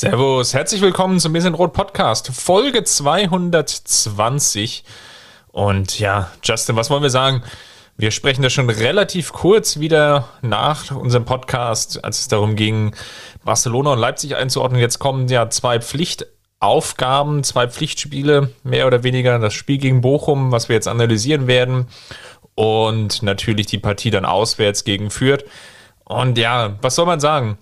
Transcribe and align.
Servus, 0.00 0.54
herzlich 0.54 0.80
willkommen 0.80 1.20
zum 1.20 1.34
Bisschen 1.34 1.52
Rot 1.52 1.74
Podcast, 1.74 2.28
Folge 2.28 2.84
220. 2.84 4.82
Und 5.52 5.98
ja, 5.98 6.30
Justin, 6.42 6.74
was 6.76 6.88
wollen 6.88 7.02
wir 7.02 7.10
sagen? 7.10 7.42
Wir 7.98 8.10
sprechen 8.10 8.40
da 8.40 8.48
schon 8.48 8.70
relativ 8.70 9.34
kurz 9.34 9.78
wieder 9.78 10.26
nach 10.40 10.90
unserem 10.90 11.26
Podcast, 11.26 12.02
als 12.02 12.20
es 12.20 12.28
darum 12.28 12.56
ging, 12.56 12.94
Barcelona 13.44 13.92
und 13.92 13.98
Leipzig 13.98 14.36
einzuordnen. 14.36 14.80
Jetzt 14.80 15.00
kommen 15.00 15.28
ja 15.28 15.50
zwei 15.50 15.80
Pflichtaufgaben, 15.80 17.44
zwei 17.44 17.68
Pflichtspiele, 17.68 18.54
mehr 18.62 18.86
oder 18.86 19.02
weniger. 19.02 19.38
Das 19.38 19.52
Spiel 19.52 19.76
gegen 19.76 20.00
Bochum, 20.00 20.50
was 20.50 20.70
wir 20.70 20.76
jetzt 20.76 20.88
analysieren 20.88 21.46
werden. 21.46 21.88
Und 22.54 23.22
natürlich 23.22 23.66
die 23.66 23.76
Partie 23.76 24.10
dann 24.10 24.24
auswärts 24.24 24.84
gegen 24.84 25.10
Fürth. 25.10 25.44
Und 26.06 26.38
ja, 26.38 26.78
was 26.80 26.94
soll 26.94 27.04
man 27.04 27.20
sagen? 27.20 27.58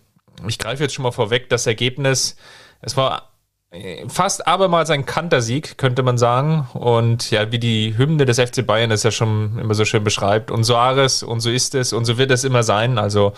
Ich 0.46 0.58
greife 0.58 0.82
jetzt 0.82 0.94
schon 0.94 1.02
mal 1.02 1.12
vorweg, 1.12 1.48
das 1.48 1.66
Ergebnis, 1.66 2.36
es 2.80 2.96
war 2.96 3.32
äh, 3.70 4.08
fast 4.08 4.46
abermals 4.46 4.90
ein 4.90 5.04
Kantersieg, 5.04 5.78
könnte 5.78 6.02
man 6.02 6.18
sagen. 6.18 6.68
Und 6.74 7.30
ja, 7.30 7.52
wie 7.52 7.58
die 7.58 7.96
Hymne 7.96 8.24
des 8.24 8.38
FC 8.38 8.66
Bayern 8.66 8.90
das 8.90 9.02
ja 9.02 9.10
schon 9.10 9.58
immer 9.58 9.74
so 9.74 9.84
schön 9.84 10.04
beschreibt. 10.04 10.50
Und 10.50 10.64
so 10.64 10.76
Ares 10.76 11.22
und 11.22 11.40
so 11.40 11.50
ist 11.50 11.74
es 11.74 11.92
und 11.92 12.04
so 12.04 12.18
wird 12.18 12.30
es 12.30 12.44
immer 12.44 12.62
sein. 12.62 12.98
Also 12.98 13.32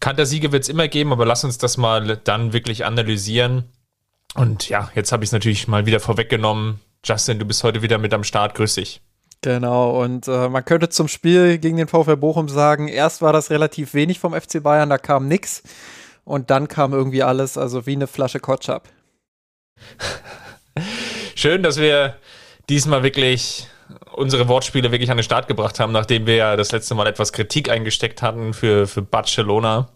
Kantersiege 0.00 0.52
wird 0.52 0.64
es 0.64 0.68
immer 0.68 0.88
geben, 0.88 1.12
aber 1.12 1.26
lass 1.26 1.44
uns 1.44 1.58
das 1.58 1.76
mal 1.76 2.16
dann 2.24 2.52
wirklich 2.52 2.84
analysieren. 2.84 3.64
Und 4.34 4.68
ja, 4.68 4.90
jetzt 4.94 5.12
habe 5.12 5.24
ich 5.24 5.28
es 5.28 5.32
natürlich 5.32 5.68
mal 5.68 5.84
wieder 5.86 6.00
vorweggenommen. 6.00 6.80
Justin, 7.04 7.38
du 7.38 7.44
bist 7.44 7.62
heute 7.64 7.82
wieder 7.82 7.98
mit 7.98 8.14
am 8.14 8.24
Start. 8.24 8.54
Grüß 8.54 8.76
dich. 8.76 9.02
Genau, 9.42 10.00
und 10.00 10.28
äh, 10.28 10.48
man 10.48 10.64
könnte 10.64 10.88
zum 10.88 11.08
Spiel 11.08 11.58
gegen 11.58 11.76
den 11.76 11.88
VfL 11.88 12.16
Bochum 12.16 12.48
sagen, 12.48 12.86
erst 12.86 13.22
war 13.22 13.32
das 13.32 13.50
relativ 13.50 13.92
wenig 13.92 14.20
vom 14.20 14.40
FC 14.40 14.62
Bayern, 14.62 14.88
da 14.88 14.98
kam 14.98 15.26
nichts. 15.26 15.64
Und 16.24 16.50
dann 16.50 16.68
kam 16.68 16.92
irgendwie 16.92 17.22
alles, 17.22 17.58
also 17.58 17.86
wie 17.86 17.92
eine 17.92 18.06
Flasche 18.06 18.40
Kotschap. 18.40 18.88
Schön, 21.34 21.62
dass 21.62 21.78
wir 21.78 22.16
diesmal 22.68 23.02
wirklich 23.02 23.66
unsere 24.12 24.48
Wortspiele 24.48 24.92
wirklich 24.92 25.10
an 25.10 25.16
den 25.16 25.24
Start 25.24 25.48
gebracht 25.48 25.80
haben, 25.80 25.92
nachdem 25.92 26.26
wir 26.26 26.36
ja 26.36 26.56
das 26.56 26.72
letzte 26.72 26.94
Mal 26.94 27.06
etwas 27.06 27.32
Kritik 27.32 27.68
eingesteckt 27.68 28.22
hatten 28.22 28.54
für, 28.54 28.86
für 28.86 29.02
Barcelona. 29.02 29.88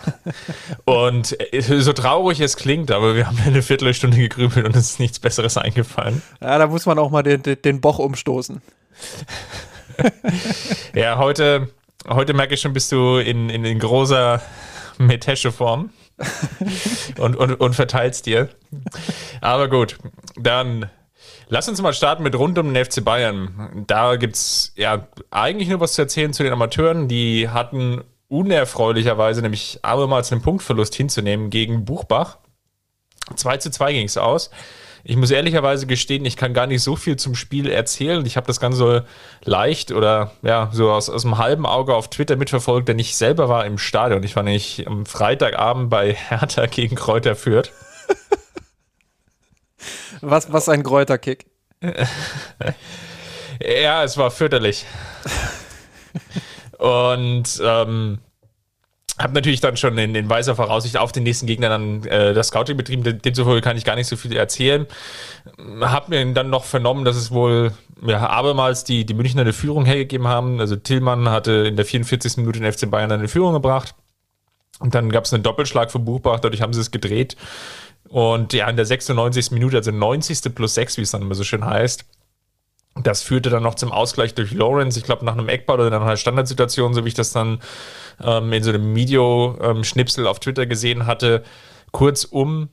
und 0.84 1.36
so 1.60 1.92
traurig 1.92 2.40
es 2.40 2.56
klingt, 2.56 2.90
aber 2.90 3.14
wir 3.14 3.26
haben 3.26 3.38
eine 3.44 3.62
Viertelstunde 3.62 4.16
gegrübelt 4.16 4.66
und 4.66 4.74
uns 4.74 4.92
ist 4.92 5.00
nichts 5.00 5.18
Besseres 5.18 5.56
eingefallen. 5.56 6.22
Ja, 6.40 6.58
da 6.58 6.66
muss 6.66 6.86
man 6.86 6.98
auch 6.98 7.10
mal 7.10 7.22
den, 7.22 7.42
den, 7.42 7.60
den 7.60 7.80
Boch 7.80 7.98
umstoßen. 7.98 8.62
ja, 10.94 11.18
heute, 11.18 11.68
heute 12.08 12.32
merke 12.32 12.54
ich 12.54 12.60
schon, 12.60 12.72
bist 12.72 12.92
du 12.92 13.18
in, 13.18 13.50
in, 13.50 13.64
in 13.64 13.78
großer 13.78 14.40
Metescheform 15.00 15.90
und, 17.18 17.36
und, 17.36 17.54
und 17.54 17.74
verteilst 17.74 18.26
dir. 18.26 18.50
Aber 19.40 19.68
gut, 19.68 19.98
dann 20.36 20.90
lass 21.48 21.68
uns 21.68 21.80
mal 21.80 21.92
starten 21.92 22.22
mit 22.22 22.34
rund 22.34 22.58
um 22.58 22.72
den 22.72 22.84
FC 22.84 23.02
Bayern. 23.04 23.84
Da 23.86 24.16
gibt 24.16 24.36
es 24.36 24.72
ja 24.76 25.08
eigentlich 25.30 25.68
nur 25.68 25.80
was 25.80 25.94
zu 25.94 26.02
erzählen 26.02 26.32
zu 26.32 26.42
den 26.42 26.52
Amateuren. 26.52 27.08
Die 27.08 27.48
hatten 27.48 28.04
unerfreulicherweise 28.28 29.42
nämlich 29.42 29.80
abermals 29.82 30.30
einen 30.30 30.42
Punktverlust 30.42 30.94
hinzunehmen 30.94 31.50
gegen 31.50 31.84
Buchbach. 31.84 32.38
2 33.34 33.56
zu 33.56 33.70
2 33.70 33.92
ging 33.92 34.06
es 34.06 34.16
aus. 34.16 34.50
Ich 35.02 35.16
muss 35.16 35.30
ehrlicherweise 35.30 35.86
gestehen, 35.86 36.24
ich 36.24 36.36
kann 36.36 36.52
gar 36.52 36.66
nicht 36.66 36.82
so 36.82 36.96
viel 36.96 37.16
zum 37.16 37.34
Spiel 37.34 37.68
erzählen. 37.70 38.24
Ich 38.26 38.36
habe 38.36 38.46
das 38.46 38.60
Ganze 38.60 38.78
so 38.78 39.00
leicht 39.44 39.92
oder 39.92 40.32
ja, 40.42 40.68
so 40.72 40.90
aus, 40.90 41.08
aus 41.08 41.22
dem 41.22 41.38
halben 41.38 41.66
Auge 41.66 41.94
auf 41.94 42.10
Twitter 42.10 42.36
mitverfolgt, 42.36 42.88
denn 42.88 42.98
ich 42.98 43.16
selber 43.16 43.48
war 43.48 43.64
im 43.66 43.78
Stadion. 43.78 44.22
Ich 44.22 44.36
war 44.36 44.42
nämlich 44.42 44.86
am 44.86 45.06
Freitagabend 45.06 45.90
bei 45.90 46.14
Hertha 46.28 46.66
gegen 46.66 46.96
Kräuter 46.96 47.36
Fürth. 47.36 47.72
was, 50.20 50.52
was 50.52 50.68
ein 50.68 50.82
Kräuterkick. 50.82 51.46
ja, 53.60 54.04
es 54.04 54.18
war 54.18 54.30
fürchterlich. 54.30 54.84
Und 56.78 57.60
ähm, 57.62 58.18
habe 59.20 59.34
natürlich 59.34 59.60
dann 59.60 59.76
schon 59.76 59.96
in, 59.98 60.14
in 60.14 60.28
weiser 60.30 60.56
Voraussicht 60.56 60.96
auf 60.96 61.12
den 61.12 61.24
nächsten 61.24 61.46
Gegner 61.46 61.68
dann 61.68 62.04
äh, 62.04 62.32
das 62.32 62.48
Scouting 62.48 62.76
betrieben. 62.76 63.02
Demzufolge 63.02 63.60
kann 63.60 63.76
ich 63.76 63.84
gar 63.84 63.96
nicht 63.96 64.06
so 64.06 64.16
viel 64.16 64.34
erzählen. 64.34 64.86
Habe 65.80 66.10
mir 66.10 66.32
dann 66.32 66.50
noch 66.50 66.64
vernommen, 66.64 67.04
dass 67.04 67.16
es 67.16 67.30
wohl 67.30 67.72
ja, 68.02 68.28
abermals 68.28 68.84
die, 68.84 69.04
die 69.04 69.14
Münchner 69.14 69.42
eine 69.42 69.52
Führung 69.52 69.84
hergegeben 69.84 70.26
haben. 70.26 70.60
Also 70.60 70.76
Tillmann 70.76 71.28
hatte 71.28 71.52
in 71.52 71.76
der 71.76 71.84
44. 71.84 72.38
Minute 72.38 72.60
den 72.60 72.72
FC 72.72 72.90
Bayern 72.90 73.12
eine 73.12 73.28
Führung 73.28 73.52
gebracht. 73.52 73.94
Und 74.78 74.94
dann 74.94 75.10
gab 75.10 75.24
es 75.24 75.34
einen 75.34 75.42
Doppelschlag 75.42 75.92
für 75.92 75.98
Buchbach, 75.98 76.40
dadurch 76.40 76.62
haben 76.62 76.72
sie 76.72 76.80
es 76.80 76.90
gedreht. 76.90 77.36
Und 78.08 78.54
ja, 78.54 78.68
in 78.68 78.76
der 78.76 78.86
96. 78.86 79.50
Minute, 79.50 79.76
also 79.76 79.90
90. 79.90 80.54
plus 80.54 80.74
6, 80.74 80.96
wie 80.96 81.02
es 81.02 81.10
dann 81.10 81.22
immer 81.22 81.34
so 81.34 81.44
schön 81.44 81.64
heißt, 81.64 82.06
das 83.02 83.22
führte 83.22 83.50
dann 83.50 83.62
noch 83.62 83.76
zum 83.76 83.92
Ausgleich 83.92 84.34
durch 84.34 84.52
Lawrence, 84.52 84.98
ich 84.98 85.04
glaube 85.04 85.24
nach 85.24 85.34
einem 85.34 85.48
Eckball 85.48 85.78
oder 85.78 85.90
nach 85.90 86.02
einer 86.02 86.16
Standardsituation, 86.16 86.92
so 86.92 87.04
wie 87.04 87.08
ich 87.08 87.14
das 87.14 87.32
dann 87.32 87.60
ähm, 88.22 88.52
in 88.52 88.62
so 88.62 88.70
einem 88.70 88.94
Video-Schnipsel 88.94 90.26
auf 90.26 90.40
Twitter 90.40 90.66
gesehen 90.66 91.06
hatte. 91.06 91.42
Kurzum, 91.92 92.68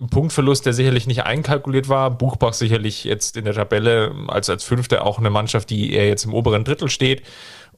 ein 0.00 0.08
Punktverlust, 0.08 0.66
der 0.66 0.72
sicherlich 0.72 1.06
nicht 1.06 1.24
einkalkuliert 1.24 1.88
war. 1.88 2.10
Buchbach 2.10 2.52
sicherlich 2.52 3.04
jetzt 3.04 3.36
in 3.36 3.44
der 3.44 3.54
Tabelle 3.54 4.14
als, 4.28 4.50
als 4.50 4.64
Fünfter 4.64 5.06
auch 5.06 5.18
eine 5.18 5.30
Mannschaft, 5.30 5.70
die 5.70 5.92
eher 5.92 6.08
jetzt 6.08 6.24
im 6.24 6.34
oberen 6.34 6.64
Drittel 6.64 6.88
steht. 6.88 7.22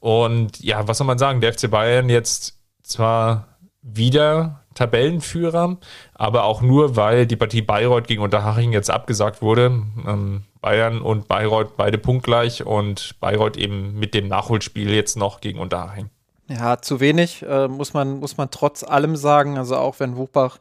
Und 0.00 0.62
ja, 0.62 0.86
was 0.88 0.98
soll 0.98 1.06
man 1.06 1.18
sagen? 1.18 1.40
Der 1.40 1.52
FC 1.52 1.70
Bayern 1.70 2.08
jetzt 2.08 2.58
zwar 2.82 3.58
wieder 3.82 4.62
Tabellenführer, 4.74 5.78
aber 6.14 6.44
auch 6.44 6.60
nur, 6.60 6.96
weil 6.96 7.26
die 7.26 7.36
Partie 7.36 7.62
Bayreuth 7.62 8.08
gegen 8.08 8.22
Unterhaching 8.22 8.72
jetzt 8.72 8.90
abgesagt 8.90 9.42
wurde. 9.42 9.82
Ähm, 10.06 10.42
Bayern 10.60 11.00
und 11.00 11.28
Bayreuth 11.28 11.76
beide 11.76 11.98
punktgleich 11.98 12.64
und 12.64 13.18
Bayreuth 13.20 13.56
eben 13.56 13.98
mit 13.98 14.14
dem 14.14 14.28
Nachholspiel 14.28 14.90
jetzt 14.90 15.16
noch 15.16 15.40
gegen 15.40 15.58
Unterhaching. 15.58 16.10
Ja, 16.48 16.80
zu 16.80 17.00
wenig, 17.00 17.42
äh, 17.42 17.66
muss, 17.66 17.92
man, 17.92 18.20
muss 18.20 18.36
man 18.36 18.50
trotz 18.50 18.84
allem 18.84 19.16
sagen. 19.16 19.58
Also 19.58 19.76
auch 19.76 19.98
wenn 19.98 20.16
Wuchbach 20.16 20.58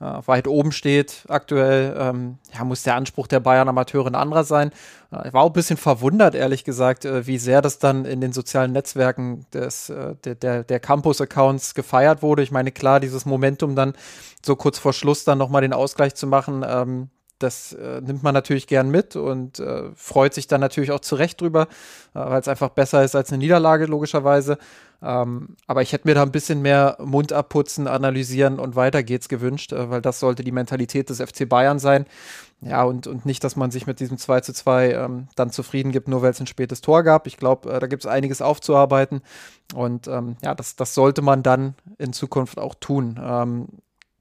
äh, 0.00 0.04
weit 0.26 0.48
oben 0.48 0.72
steht 0.72 1.24
aktuell, 1.28 1.94
ähm, 1.96 2.38
ja, 2.52 2.64
muss 2.64 2.82
der 2.82 2.96
Anspruch 2.96 3.28
der 3.28 3.38
Bayern 3.38 3.68
Amateure 3.68 4.08
ein 4.08 4.16
anderer 4.16 4.42
sein. 4.42 4.72
Äh, 5.12 5.28
ich 5.28 5.32
war 5.32 5.42
auch 5.42 5.50
ein 5.50 5.52
bisschen 5.52 5.76
verwundert, 5.76 6.34
ehrlich 6.34 6.64
gesagt, 6.64 7.04
äh, 7.04 7.24
wie 7.26 7.38
sehr 7.38 7.62
das 7.62 7.78
dann 7.78 8.04
in 8.04 8.20
den 8.20 8.32
sozialen 8.32 8.72
Netzwerken 8.72 9.46
des, 9.52 9.90
äh, 9.90 10.16
der, 10.24 10.34
der, 10.34 10.64
der 10.64 10.80
Campus-Accounts 10.80 11.74
gefeiert 11.74 12.22
wurde. 12.22 12.42
Ich 12.42 12.50
meine, 12.50 12.72
klar, 12.72 12.98
dieses 12.98 13.24
Momentum 13.24 13.76
dann 13.76 13.94
so 14.44 14.56
kurz 14.56 14.80
vor 14.80 14.92
Schluss 14.92 15.22
dann 15.22 15.38
nochmal 15.38 15.62
den 15.62 15.72
Ausgleich 15.72 16.16
zu 16.16 16.26
machen, 16.26 16.64
ähm, 16.66 17.10
das 17.42 17.72
äh, 17.72 18.00
nimmt 18.00 18.22
man 18.22 18.34
natürlich 18.34 18.66
gern 18.66 18.90
mit 18.90 19.16
und 19.16 19.58
äh, 19.58 19.90
freut 19.94 20.34
sich 20.34 20.46
dann 20.46 20.60
natürlich 20.60 20.92
auch 20.92 21.00
zu 21.00 21.16
Recht 21.16 21.40
drüber, 21.40 21.62
äh, 22.14 22.20
weil 22.20 22.40
es 22.40 22.48
einfach 22.48 22.70
besser 22.70 23.02
ist 23.04 23.14
als 23.14 23.30
eine 23.30 23.38
Niederlage, 23.38 23.86
logischerweise. 23.86 24.58
Ähm, 25.02 25.56
aber 25.66 25.82
ich 25.82 25.92
hätte 25.92 26.06
mir 26.06 26.14
da 26.14 26.22
ein 26.22 26.30
bisschen 26.30 26.62
mehr 26.62 26.96
Mund 27.00 27.32
abputzen, 27.32 27.88
analysieren 27.88 28.60
und 28.60 28.76
weiter 28.76 29.02
geht's 29.02 29.28
gewünscht, 29.28 29.72
äh, 29.72 29.90
weil 29.90 30.00
das 30.00 30.20
sollte 30.20 30.44
die 30.44 30.52
Mentalität 30.52 31.10
des 31.10 31.20
FC 31.20 31.48
Bayern 31.48 31.78
sein. 31.78 32.06
Ja, 32.60 32.84
und, 32.84 33.08
und 33.08 33.26
nicht, 33.26 33.42
dass 33.42 33.56
man 33.56 33.72
sich 33.72 33.88
mit 33.88 33.98
diesem 33.98 34.18
2 34.18 34.40
zu 34.42 34.52
2 34.52 34.92
ähm, 34.92 35.28
dann 35.34 35.50
zufrieden 35.50 35.90
gibt, 35.90 36.06
nur 36.06 36.22
weil 36.22 36.30
es 36.30 36.40
ein 36.40 36.46
spätes 36.46 36.80
Tor 36.80 37.02
gab. 37.02 37.26
Ich 37.26 37.36
glaube, 37.36 37.72
äh, 37.72 37.80
da 37.80 37.88
gibt 37.88 38.04
es 38.04 38.10
einiges 38.10 38.40
aufzuarbeiten. 38.40 39.22
Und 39.74 40.06
ähm, 40.06 40.36
ja, 40.42 40.54
das, 40.54 40.76
das 40.76 40.94
sollte 40.94 41.22
man 41.22 41.42
dann 41.42 41.74
in 41.98 42.12
Zukunft 42.12 42.58
auch 42.58 42.76
tun. 42.76 43.18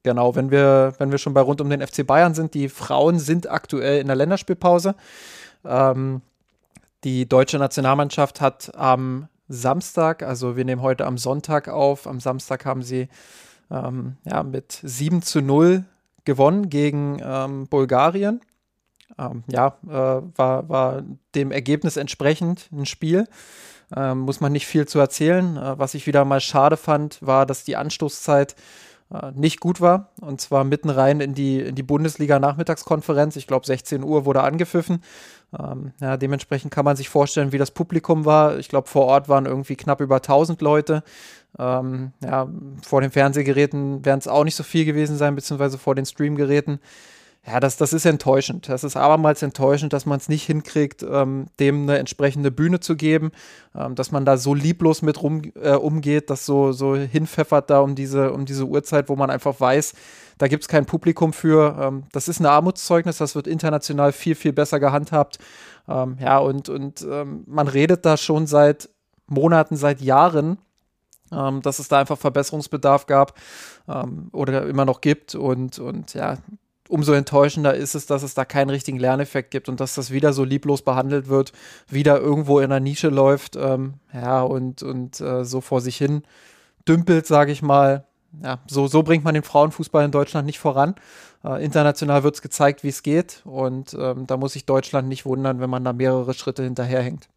Genau, 0.03 0.35
wenn 0.35 0.49
wir, 0.49 0.93
wenn 0.97 1.11
wir 1.11 1.19
schon 1.19 1.33
bei 1.33 1.41
rund 1.41 1.61
um 1.61 1.69
den 1.69 1.85
FC 1.85 2.05
Bayern 2.05 2.33
sind, 2.33 2.53
die 2.53 2.69
Frauen 2.69 3.19
sind 3.19 3.49
aktuell 3.49 4.01
in 4.01 4.07
der 4.07 4.15
Länderspielpause. 4.15 4.95
Ähm, 5.63 6.21
die 7.03 7.27
deutsche 7.27 7.59
Nationalmannschaft 7.59 8.41
hat 8.41 8.75
am 8.75 9.27
Samstag, 9.47 10.23
also 10.23 10.55
wir 10.55 10.65
nehmen 10.65 10.81
heute 10.81 11.05
am 11.05 11.17
Sonntag 11.17 11.67
auf, 11.67 12.07
am 12.07 12.19
Samstag 12.19 12.65
haben 12.65 12.81
sie 12.83 13.09
ähm, 13.69 14.17
ja, 14.23 14.43
mit 14.43 14.79
7 14.81 15.21
zu 15.21 15.41
0 15.41 15.83
gewonnen 16.25 16.69
gegen 16.69 17.19
ähm, 17.23 17.67
Bulgarien. 17.67 18.41
Ähm, 19.17 19.43
ja, 19.47 19.77
äh, 19.87 20.21
war, 20.35 20.69
war 20.69 21.03
dem 21.35 21.51
Ergebnis 21.51 21.97
entsprechend 21.97 22.69
ein 22.71 22.85
Spiel. 22.85 23.27
Ähm, 23.95 24.19
muss 24.19 24.39
man 24.39 24.51
nicht 24.51 24.67
viel 24.67 24.87
zu 24.87 24.99
erzählen. 24.99 25.57
Äh, 25.57 25.77
was 25.77 25.93
ich 25.93 26.07
wieder 26.07 26.23
mal 26.23 26.39
schade 26.39 26.77
fand, 26.77 27.21
war, 27.21 27.45
dass 27.45 27.63
die 27.63 27.75
Anstoßzeit 27.75 28.55
nicht 29.35 29.59
gut 29.59 29.81
war. 29.81 30.09
Und 30.21 30.39
zwar 30.39 30.63
mitten 30.63 30.89
rein 30.89 31.19
in 31.19 31.33
die, 31.33 31.59
in 31.59 31.75
die 31.75 31.83
Bundesliga-Nachmittagskonferenz. 31.83 33.35
Ich 33.35 33.47
glaube, 33.47 33.65
16 33.65 34.03
Uhr 34.03 34.25
wurde 34.25 34.41
angepfiffen. 34.41 35.03
Ähm, 35.57 35.91
ja, 35.99 36.15
dementsprechend 36.15 36.71
kann 36.71 36.85
man 36.85 36.95
sich 36.95 37.09
vorstellen, 37.09 37.51
wie 37.51 37.57
das 37.57 37.71
Publikum 37.71 38.25
war. 38.25 38.57
Ich 38.57 38.69
glaube, 38.69 38.87
vor 38.87 39.05
Ort 39.05 39.27
waren 39.27 39.45
irgendwie 39.45 39.75
knapp 39.75 39.99
über 39.99 40.15
1000 40.17 40.61
Leute. 40.61 41.03
Ähm, 41.59 42.13
ja, 42.23 42.47
vor 42.83 43.01
den 43.01 43.11
Fernsehgeräten 43.11 44.05
werden 44.05 44.19
es 44.19 44.27
auch 44.27 44.45
nicht 44.45 44.55
so 44.55 44.63
viel 44.63 44.85
gewesen 44.85 45.17
sein, 45.17 45.35
beziehungsweise 45.35 45.77
vor 45.77 45.95
den 45.95 46.05
Streamgeräten 46.05 46.79
ja, 47.45 47.59
das, 47.59 47.75
das 47.75 47.91
ist 47.91 48.05
enttäuschend. 48.05 48.69
Das 48.69 48.83
ist 48.83 48.95
abermals 48.95 49.41
enttäuschend, 49.41 49.93
dass 49.93 50.05
man 50.05 50.17
es 50.17 50.29
nicht 50.29 50.43
hinkriegt, 50.45 51.01
ähm, 51.01 51.47
dem 51.59 51.83
eine 51.83 51.97
entsprechende 51.97 52.51
Bühne 52.51 52.79
zu 52.79 52.95
geben, 52.95 53.31
ähm, 53.75 53.95
dass 53.95 54.11
man 54.11 54.25
da 54.25 54.37
so 54.37 54.53
lieblos 54.53 55.01
mit 55.01 55.23
rum 55.23 55.41
äh, 55.55 55.73
umgeht, 55.73 56.29
das 56.29 56.45
so, 56.45 56.71
so 56.71 56.95
hinpfeffert 56.95 57.71
da 57.71 57.79
um 57.79 57.95
diese, 57.95 58.31
um 58.31 58.45
diese 58.45 58.65
Uhrzeit, 58.65 59.09
wo 59.09 59.15
man 59.15 59.31
einfach 59.31 59.59
weiß, 59.59 59.93
da 60.37 60.47
gibt 60.47 60.63
es 60.63 60.67
kein 60.67 60.85
Publikum 60.85 61.33
für. 61.33 61.77
Ähm, 61.81 62.03
das 62.11 62.27
ist 62.27 62.39
ein 62.39 62.45
Armutszeugnis, 62.45 63.17
das 63.17 63.33
wird 63.33 63.47
international 63.47 64.11
viel, 64.11 64.35
viel 64.35 64.53
besser 64.53 64.79
gehandhabt. 64.79 65.39
Ähm, 65.87 66.17
ja, 66.21 66.37
und, 66.37 66.69
und 66.69 67.01
ähm, 67.09 67.43
man 67.47 67.67
redet 67.67 68.05
da 68.05 68.17
schon 68.17 68.45
seit 68.45 68.87
Monaten, 69.25 69.77
seit 69.77 69.99
Jahren 69.99 70.59
ähm, 71.31 71.61
dass 71.61 71.79
es 71.79 71.87
da 71.87 71.99
einfach 71.99 72.17
Verbesserungsbedarf 72.17 73.05
gab 73.05 73.33
ähm, 73.87 74.29
oder 74.33 74.67
immer 74.67 74.85
noch 74.85 75.01
gibt. 75.01 75.35
Und, 75.35 75.79
und 75.79 76.13
ja, 76.13 76.37
umso 76.91 77.13
enttäuschender 77.13 77.73
ist 77.73 77.95
es, 77.95 78.05
dass 78.05 78.21
es 78.21 78.33
da 78.33 78.45
keinen 78.45 78.69
richtigen 78.69 78.99
Lerneffekt 78.99 79.51
gibt 79.51 79.69
und 79.69 79.79
dass 79.79 79.95
das 79.95 80.11
wieder 80.11 80.33
so 80.33 80.43
lieblos 80.43 80.81
behandelt 80.81 81.29
wird, 81.29 81.53
wieder 81.87 82.19
irgendwo 82.19 82.59
in 82.59 82.65
einer 82.65 82.79
Nische 82.79 83.09
läuft, 83.09 83.55
ähm, 83.55 83.95
ja, 84.13 84.41
und, 84.41 84.83
und 84.83 85.21
äh, 85.21 85.45
so 85.45 85.61
vor 85.61 85.81
sich 85.81 85.97
hin 85.97 86.23
dümpelt, 86.87 87.25
sage 87.25 87.51
ich 87.51 87.61
mal. 87.61 88.05
Ja, 88.43 88.59
so, 88.67 88.87
so 88.87 89.03
bringt 89.03 89.23
man 89.23 89.33
den 89.33 89.43
Frauenfußball 89.43 90.05
in 90.05 90.11
Deutschland 90.11 90.45
nicht 90.45 90.59
voran. 90.59 90.95
Äh, 91.43 91.63
international 91.63 92.23
wird 92.23 92.35
es 92.35 92.41
gezeigt, 92.41 92.83
wie 92.83 92.89
es 92.89 93.03
geht. 93.03 93.41
Und 93.45 93.95
ähm, 93.99 94.27
da 94.27 94.37
muss 94.37 94.53
sich 94.53 94.65
Deutschland 94.65 95.07
nicht 95.07 95.25
wundern, 95.25 95.59
wenn 95.59 95.69
man 95.69 95.83
da 95.83 95.93
mehrere 95.93 96.33
Schritte 96.33 96.63
hinterherhängt. 96.63 97.27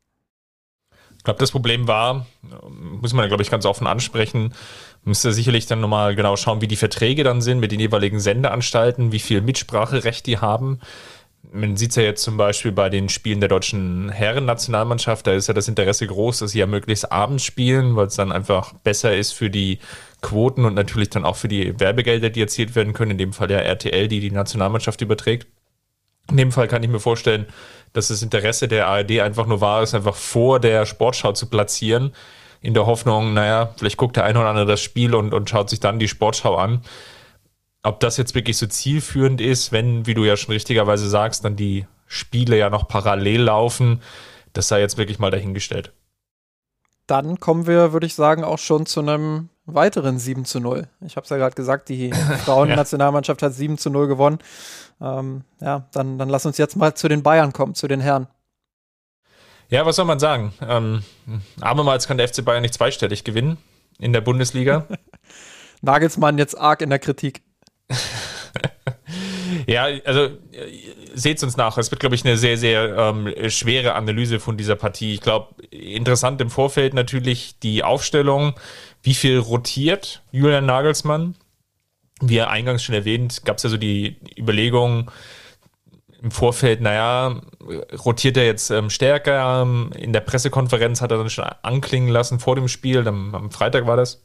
Ich 1.25 1.27
glaube, 1.27 1.41
das 1.41 1.53
Problem 1.53 1.89
war, 1.89 2.27
muss 3.01 3.15
man, 3.15 3.27
glaube 3.29 3.43
ich, 3.43 3.51
ganz 3.51 3.65
offen 3.65 3.87
ansprechen, 3.87 4.53
müsste 5.05 5.33
sicherlich 5.33 5.65
dann 5.65 5.81
nochmal 5.81 6.15
genau 6.15 6.37
schauen, 6.37 6.61
wie 6.61 6.69
die 6.69 6.77
Verträge 6.77 7.25
dann 7.25 7.41
sind 7.41 7.61
mit 7.61 7.73
den 7.73 7.81
jeweiligen 7.81 8.21
Sendeanstalten, 8.21 9.11
wie 9.11 9.19
viel 9.19 9.41
Mitspracherecht 9.41 10.27
die 10.27 10.37
haben. 10.37 10.81
Man 11.51 11.79
sieht 11.79 11.91
es 11.91 11.97
ja 11.97 12.03
jetzt 12.03 12.25
zum 12.25 12.37
Beispiel 12.37 12.73
bei 12.73 12.91
den 12.91 13.09
Spielen 13.09 13.41
der 13.41 13.49
deutschen 13.49 14.11
Herren-Nationalmannschaft, 14.11 15.27
da 15.27 15.33
ist 15.33 15.47
ja 15.47 15.55
das 15.55 15.67
Interesse 15.67 16.07
groß, 16.07 16.41
dass 16.41 16.51
sie 16.51 16.59
ja 16.59 16.67
möglichst 16.67 17.11
abends 17.11 17.43
spielen, 17.43 17.97
weil 17.97 18.09
es 18.09 18.17
dann 18.17 18.31
einfach 18.31 18.75
besser 18.85 19.17
ist 19.17 19.33
für 19.33 19.49
die 19.49 19.79
Quoten 20.21 20.67
und 20.67 20.75
natürlich 20.75 21.09
dann 21.09 21.25
auch 21.25 21.37
für 21.37 21.49
die 21.49 21.81
Werbegelder, 21.81 22.29
die 22.29 22.43
erzielt 22.43 22.75
werden 22.75 22.93
können, 22.93 23.13
in 23.13 23.19
dem 23.19 23.33
Fall 23.33 23.51
ja 23.51 23.61
RTL, 23.61 24.09
die 24.09 24.21
die 24.21 24.31
Nationalmannschaft 24.31 25.01
überträgt. 25.01 25.47
In 26.31 26.37
dem 26.37 26.53
Fall 26.53 26.69
kann 26.69 26.83
ich 26.83 26.89
mir 26.89 27.01
vorstellen, 27.01 27.47
dass 27.93 28.09
das 28.09 28.23
Interesse 28.23 28.69
der 28.69 28.89
ARD 28.89 29.21
einfach 29.21 29.47
nur 29.47 29.61
war, 29.61 29.83
es 29.83 29.95
einfach 29.95 30.17
vor 30.17 30.61
der 30.61 30.87
Sportschau 30.87 31.33
zu 31.33 31.47
platzieren, 31.47 32.13
in 32.61 32.75
der 32.75 32.87
Hoffnung, 32.87 33.35
naja, 33.35 33.73
vielleicht 33.77 33.99
guckt 33.99 34.17
der 34.17 34.25
eine 34.25 34.39
oder 34.39 34.49
andere 34.49 34.67
das 34.67 34.81
Spiel 34.81 35.15
und, 35.15 35.35
und 35.35 35.51
schaut 35.51 35.69
sich 35.69 35.81
dann 35.81 35.99
die 35.99 36.09
Sportschau 36.09 36.57
an. 36.57 36.83
Ob 37.83 38.01
das 38.01 38.17
jetzt 38.17 38.35
wirklich 38.35 38.57
so 38.57 38.67
zielführend 38.67 39.41
ist, 39.41 39.71
wenn, 39.71 40.07
wie 40.07 40.15
du 40.15 40.25
ja 40.25 40.37
schon 40.37 40.55
richtigerweise 40.55 41.09
sagst, 41.09 41.45
dann 41.45 41.57
die 41.57 41.87
Spiele 42.07 42.57
ja 42.57 42.71
noch 42.71 42.89
parallel 42.89 43.43
laufen, 43.43 44.01
das 44.55 44.69
sei 44.69 44.81
jetzt 44.81 44.97
wirklich 44.97 45.19
mal 45.19 45.31
dahingestellt. 45.31 45.93
Dann 47.07 47.39
kommen 47.39 47.67
wir, 47.67 47.93
würde 47.93 48.07
ich 48.07 48.15
sagen, 48.15 48.45
auch 48.45 48.59
schon 48.59 48.87
zu 48.87 49.01
einem 49.01 49.51
weiteren 49.67 50.19
7 50.19 50.45
zu 50.45 50.61
0. 50.61 50.87
Ich 51.01 51.17
habe 51.17 51.25
es 51.25 51.31
ja 51.31 51.37
gerade 51.37 51.55
gesagt, 51.55 51.89
die 51.89 52.13
Frauennationalmannschaft 52.45 53.43
hat 53.43 53.55
7 53.55 53.79
zu 53.79 53.91
0 53.91 54.09
gewonnen. 54.09 54.39
Ähm, 55.01 55.43
ja, 55.61 55.87
dann, 55.93 56.19
dann 56.19 56.29
lass 56.29 56.47
uns 56.47 56.59
jetzt 56.59 56.77
mal 56.77 56.95
zu 56.95 57.09
den 57.09 57.23
Bayern 57.23 57.53
kommen, 57.53 57.75
zu 57.75 57.89
den 57.89 58.01
Herren. 58.01 58.29
Ja, 59.71 59.87
was 59.87 59.97
soll 59.97 60.05
man 60.05 60.19
sagen? 60.19 60.53
Ähm, 60.67 61.03
abermals 61.61 62.07
kann 62.07 62.19
der 62.19 62.29
FC 62.29 62.45
Bayern 62.45 62.63
nicht 62.63 62.75
zweistellig 62.75 63.25
gewinnen 63.25 63.59
in 63.99 64.13
der 64.13 64.21
Bundesliga. 64.21 64.87
Nagelsmann 65.83 66.39
jetzt 66.39 66.59
arg 66.59 66.83
in 66.83 66.91
der 66.91 66.99
Kritik. 66.99 67.43
ja, 69.67 69.87
also 70.05 70.29
seht 71.15 71.43
uns 71.43 71.57
nach. 71.57 71.79
Es 71.79 71.91
wird, 71.91 72.01
glaube 72.01 72.15
ich, 72.15 72.25
eine 72.25 72.37
sehr, 72.37 72.57
sehr 72.57 72.97
ähm, 72.97 73.33
schwere 73.49 73.95
Analyse 73.95 74.41
von 74.41 74.57
dieser 74.57 74.77
Partie. 74.77 75.15
Ich 75.15 75.21
glaube, 75.21 75.63
interessant 75.71 76.41
im 76.41 76.51
Vorfeld 76.51 76.95
natürlich 76.95 77.59
die 77.61 77.85
Aufstellung, 77.85 78.55
wie 79.05 79.15
viel 79.15 79.39
rotiert 79.39 80.23
Julian 80.33 80.67
Nagelsmann 80.67 81.37
wie 82.21 82.39
er 82.39 82.51
eingangs 82.51 82.83
schon 82.83 82.95
erwähnt, 82.95 83.45
gab 83.45 83.57
es 83.57 83.65
ja 83.65 83.71
so 83.71 83.77
die 83.77 84.17
Überlegung 84.39 85.11
im 86.23 86.31
Vorfeld, 86.31 86.81
naja, 86.81 87.41
rotiert 88.05 88.37
er 88.37 88.47
jetzt 88.47 88.71
ähm, 88.71 88.89
stärker? 88.89 89.63
In 89.97 90.13
der 90.13 90.21
Pressekonferenz 90.21 91.01
hat 91.01 91.11
er 91.11 91.19
dann 91.19 91.31
schon 91.31 91.45
anklingen 91.63 92.09
lassen 92.09 92.39
vor 92.39 92.57
dem 92.57 92.69
Spiel, 92.69 93.07
am, 93.07 93.35
am 93.35 93.51
Freitag 93.51 93.87
war 93.87 93.97
das, 93.97 94.23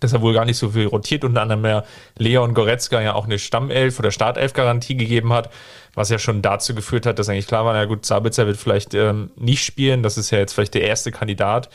dass 0.00 0.12
er 0.12 0.22
wohl 0.22 0.34
gar 0.34 0.44
nicht 0.44 0.56
so 0.56 0.70
viel 0.70 0.86
rotiert, 0.86 1.22
unter 1.22 1.42
anderem 1.42 1.60
mehr 1.60 1.84
Leon 2.18 2.52
Goretzka 2.52 3.00
ja 3.00 3.14
auch 3.14 3.26
eine 3.26 3.38
Stammelf- 3.38 4.00
oder 4.00 4.10
Startelf-Garantie 4.10 4.96
gegeben 4.96 5.32
hat, 5.32 5.50
was 5.94 6.08
ja 6.08 6.18
schon 6.18 6.42
dazu 6.42 6.74
geführt 6.74 7.06
hat, 7.06 7.20
dass 7.20 7.28
eigentlich 7.28 7.46
klar 7.46 7.64
war, 7.64 7.74
na 7.74 7.84
gut, 7.84 8.04
Sabitzer 8.04 8.46
wird 8.46 8.56
vielleicht 8.56 8.94
ähm, 8.94 9.30
nicht 9.36 9.64
spielen, 9.64 10.02
das 10.02 10.18
ist 10.18 10.32
ja 10.32 10.38
jetzt 10.38 10.54
vielleicht 10.54 10.74
der 10.74 10.82
erste 10.82 11.12
Kandidat. 11.12 11.68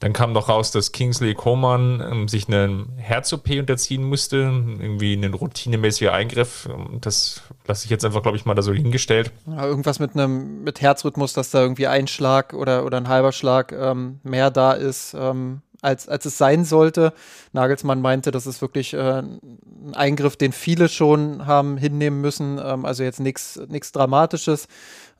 Dann 0.00 0.12
kam 0.12 0.32
noch 0.32 0.48
raus, 0.48 0.70
dass 0.70 0.92
Kingsley 0.92 1.34
Coman 1.34 2.00
ähm, 2.00 2.28
sich 2.28 2.46
einem 2.46 2.90
Herz-OP 2.96 3.50
unterziehen 3.50 4.04
musste, 4.04 4.36
irgendwie 4.36 5.14
ein 5.14 5.34
routinemäßiger 5.34 6.12
Eingriff. 6.12 6.68
Das 7.00 7.42
lasse 7.66 7.84
ich 7.84 7.90
jetzt 7.90 8.04
einfach, 8.04 8.22
glaube 8.22 8.36
ich, 8.36 8.44
mal 8.44 8.54
da 8.54 8.62
so 8.62 8.72
hingestellt. 8.72 9.32
Ja, 9.46 9.66
irgendwas 9.66 9.98
mit 9.98 10.14
einem 10.14 10.62
mit 10.62 10.80
Herzrhythmus, 10.80 11.32
dass 11.32 11.50
da 11.50 11.62
irgendwie 11.62 11.88
ein 11.88 12.06
Schlag 12.06 12.54
oder, 12.54 12.84
oder 12.84 12.98
ein 12.98 13.08
halber 13.08 13.32
Schlag 13.32 13.72
ähm, 13.72 14.20
mehr 14.22 14.52
da 14.52 14.72
ist, 14.72 15.14
ähm, 15.18 15.62
als, 15.82 16.08
als 16.08 16.24
es 16.26 16.38
sein 16.38 16.64
sollte. 16.64 17.12
Nagelsmann 17.52 18.00
meinte, 18.00 18.30
das 18.30 18.46
ist 18.46 18.62
wirklich 18.62 18.94
äh, 18.94 19.18
ein 19.18 19.94
Eingriff, 19.94 20.36
den 20.36 20.52
viele 20.52 20.88
schon 20.88 21.46
haben 21.46 21.76
hinnehmen 21.76 22.20
müssen. 22.20 22.60
Ähm, 22.62 22.84
also 22.84 23.02
jetzt 23.02 23.18
nichts 23.18 23.58
Dramatisches. 23.92 24.68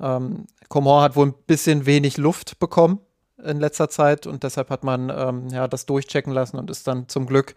Ähm, 0.01 0.47
Coman 0.69 1.03
hat 1.03 1.17
wohl 1.17 1.27
ein 1.27 1.35
bisschen 1.47 1.87
wenig 1.87 2.17
Luft 2.17 2.61
bekommen 2.61 3.01
in 3.44 3.61
letzter 3.61 3.88
Zeit 3.88 4.26
und 4.26 4.43
deshalb 4.43 4.70
hat 4.70 4.85
man 4.85 5.11
ähm, 5.11 5.49
ja, 5.50 5.69
das 5.69 5.87
durchchecken 5.87 6.32
lassen 6.32 6.56
und 6.56 6.70
ist 6.70 6.87
dann 6.87 7.08
zum 7.08 7.26
Glück 7.26 7.55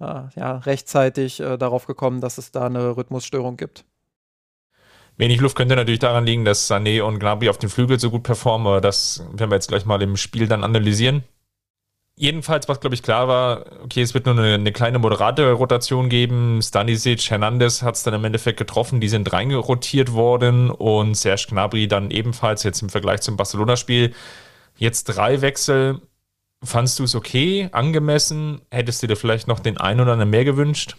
äh, 0.00 0.22
ja, 0.34 0.58
rechtzeitig 0.58 1.40
äh, 1.40 1.56
darauf 1.56 1.86
gekommen, 1.86 2.20
dass 2.20 2.38
es 2.38 2.50
da 2.50 2.66
eine 2.66 2.96
Rhythmusstörung 2.96 3.56
gibt. 3.56 3.84
Wenig 5.16 5.40
Luft 5.40 5.56
könnte 5.56 5.76
natürlich 5.76 6.00
daran 6.00 6.24
liegen, 6.24 6.44
dass 6.44 6.70
Sané 6.70 7.02
und 7.02 7.18
Gnabry 7.18 7.48
auf 7.48 7.58
dem 7.58 7.70
Flügel 7.70 8.00
so 8.00 8.10
gut 8.10 8.22
performen, 8.22 8.66
aber 8.66 8.80
das 8.80 9.24
werden 9.32 9.50
wir 9.50 9.56
jetzt 9.56 9.68
gleich 9.68 9.84
mal 9.84 10.00
im 10.02 10.16
Spiel 10.16 10.48
dann 10.48 10.64
analysieren. 10.64 11.22
Jedenfalls, 12.16 12.68
was 12.68 12.80
glaube 12.80 12.94
ich 12.94 13.02
klar 13.02 13.26
war, 13.26 13.64
okay, 13.84 14.02
es 14.02 14.14
wird 14.14 14.26
nur 14.26 14.36
eine, 14.36 14.54
eine 14.54 14.72
kleine 14.72 14.98
moderate 14.98 15.50
Rotation 15.52 16.08
geben. 16.08 16.60
Stanisic, 16.62 17.30
Hernandez 17.30 17.82
hat 17.82 17.94
es 17.94 18.02
dann 18.02 18.14
im 18.14 18.24
Endeffekt 18.24 18.58
getroffen, 18.58 19.00
die 19.00 19.08
sind 19.08 19.32
reingerotiert 19.32 20.12
worden 20.12 20.70
und 20.70 21.14
Serge 21.14 21.46
Gnabry 21.48 21.88
dann 21.88 22.10
ebenfalls 22.10 22.64
jetzt 22.64 22.82
im 22.82 22.90
Vergleich 22.90 23.22
zum 23.22 23.36
Barcelona-Spiel 23.36 24.14
Jetzt 24.76 25.04
drei 25.04 25.40
Wechsel. 25.40 26.00
Fandst 26.64 26.98
du 26.98 27.04
es 27.04 27.14
okay, 27.14 27.68
angemessen? 27.72 28.60
Hättest 28.70 29.02
du 29.02 29.06
dir 29.08 29.16
vielleicht 29.16 29.48
noch 29.48 29.60
den 29.60 29.78
einen 29.78 30.00
oder 30.00 30.12
anderen 30.12 30.30
mehr 30.30 30.44
gewünscht? 30.44 30.96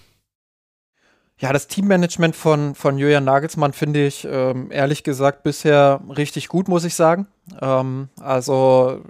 Ja, 1.39 1.51
das 1.51 1.68
Teammanagement 1.68 2.36
von, 2.36 2.75
von 2.75 2.98
Julian 2.98 3.24
Nagelsmann 3.24 3.74
finde 3.74 4.06
ich 4.06 4.27
ähm, 4.30 4.72
ehrlich 4.72 5.03
gesagt 5.03 5.44
bisher 5.44 6.01
richtig 6.10 6.48
gut, 6.48 6.68
muss 6.68 6.84
ich 6.84 6.96
sagen. 6.96 7.27
Ähm, 7.62 8.10
also 8.20 9.01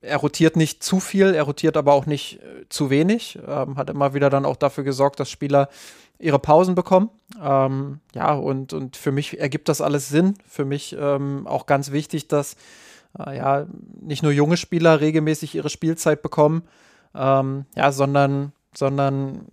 er 0.00 0.16
rotiert 0.16 0.56
nicht 0.56 0.82
zu 0.82 0.98
viel, 0.98 1.34
er 1.34 1.42
rotiert 1.42 1.76
aber 1.76 1.92
auch 1.92 2.06
nicht 2.06 2.40
äh, 2.40 2.68
zu 2.68 2.90
wenig. 2.90 3.38
Ähm, 3.46 3.76
hat 3.76 3.90
immer 3.90 4.14
wieder 4.14 4.30
dann 4.30 4.46
auch 4.46 4.56
dafür 4.56 4.84
gesorgt, 4.84 5.20
dass 5.20 5.30
Spieler 5.30 5.68
ihre 6.18 6.38
Pausen 6.38 6.74
bekommen. 6.74 7.10
Ähm, 7.42 8.00
ja, 8.14 8.32
und, 8.32 8.72
und 8.72 8.96
für 8.96 9.12
mich 9.12 9.38
ergibt 9.38 9.68
das 9.68 9.80
alles 9.80 10.08
Sinn. 10.08 10.34
Für 10.46 10.64
mich 10.64 10.96
ähm, 10.98 11.46
auch 11.46 11.66
ganz 11.66 11.92
wichtig, 11.92 12.28
dass 12.28 12.56
äh, 13.18 13.36
ja, 13.36 13.66
nicht 14.00 14.22
nur 14.22 14.32
junge 14.32 14.56
Spieler 14.56 15.00
regelmäßig 15.00 15.54
ihre 15.54 15.70
Spielzeit 15.70 16.22
bekommen, 16.22 16.62
ähm, 17.14 17.64
ja, 17.74 17.92
sondern, 17.92 18.52
sondern 18.74 19.46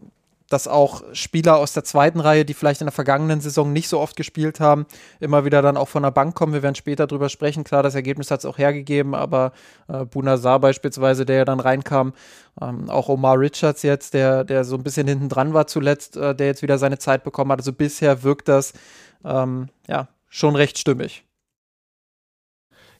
dass 0.50 0.68
auch 0.68 1.04
Spieler 1.14 1.58
aus 1.58 1.74
der 1.74 1.84
zweiten 1.84 2.20
Reihe, 2.20 2.46
die 2.46 2.54
vielleicht 2.54 2.82
in 2.82 2.88
der 2.88 2.94
vergangenen 2.94 3.42
Saison 3.42 3.74
nicht 3.74 3.90
so 3.90 4.00
oft 4.00 4.16
gespielt 4.16 4.60
haben, 4.60 4.86
immer 5.20 5.46
wieder 5.46 5.62
dann 5.62 5.78
auch 5.78 5.90
von 5.90 6.04
der 6.04 6.12
Bank 6.12 6.36
kommen. 6.36 6.54
Wir 6.54 6.64
werden 6.64 6.76
später 6.76 7.08
drüber 7.08 7.30
sprechen. 7.30 7.64
Klar, 7.64 7.84
das 7.84 7.96
Ergebnis 7.96 8.32
hat 8.32 8.40
es 8.40 8.46
auch 8.46 8.58
hergegeben, 8.58 9.14
aber 9.14 9.52
äh, 9.88 10.06
Bunazar 10.06 10.60
beispielsweise, 10.60 11.26
der 11.26 11.38
ja 11.38 11.46
dann 11.46 11.60
reinkam, 11.60 12.14
ähm, 12.62 12.90
auch 12.90 13.10
Omar 13.10 13.40
Richards 13.40 13.84
jetzt, 13.84 14.14
der, 14.14 14.44
der 14.44 14.64
so 14.64 14.76
ein 14.76 14.84
bisschen 14.84 15.08
hinten 15.08 15.30
dran 15.30 15.54
war 15.54 15.68
zuletzt, 15.68 16.16
äh, 16.16 16.34
der 16.34 16.48
jetzt 16.48 16.62
wieder 16.62 16.78
seine 16.78 16.98
Zeit 16.98 17.24
bekommen 17.24 17.52
hat. 17.52 17.60
Also 17.60 17.74
bisher 17.74 18.24
wirkt 18.24 18.48
das 18.48 18.74
ähm, 19.26 19.68
ja 19.88 20.08
schon 20.30 20.56
recht 20.56 20.78
stimmig. 20.78 21.27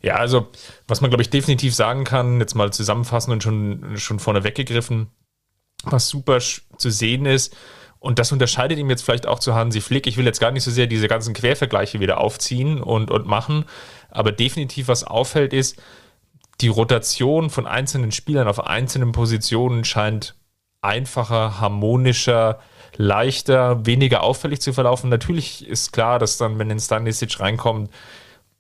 Ja, 0.08 0.16
also 0.16 0.48
was 0.88 1.02
man, 1.02 1.12
glaube 1.12 1.22
ich, 1.22 1.30
definitiv 1.30 1.76
sagen 1.76 2.06
kann, 2.06 2.40
jetzt 2.40 2.56
mal 2.56 2.72
zusammenfassen 2.72 3.34
und 3.34 3.44
schon, 3.44 3.98
schon 3.98 4.20
vorne 4.20 4.46
weggegriffen, 4.46 5.08
was 5.84 6.08
super 6.08 6.40
zu 6.40 6.90
sehen 6.90 7.26
ist. 7.26 7.54
Und 8.00 8.18
das 8.18 8.32
unterscheidet 8.32 8.80
ihm 8.80 8.90
jetzt 8.90 9.02
vielleicht 9.04 9.28
auch 9.28 9.40
zu 9.40 9.54
Hansi 9.54 9.82
Flick. 9.82 10.08
Ich 10.08 10.16
will 10.16 10.24
jetzt 10.24 10.40
gar 10.40 10.52
nicht 10.52 10.64
so 10.64 10.72
sehr 10.72 10.88
diese 10.88 11.10
ganzen 11.10 11.34
Quervergleiche 11.34 12.00
wieder 12.00 12.22
aufziehen 12.22 12.82
und, 12.82 13.12
und 13.12 13.28
machen. 13.28 13.66
Aber 14.10 14.32
definitiv, 14.32 14.88
was 14.88 15.04
auffällt, 15.04 15.52
ist, 15.52 15.76
die 16.62 16.70
Rotation 16.70 17.50
von 17.50 17.68
einzelnen 17.68 18.14
Spielern 18.14 18.48
auf 18.48 18.66
einzelnen 18.66 19.12
Positionen 19.12 19.84
scheint 19.84 20.36
einfacher, 20.82 21.60
harmonischer, 21.60 22.62
leichter, 22.96 23.86
weniger 23.86 24.24
auffällig 24.24 24.62
zu 24.62 24.72
verlaufen. 24.72 25.10
Natürlich 25.10 25.68
ist 25.68 25.92
klar, 25.92 26.18
dass 26.18 26.38
dann, 26.38 26.60
wenn 26.60 26.72
ein 26.72 26.80
Stanisic 26.80 27.42
reinkommt, 27.42 27.92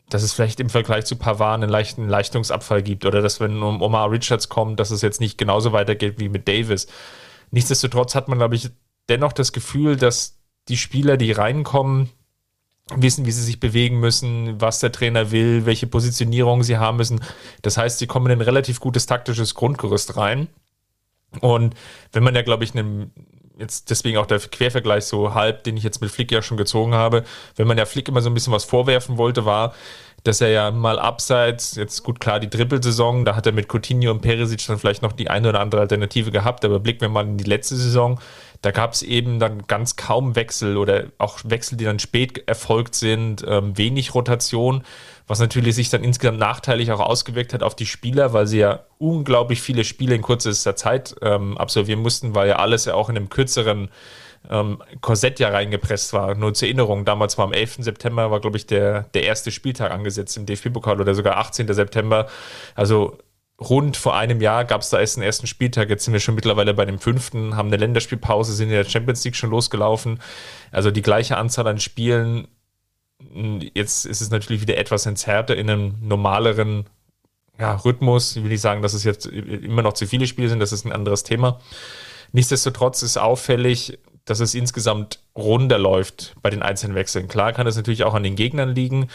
dass 0.10 0.24
es 0.24 0.34
vielleicht 0.34 0.60
im 0.60 0.70
Vergleich 0.70 1.06
zu 1.06 1.16
Pavard 1.16 1.56
einen 1.56 1.70
leichten 1.70 2.08
Leistungsabfall 2.08 2.82
gibt 2.82 3.06
oder 3.06 3.22
dass, 3.22 3.40
wenn 3.40 3.62
um 3.62 3.82
Omar 3.82 4.10
Richards 4.12 4.50
kommt, 4.50 4.80
dass 4.80 4.92
es 4.92 5.02
jetzt 5.02 5.20
nicht 5.20 5.38
genauso 5.38 5.74
weitergeht 5.74 6.20
wie 6.20 6.30
mit 6.30 6.48
Davis. 6.48 6.88
Nichtsdestotrotz 7.52 8.16
hat 8.16 8.28
man, 8.28 8.38
glaube 8.38 8.56
ich, 8.56 8.70
dennoch 9.10 9.34
das 9.34 9.52
Gefühl, 9.52 9.96
dass 9.96 10.38
die 10.70 10.78
Spieler, 10.78 11.18
die 11.18 11.32
reinkommen, 11.32 12.10
wissen, 12.96 13.26
wie 13.26 13.32
sie 13.32 13.44
sich 13.44 13.60
bewegen 13.60 14.00
müssen, 14.00 14.62
was 14.62 14.80
der 14.80 14.92
Trainer 14.92 15.32
will, 15.32 15.66
welche 15.66 15.88
Positionierung 15.88 16.64
sie 16.64 16.78
haben 16.78 16.98
müssen. 16.98 17.22
Das 17.62 17.78
heißt, 17.78 18.00
sie 18.00 18.08
kommen 18.08 18.28
in 18.28 18.40
ein 18.40 18.42
relativ 18.42 18.80
gutes 18.80 19.06
taktisches 19.06 19.56
Grundgerüst 19.56 20.16
rein. 20.16 20.48
Und 21.42 21.76
wenn 22.14 22.24
man 22.24 22.36
ja, 22.36 22.42
glaube 22.42 22.64
ich, 22.64 22.74
einem, 22.74 23.12
jetzt 23.60 23.90
deswegen 23.90 24.18
auch 24.18 24.26
der 24.26 24.40
Quervergleich 24.40 25.06
so 25.06 25.34
halb, 25.34 25.64
den 25.64 25.78
ich 25.78 25.84
jetzt 25.84 26.02
mit 26.02 26.12
Flick 26.12 26.32
ja 26.32 26.42
schon 26.42 26.58
gezogen 26.58 26.94
habe, 26.94 27.24
wenn 27.56 27.68
man 27.68 27.78
ja 27.78 27.86
Flick 27.86 28.08
immer 28.08 28.22
so 28.22 28.30
ein 28.30 28.34
bisschen 28.34 28.54
was 28.54 28.66
vorwerfen 28.66 29.18
wollte, 29.18 29.46
war, 29.46 29.74
dass 30.24 30.42
er 30.42 30.50
ja 30.50 30.72
mal 30.72 31.00
abseits, 31.00 31.76
jetzt 31.76 32.04
gut 32.04 32.20
klar 32.20 32.40
die 32.40 32.50
Trippelsaison, 32.50 33.24
da 33.24 33.36
hat 33.36 33.46
er 33.46 33.52
mit 33.52 33.72
Coutinho 33.72 34.12
und 34.12 34.22
Perisic 34.22 34.66
dann 34.68 34.78
vielleicht 34.78 35.02
noch 35.02 35.14
die 35.14 35.30
eine 35.30 35.50
oder 35.50 35.60
andere 35.60 35.82
Alternative 35.82 36.32
gehabt, 36.32 36.66
aber 36.66 36.80
blicken 36.80 37.02
wir 37.02 37.10
mal 37.10 37.26
in 37.26 37.38
die 37.38 37.46
letzte 37.46 37.76
Saison, 37.76 38.20
da 38.62 38.72
gab 38.72 38.94
es 38.94 39.04
eben 39.04 39.40
dann 39.40 39.68
ganz 39.68 39.96
kaum 39.96 40.36
Wechsel 40.36 40.78
oder 40.78 41.06
auch 41.18 41.40
Wechsel, 41.44 41.78
die 41.78 41.86
dann 41.86 42.00
spät 42.00 42.48
erfolgt 42.48 42.96
sind, 42.96 43.46
ähm, 43.48 43.78
wenig 43.78 44.16
Rotation, 44.16 44.84
was 45.28 45.40
natürlich 45.40 45.76
sich 45.76 45.90
dann 45.90 46.04
insgesamt 46.04 46.40
nachteilig 46.40 46.92
auch 46.92 47.02
ausgewirkt 47.02 47.54
hat 47.54 47.62
auf 47.62 47.76
die 47.76 47.86
Spieler, 47.86 48.34
weil 48.34 48.48
sie 48.48 48.60
ja 48.60 48.86
unglaublich 48.98 49.62
viele 49.62 49.84
Spiele 49.84 50.16
in 50.16 50.22
kürzester 50.22 50.76
Zeit 50.76 51.16
ähm, 51.22 51.58
absolvieren 51.58 52.02
mussten, 52.02 52.34
weil 52.34 52.48
ja 52.48 52.56
alles 52.56 52.86
ja 52.86 52.94
auch 52.94 53.10
in 53.10 53.18
einem 53.18 53.30
kürzeren 53.30 53.90
ähm, 54.50 54.82
Korsett 55.02 55.40
ja 55.40 55.50
reingepresst 55.50 56.14
war. 56.14 56.36
Nur 56.36 56.54
zur 56.54 56.68
Erinnerung, 56.68 57.04
damals 57.04 57.38
war 57.38 57.46
am 57.46 57.54
11. 57.54 57.78
September, 57.80 58.32
war 58.32 58.40
glaube 58.40 58.58
ich 58.58 58.66
der, 58.66 59.04
der 59.14 59.24
erste 59.24 59.52
Spieltag 59.52 59.92
angesetzt 59.92 60.38
im 60.38 60.46
DFB-Pokal 60.46 61.02
oder 61.02 61.14
sogar 61.14 61.38
18. 61.38 61.74
September. 61.74 62.28
Also 62.76 63.18
rund 63.60 63.98
vor 63.98 64.16
einem 64.16 64.40
Jahr 64.40 64.66
gab 64.66 64.82
es 64.82 64.90
da 64.90 65.00
erst 65.00 65.18
den 65.18 65.24
ersten 65.24 65.48
Spieltag. 65.48 65.90
Jetzt 65.90 66.06
sind 66.06 66.14
wir 66.14 66.20
schon 66.20 66.36
mittlerweile 66.36 66.74
bei 66.74 66.86
dem 66.86 67.00
fünften, 67.00 67.56
haben 67.56 67.68
eine 67.68 67.78
Länderspielpause, 67.78 68.54
sind 68.54 68.70
in 68.70 68.76
der 68.76 68.86
Champions 68.86 69.24
League 69.26 69.36
schon 69.36 69.50
losgelaufen. 69.50 70.20
Also 70.72 70.92
die 70.92 71.02
gleiche 71.02 71.38
Anzahl 71.38 71.68
an 71.68 71.80
Spielen. 71.80 72.48
Jetzt 73.20 74.06
ist 74.06 74.22
es 74.22 74.30
natürlich 74.30 74.62
wieder 74.62 74.78
etwas 74.78 75.06
entzerrter 75.06 75.56
in 75.56 75.70
einem 75.70 75.96
normaleren 76.02 76.86
ja, 77.60 77.76
Rhythmus. 77.76 78.36
Ich 78.36 78.44
will 78.44 78.52
nicht 78.52 78.62
sagen, 78.62 78.82
dass 78.82 78.94
es 78.94 79.04
jetzt 79.04 79.26
immer 79.26 79.82
noch 79.82 79.94
zu 79.94 80.06
viele 80.06 80.28
Spiele 80.28 80.50
sind, 80.50 80.60
das 80.60 80.72
ist 80.72 80.86
ein 80.86 80.92
anderes 80.92 81.24
Thema. 81.24 81.60
Nichtsdestotrotz 82.32 83.02
ist 83.02 83.18
auffällig, 83.18 84.00
dass 84.26 84.40
es 84.40 84.54
insgesamt 84.54 85.20
runder 85.36 85.80
läuft 85.80 86.36
bei 86.42 86.50
den 86.50 86.62
einzelnen 86.62 86.96
Wechseln. 86.96 87.28
Klar 87.28 87.54
kann 87.54 87.68
es 87.68 87.76
natürlich 87.76 88.04
auch 88.04 88.14
an 88.14 88.24
den 88.24 88.36
Gegnern 88.36 88.76
liegen. 88.76 89.08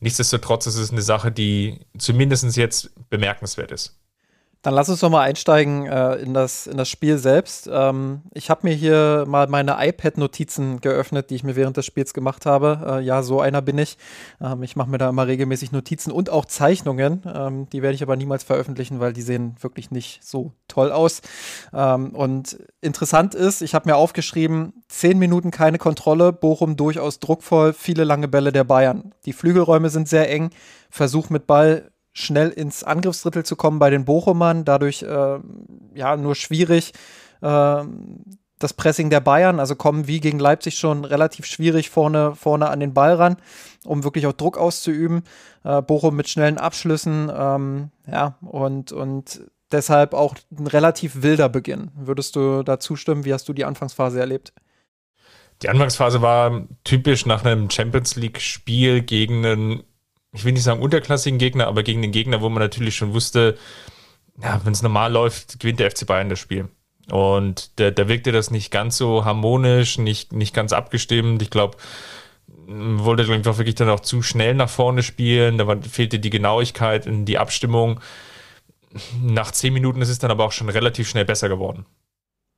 Nichtsdestotrotz 0.00 0.66
ist 0.66 0.76
es 0.76 0.92
eine 0.92 1.02
Sache, 1.02 1.32
die 1.32 1.80
zumindest 1.98 2.56
jetzt 2.56 2.90
bemerkenswert 3.10 3.72
ist. 3.72 3.98
Dann 4.66 4.74
lass 4.74 4.88
uns 4.88 4.98
doch 4.98 5.10
mal 5.10 5.20
einsteigen 5.20 5.86
äh, 5.86 6.16
in, 6.16 6.34
das, 6.34 6.66
in 6.66 6.76
das 6.76 6.88
Spiel 6.88 7.18
selbst. 7.18 7.70
Ähm, 7.72 8.22
ich 8.34 8.50
habe 8.50 8.66
mir 8.66 8.74
hier 8.74 9.24
mal 9.28 9.46
meine 9.46 9.76
iPad-Notizen 9.78 10.80
geöffnet, 10.80 11.30
die 11.30 11.36
ich 11.36 11.44
mir 11.44 11.54
während 11.54 11.76
des 11.76 11.86
Spiels 11.86 12.12
gemacht 12.12 12.46
habe. 12.46 12.98
Äh, 12.98 13.04
ja, 13.04 13.22
so 13.22 13.40
einer 13.40 13.62
bin 13.62 13.78
ich. 13.78 13.96
Ähm, 14.40 14.64
ich 14.64 14.74
mache 14.74 14.90
mir 14.90 14.98
da 14.98 15.08
immer 15.08 15.28
regelmäßig 15.28 15.70
Notizen 15.70 16.10
und 16.10 16.30
auch 16.30 16.46
Zeichnungen. 16.46 17.22
Ähm, 17.32 17.68
die 17.70 17.80
werde 17.80 17.94
ich 17.94 18.02
aber 18.02 18.16
niemals 18.16 18.42
veröffentlichen, 18.42 18.98
weil 18.98 19.12
die 19.12 19.22
sehen 19.22 19.54
wirklich 19.60 19.92
nicht 19.92 20.24
so 20.24 20.50
toll 20.66 20.90
aus. 20.90 21.22
Ähm, 21.72 22.16
und 22.16 22.58
interessant 22.80 23.36
ist, 23.36 23.62
ich 23.62 23.72
habe 23.72 23.88
mir 23.88 23.94
aufgeschrieben, 23.94 24.82
zehn 24.88 25.20
Minuten 25.20 25.52
keine 25.52 25.78
Kontrolle, 25.78 26.32
Bochum 26.32 26.76
durchaus 26.76 27.20
druckvoll, 27.20 27.72
viele 27.72 28.02
lange 28.02 28.26
Bälle 28.26 28.50
der 28.50 28.64
Bayern. 28.64 29.14
Die 29.26 29.32
Flügelräume 29.32 29.90
sind 29.90 30.08
sehr 30.08 30.28
eng, 30.28 30.50
Versuch 30.90 31.30
mit 31.30 31.46
Ball 31.46 31.92
schnell 32.16 32.48
ins 32.48 32.82
Angriffsdrittel 32.82 33.44
zu 33.44 33.56
kommen 33.56 33.78
bei 33.78 33.90
den 33.90 34.06
Bochumern. 34.06 34.64
Dadurch 34.64 35.02
äh, 35.02 35.38
ja 35.94 36.16
nur 36.16 36.34
schwierig. 36.34 36.92
Äh, 37.42 37.84
das 38.58 38.72
Pressing 38.72 39.10
der 39.10 39.20
Bayern, 39.20 39.60
also 39.60 39.76
kommen 39.76 40.06
wie 40.06 40.20
gegen 40.20 40.38
Leipzig 40.38 40.78
schon 40.78 41.04
relativ 41.04 41.44
schwierig 41.44 41.90
vorne, 41.90 42.34
vorne 42.34 42.70
an 42.70 42.80
den 42.80 42.94
Ball 42.94 43.12
ran, 43.12 43.36
um 43.84 44.02
wirklich 44.02 44.26
auch 44.26 44.32
Druck 44.32 44.56
auszuüben. 44.56 45.24
Äh, 45.62 45.82
Bochum 45.82 46.16
mit 46.16 46.30
schnellen 46.30 46.56
Abschlüssen, 46.56 47.30
ähm, 47.36 47.90
ja, 48.10 48.38
und, 48.40 48.92
und 48.92 49.42
deshalb 49.70 50.14
auch 50.14 50.36
ein 50.58 50.66
relativ 50.68 51.22
wilder 51.22 51.50
Beginn. 51.50 51.90
Würdest 51.96 52.34
du 52.34 52.62
da 52.62 52.80
zustimmen? 52.80 53.26
Wie 53.26 53.34
hast 53.34 53.46
du 53.46 53.52
die 53.52 53.66
Anfangsphase 53.66 54.18
erlebt? 54.18 54.54
Die 55.60 55.68
Anfangsphase 55.68 56.22
war 56.22 56.66
typisch 56.82 57.26
nach 57.26 57.44
einem 57.44 57.68
Champions 57.68 58.16
League-Spiel 58.16 59.02
gegen 59.02 59.44
einen 59.44 59.82
ich 60.36 60.44
will 60.44 60.52
nicht 60.52 60.62
sagen 60.62 60.82
unterklassigen 60.82 61.38
Gegner, 61.38 61.66
aber 61.66 61.82
gegen 61.82 62.02
den 62.02 62.12
Gegner, 62.12 62.42
wo 62.42 62.48
man 62.48 62.62
natürlich 62.62 62.94
schon 62.94 63.14
wusste, 63.14 63.56
ja, 64.42 64.60
wenn 64.64 64.72
es 64.72 64.82
normal 64.82 65.12
läuft, 65.12 65.58
gewinnt 65.60 65.80
der 65.80 65.90
FC 65.90 66.06
Bayern 66.06 66.28
das 66.28 66.38
Spiel. 66.38 66.68
Und 67.10 67.78
da, 67.80 67.90
da 67.90 68.08
wirkte 68.08 68.32
das 68.32 68.50
nicht 68.50 68.70
ganz 68.70 68.98
so 68.98 69.24
harmonisch, 69.24 69.98
nicht, 69.98 70.32
nicht 70.32 70.54
ganz 70.54 70.72
abgestimmt. 70.72 71.40
Ich 71.40 71.50
glaube, 71.50 71.78
wollte 72.66 73.24
glaube 73.24 73.40
ich, 73.40 73.58
wirklich 73.58 73.76
dann 73.76 73.88
auch 73.88 74.00
zu 74.00 74.22
schnell 74.22 74.54
nach 74.54 74.68
vorne 74.68 75.02
spielen. 75.02 75.56
Da 75.56 75.66
war, 75.66 75.80
fehlte 75.82 76.18
die 76.18 76.30
Genauigkeit 76.30 77.06
in 77.06 77.24
die 77.24 77.38
Abstimmung. 77.38 78.00
Nach 79.22 79.52
zehn 79.52 79.72
Minuten 79.72 80.02
ist 80.02 80.08
es 80.08 80.18
dann 80.18 80.30
aber 80.30 80.44
auch 80.44 80.52
schon 80.52 80.68
relativ 80.68 81.08
schnell 81.08 81.24
besser 81.24 81.48
geworden. 81.48 81.86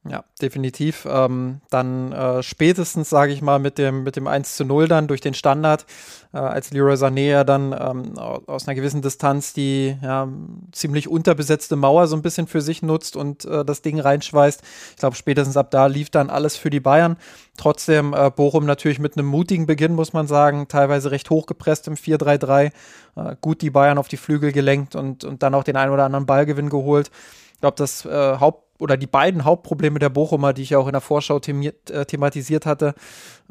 Ja, 0.07 0.25
definitiv. 0.41 1.07
Ähm, 1.11 1.61
dann 1.71 2.13
äh, 2.13 2.43
spätestens, 2.43 3.11
sage 3.11 3.33
ich 3.33 3.43
mal, 3.43 3.59
mit 3.59 3.79
dem, 3.79 4.05
mit 4.05 4.15
dem 4.17 4.29
1 4.29 4.57
zu 4.57 4.65
0 4.65 4.87
dann 4.87 5.09
durch 5.09 5.21
den 5.21 5.35
Standard, 5.35 5.87
äh, 6.33 6.39
als 6.39 6.71
Leroy 6.71 6.95
Sané 6.95 7.29
ja 7.29 7.45
dann 7.45 7.73
ähm, 7.79 8.17
aus 8.17 8.67
einer 8.67 8.77
gewissen 8.77 9.03
Distanz 9.03 9.53
die 9.53 9.99
ja, 10.01 10.29
ziemlich 10.73 11.09
unterbesetzte 11.09 11.75
Mauer 11.75 12.07
so 12.07 12.15
ein 12.15 12.23
bisschen 12.23 12.47
für 12.47 12.61
sich 12.61 12.81
nutzt 12.81 13.17
und 13.17 13.45
äh, 13.45 13.65
das 13.65 13.83
Ding 13.83 13.99
reinschweißt. 13.99 14.63
Ich 14.91 14.97
glaube, 14.97 15.17
spätestens 15.17 15.57
ab 15.57 15.73
da 15.73 15.87
lief 15.87 16.11
dann 16.11 16.31
alles 16.31 16.57
für 16.57 16.71
die 16.71 16.81
Bayern. 16.81 17.17
Trotzdem 17.57 18.15
äh, 18.15 18.31
Bochum 18.31 18.67
natürlich 18.67 19.01
mit 19.01 19.19
einem 19.19 19.27
mutigen 19.27 19.67
Beginn, 19.67 19.95
muss 19.95 20.13
man 20.13 20.29
sagen, 20.29 20.69
teilweise 20.69 21.11
recht 21.11 21.29
hochgepresst 21.29 21.89
im 21.89 21.97
4-3-3. 21.97 22.71
Äh, 23.17 23.37
gut 23.41 23.63
die 23.63 23.71
Bayern 23.71 23.99
auf 23.99 24.09
die 24.09 24.17
Flügel 24.17 24.53
gelenkt 24.53 24.95
und, 24.95 25.25
und 25.25 25.43
dann 25.43 25.55
auch 25.55 25.65
den 25.65 25.77
einen 25.77 25.93
oder 25.93 26.05
anderen 26.05 26.25
Ballgewinn 26.25 26.71
geholt. 26.71 27.11
Ich 27.55 27.61
glaube, 27.61 27.77
das 27.77 28.05
äh, 28.05 28.39
Haupt 28.39 28.68
oder 28.81 28.97
die 28.97 29.07
beiden 29.07 29.45
Hauptprobleme 29.45 29.99
der 29.99 30.09
Bochumer, 30.09 30.53
die 30.53 30.63
ich 30.63 30.71
ja 30.71 30.79
auch 30.79 30.87
in 30.87 30.93
der 30.93 31.01
Vorschau 31.01 31.39
themiert, 31.41 31.91
äh, 31.91 32.07
thematisiert 32.07 32.67
hatte, 32.67 32.95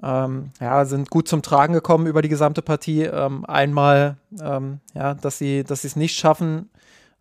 ähm, 0.02 0.52
ja, 0.60 0.86
sind 0.86 1.10
gut 1.10 1.28
zum 1.28 1.42
Tragen 1.42 1.74
gekommen 1.74 2.08
über 2.08 2.22
die 2.22 2.30
gesamte 2.30 2.62
Partie. 2.62 3.04
Ähm, 3.04 3.46
einmal, 3.46 4.18
ähm, 4.42 4.80
ja, 4.94 5.14
dass 5.14 5.38
sie, 5.38 5.64
dass 5.64 5.84
es 5.84 5.96
nicht 5.96 6.18
schaffen, 6.18 6.70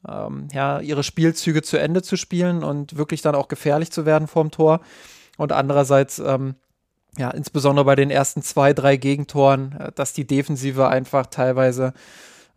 ähm, 0.09 0.49
ja, 0.53 0.81
ihre 0.81 1.03
Spielzüge 1.03 1.63
zu 1.63 1.79
Ende 1.79 2.03
zu 2.03 2.17
spielen 2.17 2.63
und 2.63 2.97
wirklich 2.97 3.23
dann 3.23 3.35
auch 3.35 3.49
gefährlich 3.49 3.91
zu 3.91 4.07
werden 4.07 4.29
vorm 4.29 4.51
Tor. 4.51 4.81
Und 5.37 5.53
andererseits, 5.53 6.19
ähm, 6.19 6.55
ja, 7.19 7.31
insbesondere 7.31 7.85
bei 7.85 7.95
den 7.95 8.11
ersten 8.11 8.43
zwei, 8.43 8.73
drei 8.73 8.97
Gegentoren, 8.97 9.73
äh, 9.79 9.93
dass 9.93 10.13
die 10.13 10.27
Defensive 10.27 10.89
einfach 10.89 11.27
teilweise 11.27 11.93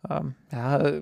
ähm, 0.08 0.34
ja, 0.50 0.92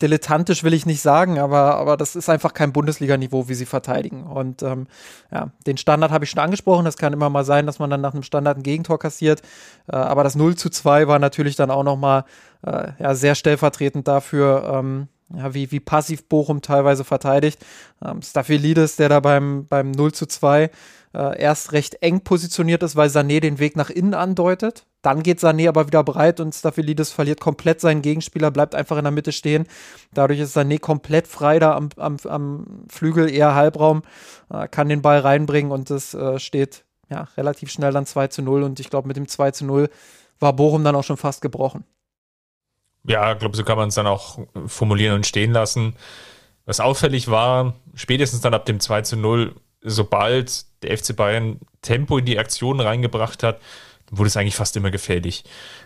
dilettantisch 0.00 0.62
will 0.62 0.72
ich 0.72 0.86
nicht 0.86 1.00
sagen, 1.00 1.38
aber, 1.40 1.76
aber 1.76 1.96
das 1.96 2.14
ist 2.14 2.28
einfach 2.28 2.54
kein 2.54 2.72
Bundesliga-Niveau, 2.72 3.48
wie 3.48 3.54
sie 3.54 3.66
verteidigen. 3.66 4.24
Und 4.24 4.62
ähm, 4.62 4.86
ja, 5.32 5.50
den 5.66 5.76
Standard 5.76 6.12
habe 6.12 6.24
ich 6.24 6.30
schon 6.30 6.38
angesprochen. 6.38 6.84
Das 6.84 6.96
kann 6.96 7.12
immer 7.12 7.30
mal 7.30 7.44
sein, 7.44 7.66
dass 7.66 7.80
man 7.80 7.90
dann 7.90 8.00
nach 8.00 8.14
einem 8.14 8.22
Standard 8.22 8.58
ein 8.58 8.62
Gegentor 8.62 8.98
kassiert. 9.00 9.42
Äh, 9.88 9.96
aber 9.96 10.22
das 10.22 10.36
0 10.36 10.54
zu 10.54 10.70
2 10.70 11.08
war 11.08 11.18
natürlich 11.18 11.56
dann 11.56 11.72
auch 11.72 11.82
nochmal 11.82 12.24
äh, 12.64 12.92
ja, 13.00 13.14
sehr 13.14 13.34
stellvertretend 13.34 14.06
dafür, 14.06 14.72
ähm, 14.72 15.08
ja, 15.34 15.54
wie, 15.54 15.70
wie 15.70 15.80
passiv 15.80 16.28
Bochum 16.28 16.62
teilweise 16.62 17.04
verteidigt. 17.04 17.64
Ähm, 18.04 18.22
Staphylidis, 18.22 18.96
der 18.96 19.08
da 19.08 19.20
beim, 19.20 19.66
beim 19.66 19.90
0 19.90 20.12
zu 20.12 20.26
2 20.26 20.70
äh, 21.14 21.40
erst 21.40 21.72
recht 21.72 22.02
eng 22.02 22.20
positioniert 22.20 22.82
ist, 22.82 22.96
weil 22.96 23.08
Sané 23.08 23.40
den 23.40 23.58
Weg 23.58 23.76
nach 23.76 23.90
innen 23.90 24.14
andeutet. 24.14 24.86
Dann 25.02 25.22
geht 25.22 25.38
Sané 25.38 25.68
aber 25.68 25.86
wieder 25.86 26.02
breit 26.02 26.40
und 26.40 26.54
Staphylidis 26.54 27.10
verliert 27.10 27.40
komplett 27.40 27.80
seinen 27.80 28.02
Gegenspieler, 28.02 28.50
bleibt 28.50 28.74
einfach 28.74 28.96
in 28.96 29.04
der 29.04 29.12
Mitte 29.12 29.32
stehen. 29.32 29.66
Dadurch 30.12 30.40
ist 30.40 30.56
Sané 30.56 30.78
komplett 30.80 31.26
frei 31.26 31.58
da 31.58 31.76
am, 31.76 31.90
am, 31.96 32.16
am 32.24 32.84
Flügel, 32.88 33.30
eher 33.30 33.54
Halbraum, 33.54 34.02
äh, 34.50 34.66
kann 34.68 34.88
den 34.88 35.02
Ball 35.02 35.20
reinbringen 35.20 35.72
und 35.72 35.90
es 35.90 36.14
äh, 36.14 36.38
steht 36.38 36.84
ja, 37.10 37.28
relativ 37.36 37.70
schnell 37.70 37.92
dann 37.92 38.06
2 38.06 38.28
zu 38.28 38.42
0 38.42 38.62
und 38.62 38.80
ich 38.80 38.90
glaube, 38.90 39.08
mit 39.08 39.16
dem 39.16 39.28
2 39.28 39.50
zu 39.52 39.64
0 39.64 39.88
war 40.40 40.52
Bochum 40.52 40.84
dann 40.84 40.94
auch 40.94 41.04
schon 41.04 41.16
fast 41.16 41.40
gebrochen. 41.40 41.84
Ja, 43.08 43.32
ich 43.32 43.38
glaube, 43.38 43.56
so 43.56 43.64
kann 43.64 43.78
man 43.78 43.88
es 43.88 43.94
dann 43.94 44.06
auch 44.06 44.38
formulieren 44.66 45.14
und 45.14 45.26
stehen 45.26 45.52
lassen. 45.52 45.96
Was 46.66 46.80
auffällig 46.80 47.28
war, 47.28 47.74
spätestens 47.94 48.42
dann 48.42 48.54
ab 48.54 48.66
dem 48.66 48.80
2 48.80 49.02
zu 49.02 49.16
0 49.16 49.54
sobald 49.80 50.64
der 50.82 50.96
FC 50.96 51.16
Bayern 51.16 51.60
Tempo 51.82 52.18
in 52.18 52.26
die 52.26 52.38
Aktion 52.38 52.80
reingebracht 52.80 53.42
hat, 53.42 53.60
wurde 54.10 54.28
es 54.28 54.36
eigentlich 54.36 54.56
fast 54.56 54.76
immer 54.76 54.90
gefährlich. 54.90 55.44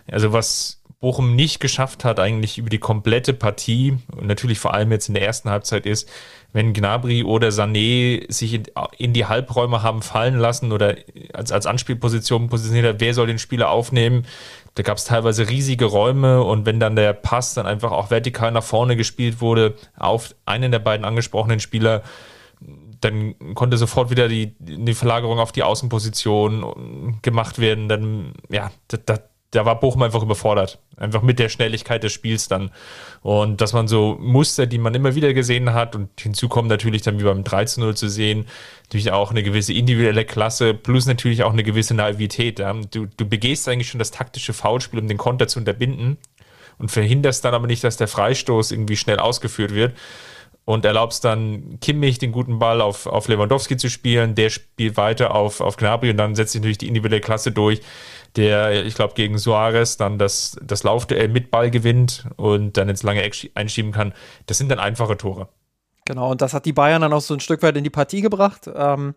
Also 0.09 0.33
was 0.33 0.81
Bochum 0.99 1.35
nicht 1.35 1.59
geschafft 1.59 2.05
hat, 2.05 2.19
eigentlich 2.19 2.57
über 2.57 2.69
die 2.69 2.79
komplette 2.79 3.33
Partie 3.33 3.97
und 4.15 4.25
natürlich 4.25 4.59
vor 4.59 4.73
allem 4.73 4.91
jetzt 4.91 5.09
in 5.09 5.13
der 5.13 5.25
ersten 5.25 5.49
Halbzeit 5.49 5.85
ist, 5.85 6.09
wenn 6.53 6.71
Gnabry 6.71 7.23
oder 7.23 7.49
Sané 7.49 8.31
sich 8.31 8.61
in, 8.97 9.13
die 9.13 9.25
Halbräume 9.25 9.83
haben 9.83 10.01
fallen 10.01 10.37
lassen 10.37 10.71
oder 10.71 10.95
als, 11.33 11.51
als 11.51 11.65
Anspielposition 11.65 12.47
positioniert 12.47 12.85
hat, 12.85 13.01
wer 13.01 13.13
soll 13.13 13.27
den 13.27 13.39
Spieler 13.39 13.69
aufnehmen? 13.69 14.25
Da 14.75 14.83
gab 14.83 14.97
es 14.97 15.05
teilweise 15.05 15.49
riesige 15.49 15.85
Räume 15.85 16.43
und 16.43 16.65
wenn 16.65 16.79
dann 16.79 16.95
der 16.95 17.13
Pass 17.13 17.53
dann 17.53 17.67
einfach 17.67 17.91
auch 17.91 18.09
vertikal 18.09 18.51
nach 18.51 18.63
vorne 18.63 18.95
gespielt 18.95 19.39
wurde 19.39 19.75
auf 19.97 20.35
einen 20.45 20.71
der 20.71 20.79
beiden 20.79 21.05
angesprochenen 21.05 21.59
Spieler, 21.59 22.01
dann 23.01 23.35
konnte 23.53 23.77
sofort 23.77 24.09
wieder 24.09 24.27
die, 24.27 24.55
die 24.59 24.93
Verlagerung 24.93 25.39
auf 25.39 25.51
die 25.51 25.63
Außenposition 25.63 27.19
gemacht 27.21 27.59
werden. 27.59 27.87
Dann, 27.89 28.33
ja, 28.49 28.71
da, 28.87 29.19
da 29.55 29.65
war 29.65 29.79
Bochum 29.79 30.01
einfach 30.01 30.21
überfordert. 30.21 30.79
Einfach 30.97 31.21
mit 31.21 31.39
der 31.39 31.49
Schnelligkeit 31.49 32.03
des 32.03 32.11
Spiels 32.11 32.47
dann. 32.47 32.71
Und 33.21 33.61
dass 33.61 33.73
man 33.73 33.87
so 33.87 34.17
Muster, 34.19 34.65
die 34.65 34.77
man 34.77 34.95
immer 34.95 35.15
wieder 35.15 35.33
gesehen 35.33 35.73
hat, 35.73 35.95
und 35.95 36.09
hinzu 36.19 36.49
kommt 36.49 36.69
natürlich 36.69 37.03
dann 37.03 37.19
wie 37.19 37.23
beim 37.23 37.43
13-0 37.43 37.93
zu 37.95 38.09
sehen, 38.09 38.45
natürlich 38.83 39.11
auch 39.11 39.31
eine 39.31 39.43
gewisse 39.43 39.73
individuelle 39.73 40.25
Klasse, 40.25 40.73
plus 40.73 41.05
natürlich 41.05 41.43
auch 41.43 41.53
eine 41.53 41.63
gewisse 41.63 41.93
Naivität. 41.93 42.59
Ja. 42.59 42.73
Du, 42.73 43.05
du 43.05 43.25
begehst 43.25 43.67
eigentlich 43.69 43.89
schon 43.89 43.99
das 43.99 44.11
taktische 44.11 44.53
Foulspiel, 44.53 44.99
um 44.99 45.07
den 45.07 45.17
Konter 45.17 45.47
zu 45.47 45.59
unterbinden 45.59 46.17
und 46.79 46.89
verhinderst 46.89 47.45
dann 47.45 47.53
aber 47.53 47.67
nicht, 47.67 47.83
dass 47.83 47.97
der 47.97 48.07
Freistoß 48.07 48.71
irgendwie 48.71 48.97
schnell 48.97 49.19
ausgeführt 49.19 49.73
wird 49.73 49.93
und 50.65 50.85
erlaubst 50.85 51.25
dann 51.25 51.79
Kimmich 51.81 52.19
den 52.19 52.31
guten 52.31 52.59
Ball 52.59 52.81
auf, 52.81 53.05
auf 53.05 53.27
Lewandowski 53.27 53.77
zu 53.77 53.89
spielen, 53.89 54.35
der 54.35 54.49
spielt 54.49 54.97
weiter 54.97 55.35
auf, 55.35 55.59
auf 55.59 55.77
Gnabry 55.77 56.09
und 56.11 56.17
dann 56.17 56.35
setzt 56.35 56.53
sich 56.53 56.61
natürlich 56.61 56.77
die 56.77 56.87
individuelle 56.87 57.21
Klasse 57.21 57.51
durch, 57.51 57.81
der, 58.35 58.85
ich 58.85 58.95
glaube, 58.95 59.13
gegen 59.13 59.37
Suarez 59.37 59.97
dann 59.97 60.17
das, 60.17 60.57
das 60.61 60.83
Laufduell 60.83 61.27
mit 61.27 61.51
Ball 61.51 61.69
gewinnt 61.69 62.25
und 62.35 62.77
dann 62.77 62.89
ins 62.89 63.03
lange 63.03 63.21
Eck 63.21 63.51
einschieben 63.55 63.91
kann. 63.91 64.13
Das 64.47 64.57
sind 64.57 64.69
dann 64.69 64.79
einfache 64.79 65.17
Tore. 65.17 65.49
Genau, 66.05 66.31
und 66.31 66.41
das 66.41 66.53
hat 66.53 66.65
die 66.65 66.73
Bayern 66.73 67.01
dann 67.01 67.13
auch 67.13 67.21
so 67.21 67.33
ein 67.33 67.39
Stück 67.39 67.61
weit 67.61 67.77
in 67.77 67.83
die 67.83 67.89
Partie 67.89 68.21
gebracht. 68.21 68.69
Ähm, 68.73 69.15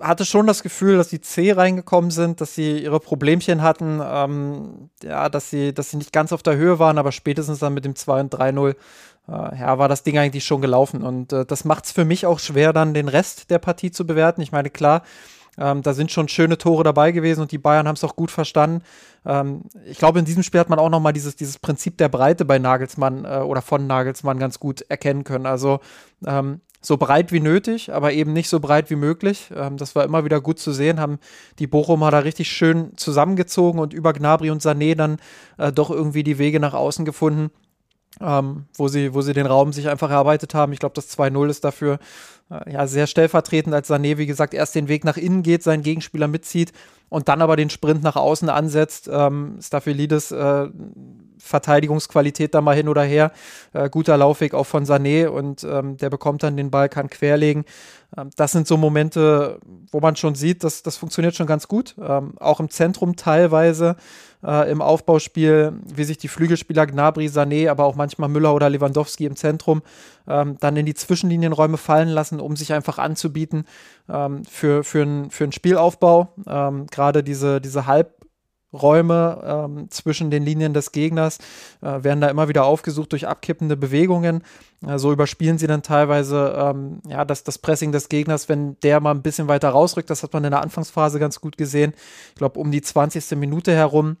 hatte 0.00 0.24
schon 0.24 0.46
das 0.46 0.62
Gefühl, 0.62 0.96
dass 0.96 1.08
die 1.08 1.20
C 1.20 1.52
reingekommen 1.52 2.10
sind, 2.10 2.40
dass 2.40 2.54
sie 2.54 2.78
ihre 2.78 3.00
Problemchen 3.00 3.62
hatten, 3.62 4.00
ähm, 4.02 4.90
ja, 5.02 5.28
dass 5.28 5.50
sie, 5.50 5.74
dass 5.74 5.90
sie 5.90 5.96
nicht 5.96 6.12
ganz 6.12 6.32
auf 6.32 6.42
der 6.42 6.56
Höhe 6.56 6.78
waren, 6.78 6.98
aber 6.98 7.12
spätestens 7.12 7.58
dann 7.58 7.74
mit 7.74 7.84
dem 7.84 7.94
2 7.94 8.20
und 8.20 8.34
3-0 8.34 8.70
äh, 8.70 9.32
ja, 9.32 9.78
war 9.78 9.88
das 9.88 10.02
Ding 10.02 10.18
eigentlich 10.18 10.44
schon 10.44 10.60
gelaufen. 10.60 11.02
Und 11.02 11.32
äh, 11.32 11.44
das 11.44 11.64
macht 11.64 11.84
es 11.84 11.92
für 11.92 12.04
mich 12.04 12.26
auch 12.26 12.38
schwer, 12.38 12.72
dann 12.72 12.94
den 12.94 13.08
Rest 13.08 13.50
der 13.50 13.58
Partie 13.58 13.90
zu 13.90 14.06
bewerten. 14.06 14.40
Ich 14.40 14.52
meine, 14.52 14.70
klar, 14.70 15.02
ähm, 15.60 15.82
da 15.82 15.92
sind 15.92 16.10
schon 16.10 16.28
schöne 16.28 16.58
Tore 16.58 16.82
dabei 16.82 17.12
gewesen 17.12 17.42
und 17.42 17.52
die 17.52 17.58
Bayern 17.58 17.86
haben 17.86 17.94
es 17.94 18.02
auch 18.02 18.16
gut 18.16 18.30
verstanden. 18.30 18.82
Ähm, 19.26 19.62
ich 19.84 19.98
glaube, 19.98 20.18
in 20.18 20.24
diesem 20.24 20.42
Spiel 20.42 20.60
hat 20.60 20.70
man 20.70 20.78
auch 20.78 20.88
noch 20.88 21.00
mal 21.00 21.12
dieses, 21.12 21.36
dieses 21.36 21.58
Prinzip 21.58 21.98
der 21.98 22.08
Breite 22.08 22.44
bei 22.44 22.58
Nagelsmann 22.58 23.24
äh, 23.24 23.38
oder 23.38 23.62
von 23.62 23.86
Nagelsmann 23.86 24.38
ganz 24.38 24.58
gut 24.58 24.80
erkennen 24.88 25.22
können. 25.22 25.46
Also 25.46 25.80
ähm, 26.26 26.60
so 26.80 26.96
breit 26.96 27.30
wie 27.30 27.40
nötig, 27.40 27.92
aber 27.92 28.12
eben 28.12 28.32
nicht 28.32 28.48
so 28.48 28.58
breit 28.58 28.88
wie 28.88 28.96
möglich. 28.96 29.50
Ähm, 29.54 29.76
das 29.76 29.94
war 29.94 30.04
immer 30.04 30.24
wieder 30.24 30.40
gut 30.40 30.58
zu 30.58 30.72
sehen, 30.72 30.98
haben 30.98 31.18
die 31.58 31.66
Bochumer 31.66 32.10
da 32.10 32.20
richtig 32.20 32.48
schön 32.48 32.96
zusammengezogen 32.96 33.80
und 33.80 33.92
über 33.92 34.14
Gnabry 34.14 34.50
und 34.50 34.62
Sané 34.62 34.94
dann 34.94 35.18
äh, 35.58 35.70
doch 35.70 35.90
irgendwie 35.90 36.22
die 36.22 36.38
Wege 36.38 36.58
nach 36.58 36.74
außen 36.74 37.04
gefunden 37.04 37.50
ähm, 38.20 38.66
wo, 38.74 38.88
sie, 38.88 39.14
wo 39.14 39.22
sie 39.22 39.32
den 39.32 39.46
Raum 39.46 39.72
sich 39.72 39.88
einfach 39.88 40.10
erarbeitet 40.10 40.54
haben. 40.54 40.72
Ich 40.72 40.80
glaube, 40.80 40.94
das 40.94 41.16
2-0 41.16 41.48
ist 41.48 41.64
dafür 41.64 41.98
ja, 42.68 42.86
sehr 42.86 43.06
stellvertretend, 43.06 43.74
als 43.74 43.90
Sané, 43.90 44.18
wie 44.18 44.26
gesagt, 44.26 44.54
erst 44.54 44.74
den 44.74 44.88
Weg 44.88 45.04
nach 45.04 45.16
innen 45.16 45.42
geht, 45.42 45.62
seinen 45.62 45.82
Gegenspieler 45.82 46.28
mitzieht 46.28 46.72
und 47.08 47.28
dann 47.28 47.42
aber 47.42 47.56
den 47.56 47.70
Sprint 47.70 48.02
nach 48.02 48.16
außen 48.16 48.48
ansetzt. 48.48 49.08
Ähm, 49.12 49.58
Staphylidis 49.60 50.30
äh, 50.32 50.68
Verteidigungsqualität 51.38 52.54
da 52.54 52.60
mal 52.60 52.76
hin 52.76 52.88
oder 52.88 53.02
her. 53.02 53.32
Äh, 53.72 53.90
guter 53.90 54.16
Laufweg 54.16 54.54
auch 54.54 54.66
von 54.66 54.84
Sané 54.84 55.26
und 55.26 55.64
ähm, 55.64 55.96
der 55.96 56.10
bekommt 56.10 56.42
dann 56.42 56.56
den 56.56 56.70
Ball, 56.70 56.88
kann 56.88 57.10
querlegen. 57.10 57.64
Ähm, 58.16 58.30
das 58.36 58.52
sind 58.52 58.66
so 58.66 58.76
Momente, 58.76 59.58
wo 59.90 60.00
man 60.00 60.16
schon 60.16 60.34
sieht, 60.34 60.64
dass 60.64 60.82
das 60.82 60.96
funktioniert 60.96 61.34
schon 61.34 61.46
ganz 61.46 61.68
gut. 61.68 61.94
Ähm, 62.00 62.34
auch 62.38 62.60
im 62.60 62.70
Zentrum 62.70 63.16
teilweise 63.16 63.96
äh, 64.44 64.70
im 64.70 64.82
Aufbauspiel, 64.82 65.72
wie 65.94 66.04
sich 66.04 66.18
die 66.18 66.28
Flügelspieler 66.28 66.86
Gnabry, 66.86 67.26
Sané, 67.26 67.70
aber 67.70 67.84
auch 67.84 67.94
manchmal 67.94 68.28
Müller 68.28 68.54
oder 68.54 68.70
Lewandowski 68.70 69.26
im 69.26 69.36
Zentrum 69.36 69.82
ähm, 70.26 70.56
dann 70.60 70.76
in 70.76 70.86
die 70.86 70.94
Zwischenlinienräume 70.94 71.76
fallen 71.76 72.08
lassen, 72.08 72.40
um 72.40 72.56
sich 72.56 72.72
einfach 72.72 72.98
anzubieten 72.98 73.64
ähm, 74.08 74.44
für, 74.44 74.84
für, 74.84 75.02
ein, 75.02 75.30
für 75.30 75.44
einen 75.44 75.52
Spielaufbau. 75.52 76.34
Ähm, 76.46 76.86
Gerade 76.86 77.22
diese, 77.22 77.60
diese 77.60 77.86
Halb- 77.86 78.20
ähm, 78.72 79.90
zwischen 79.90 80.30
den 80.30 80.44
Linien 80.44 80.72
des 80.72 80.92
Gegners 80.92 81.38
äh, 81.82 82.04
werden 82.04 82.20
da 82.20 82.28
immer 82.28 82.48
wieder 82.48 82.64
aufgesucht 82.64 83.10
durch 83.12 83.26
abkippende 83.26 83.76
Bewegungen. 83.76 84.44
Äh, 84.86 84.98
so 84.98 85.12
überspielen 85.12 85.58
sie 85.58 85.66
dann 85.66 85.82
teilweise 85.82 86.54
ähm, 86.56 87.00
ja, 87.08 87.24
das, 87.24 87.42
das 87.42 87.58
Pressing 87.58 87.92
des 87.92 88.08
Gegners, 88.08 88.48
wenn 88.48 88.78
der 88.80 89.00
mal 89.00 89.10
ein 89.10 89.22
bisschen 89.22 89.48
weiter 89.48 89.70
rausrückt. 89.70 90.08
Das 90.08 90.22
hat 90.22 90.32
man 90.32 90.44
in 90.44 90.52
der 90.52 90.62
Anfangsphase 90.62 91.18
ganz 91.18 91.40
gut 91.40 91.56
gesehen. 91.56 91.94
Ich 92.28 92.36
glaube, 92.36 92.60
um 92.60 92.70
die 92.70 92.80
20. 92.80 93.36
Minute 93.36 93.74
herum 93.74 94.16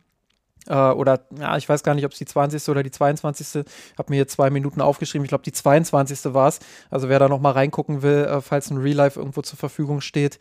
äh, 0.66 0.74
oder 0.74 1.20
ja, 1.38 1.56
ich 1.56 1.68
weiß 1.68 1.82
gar 1.82 1.94
nicht, 1.94 2.04
ob 2.04 2.12
es 2.12 2.18
die 2.18 2.26
20. 2.26 2.68
oder 2.68 2.82
die 2.82 2.90
22. 2.90 3.64
Ich 3.64 3.98
habe 3.98 4.10
mir 4.10 4.16
hier 4.16 4.28
zwei 4.28 4.50
Minuten 4.50 4.80
aufgeschrieben. 4.80 5.24
Ich 5.24 5.30
glaube, 5.30 5.44
die 5.44 5.52
22. 5.52 6.34
war 6.34 6.48
es. 6.48 6.60
Also 6.90 7.08
wer 7.08 7.18
da 7.18 7.28
noch 7.28 7.40
mal 7.40 7.52
reingucken 7.52 8.02
will, 8.02 8.24
äh, 8.24 8.40
falls 8.40 8.70
ein 8.70 8.78
Real 8.78 8.96
Life 8.96 9.18
irgendwo 9.18 9.42
zur 9.42 9.58
Verfügung 9.58 10.00
steht, 10.00 10.38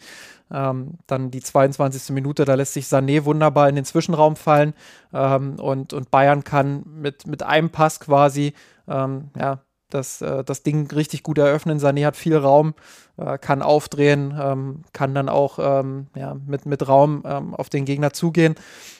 ähm, 0.52 0.96
dann 1.08 1.32
die 1.32 1.42
22. 1.42 2.14
Minute, 2.14 2.46
da 2.46 2.56
lässt 2.56 2.74
sich 2.74 2.86
Sané 2.86 3.26
wunderbar 3.26 3.70
in 3.70 3.76
den 3.76 3.86
Zwischenraum 3.86 4.36
fallen 4.36 4.74
ähm, 5.14 5.60
und, 5.60 5.94
und 5.94 6.12
Bayern 6.12 6.44
kann 6.44 6.84
mit, 6.86 7.28
mit 7.28 7.44
einem 7.44 7.70
Pass 7.70 8.00
quasi 8.00 8.54
ähm, 8.88 9.30
ja, 9.38 9.60
das, 9.90 10.22
äh, 10.22 10.44
das 10.44 10.64
Ding 10.64 10.90
richtig 10.92 11.24
gut 11.24 11.38
eröffnen. 11.38 11.80
Sané 11.80 12.06
hat 12.06 12.16
viel 12.16 12.38
Raum, 12.38 12.74
äh, 13.18 13.38
kann 13.38 13.62
aufdrehen, 13.62 14.38
ähm, 14.40 14.84
kann 14.94 15.14
dann 15.14 15.30
auch 15.30 15.60
ähm, 15.60 16.08
ja, 16.16 16.36
mit, 16.48 16.66
mit 16.66 16.88
Raum 16.88 17.24
ähm, 17.26 17.56
auf 17.56 17.70
den 17.70 17.86
Gegner 17.86 18.14
zugehen. 18.14 18.56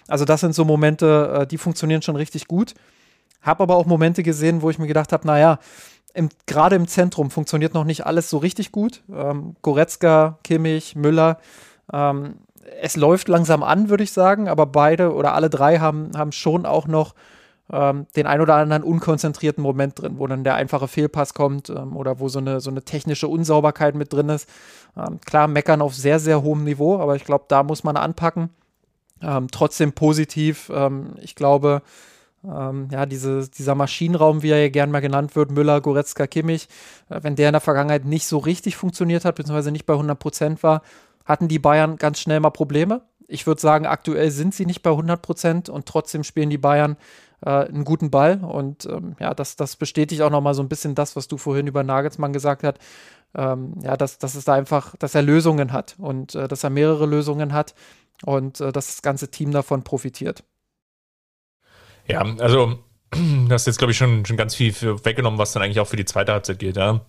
Also 0.08 0.26
das 0.26 0.42
sind 0.42 0.54
so 0.54 0.66
Momente, 0.66 1.42
äh, 1.42 1.48
die 1.48 1.58
funktionieren 1.58 2.02
schon 2.02 2.16
richtig 2.16 2.48
gut. 2.48 2.74
Habe 3.42 3.64
aber 3.64 3.76
auch 3.76 3.86
Momente 3.86 4.24
gesehen, 4.24 4.62
wo 4.62 4.70
ich 4.70 4.80
mir 4.80 4.88
gedacht 4.88 5.14
habe, 5.14 5.26
naja, 5.26 5.60
gerade 6.46 6.76
im 6.76 6.88
Zentrum 6.88 7.30
funktioniert 7.32 7.74
noch 7.74 7.86
nicht 7.86 8.06
alles 8.06 8.30
so 8.30 8.38
richtig 8.38 8.72
gut. 8.72 9.04
Ähm, 9.14 9.56
Goretzka, 9.62 10.40
Kimmich, 10.44 10.96
Müller. 10.96 11.38
Ähm, 11.94 12.36
es 12.82 12.96
läuft 12.96 13.28
langsam 13.28 13.64
an, 13.64 13.90
würde 13.90 14.04
ich 14.04 14.12
sagen, 14.12 14.48
aber 14.48 14.66
beide 14.66 15.14
oder 15.14 15.34
alle 15.34 15.50
drei 15.50 15.80
haben, 15.80 16.12
haben 16.16 16.32
schon 16.32 16.66
auch 16.66 16.88
noch 16.88 17.16
ähm, 17.72 18.08
den 18.16 18.28
ein 18.28 18.42
oder 18.42 18.56
anderen 18.56 18.84
unkonzentrierten 18.84 19.62
Moment 19.62 20.02
drin, 20.02 20.16
wo 20.18 20.28
dann 20.28 20.44
der 20.44 20.56
einfache 20.56 20.88
Fehlpass 20.88 21.34
kommt 21.34 21.70
ähm, 21.70 21.96
oder 21.96 22.20
wo 22.20 22.30
so 22.30 22.40
eine, 22.40 22.60
so 22.62 22.70
eine 22.70 22.84
technische 22.84 23.28
Unsauberkeit 23.28 23.96
mit 23.96 24.12
drin 24.12 24.30
ist. 24.30 24.50
Ähm, 24.98 25.20
klar, 25.26 25.48
meckern 25.48 25.82
auf 25.82 25.96
sehr, 25.96 26.20
sehr 26.20 26.42
hohem 26.42 26.64
Niveau, 26.64 27.00
aber 27.00 27.16
ich 27.16 27.26
glaube, 27.26 27.46
da 27.48 27.64
muss 27.64 27.84
man 27.84 27.98
anpacken. 27.98 28.50
Ähm, 29.22 29.48
trotzdem 29.52 29.94
positiv. 29.94 30.72
Ähm, 30.74 31.16
ich 31.22 31.36
glaube, 31.36 31.82
ähm, 32.44 32.88
ja, 32.92 33.06
diese, 33.06 33.50
dieser 33.50 33.76
Maschinenraum, 33.76 34.42
wie 34.44 34.52
er 34.52 34.62
ja 34.62 34.70
gern 34.70 34.92
mal 34.92 35.02
genannt 35.02 35.36
wird, 35.36 35.52
Müller, 35.52 35.82
Goretzka, 35.82 36.26
Kimmich, 36.26 36.68
äh, 37.10 37.20
wenn 37.22 37.36
der 37.36 37.50
in 37.50 37.54
der 37.54 37.62
Vergangenheit 37.62 38.06
nicht 38.06 38.28
so 38.28 38.38
richtig 38.38 38.78
funktioniert 38.78 39.26
hat, 39.26 39.36
beziehungsweise 39.36 39.72
nicht 39.72 39.86
bei 39.86 39.94
100 39.94 40.18
Prozent 40.18 40.64
war, 40.64 40.82
hatten 41.26 41.48
die 41.48 41.60
Bayern 41.60 41.98
ganz 41.98 42.20
schnell 42.20 42.40
mal 42.40 42.50
Probleme. 42.50 43.02
Ich 43.28 43.46
würde 43.46 43.62
sagen, 43.62 43.86
aktuell 43.86 44.32
sind 44.32 44.56
sie 44.56 44.66
nicht 44.66 44.82
bei 44.82 44.90
100 44.90 45.22
Prozent 45.22 45.70
und 45.70 45.86
trotzdem 45.86 46.24
spielen 46.24 46.50
die 46.50 46.58
Bayern 46.58 46.98
äh, 47.46 47.50
einen 47.50 47.86
guten 47.86 48.12
Ball. 48.12 48.44
Und 48.44 48.86
ähm, 48.86 49.16
ja, 49.20 49.34
das, 49.34 49.56
das 49.56 49.76
bestätigt 49.76 50.22
auch 50.22 50.30
nochmal 50.30 50.54
so 50.54 50.64
ein 50.64 50.70
bisschen 50.70 50.96
das, 50.96 51.16
was 51.16 51.28
du 51.28 51.38
vorhin 51.38 51.68
über 51.68 51.84
Nagelsmann 51.84 52.34
gesagt 52.34 52.64
hast. 52.64 52.78
Ähm, 53.36 53.76
ja, 53.84 53.96
dass, 53.96 54.18
dass 54.18 54.36
es 54.36 54.46
da 54.46 54.54
einfach, 54.54 54.96
dass 54.98 55.14
er 55.14 55.22
Lösungen 55.22 55.72
hat 55.72 55.96
und 56.00 56.34
äh, 56.34 56.48
dass 56.48 56.64
er 56.64 56.72
mehrere 56.72 57.06
Lösungen 57.06 57.54
hat 57.54 57.76
und 58.26 58.60
äh, 58.60 58.72
dass 58.72 58.88
das 58.88 59.02
ganze 59.02 59.30
Team 59.30 59.52
davon 59.52 59.84
profitiert. 59.84 60.44
Ja, 62.08 62.22
also 62.40 62.80
du 63.12 63.50
hast 63.50 63.68
jetzt, 63.68 63.78
glaube 63.78 63.92
ich, 63.92 63.98
schon, 63.98 64.26
schon 64.26 64.38
ganz 64.38 64.56
viel 64.56 64.74
weggenommen, 64.74 65.38
was 65.38 65.54
dann 65.54 65.62
eigentlich 65.62 65.80
auch 65.80 65.88
für 65.88 65.96
die 65.96 66.06
zweite 66.06 66.32
Halbzeit 66.32 66.60
geht. 66.60 66.78
Ja. 66.78 67.02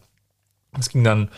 Es 0.79 0.91
ging 0.91 1.05
dann 1.05 1.31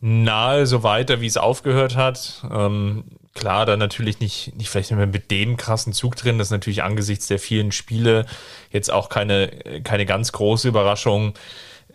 nahe 0.00 0.66
so 0.66 0.82
weiter, 0.82 1.20
wie 1.20 1.26
es 1.26 1.36
aufgehört 1.36 1.96
hat. 1.96 2.44
Ähm, 2.50 3.04
klar, 3.34 3.66
dann 3.66 3.78
natürlich 3.78 4.20
nicht, 4.20 4.54
nicht 4.56 4.68
vielleicht 4.68 4.90
mehr 4.90 5.06
mit 5.06 5.30
dem 5.30 5.56
krassen 5.56 5.92
Zug 5.92 6.16
drin. 6.16 6.38
Das 6.38 6.48
ist 6.48 6.52
natürlich 6.52 6.82
angesichts 6.82 7.26
der 7.26 7.38
vielen 7.38 7.72
Spiele 7.72 8.26
jetzt 8.70 8.90
auch 8.90 9.08
keine, 9.08 9.48
keine 9.84 10.06
ganz 10.06 10.32
große 10.32 10.68
Überraschung. 10.68 11.34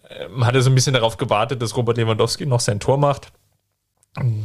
Man 0.10 0.32
ähm, 0.32 0.46
hatte 0.46 0.62
so 0.62 0.70
ein 0.70 0.76
bisschen 0.76 0.94
darauf 0.94 1.18
gewartet, 1.18 1.62
dass 1.62 1.76
Robert 1.78 1.98
Lewandowski 1.98 2.46
noch 2.46 2.60
sein 2.60 2.80
Tor 2.80 2.98
macht. 2.98 3.32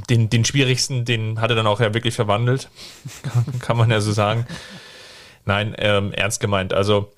Den, 0.09 0.31
den 0.31 0.45
schwierigsten, 0.45 1.05
den 1.05 1.41
hat 1.41 1.51
er 1.51 1.57
dann 1.57 1.67
auch 1.67 1.81
ja 1.81 1.93
wirklich 1.93 2.15
verwandelt. 2.15 2.69
Kann 3.61 3.77
man 3.77 3.91
ja 3.91 4.01
so 4.01 4.13
sagen. 4.13 4.47
Nein, 5.45 5.75
ähm, 5.79 6.13
ernst 6.13 6.41
gemeint. 6.41 6.73
Also 6.73 7.13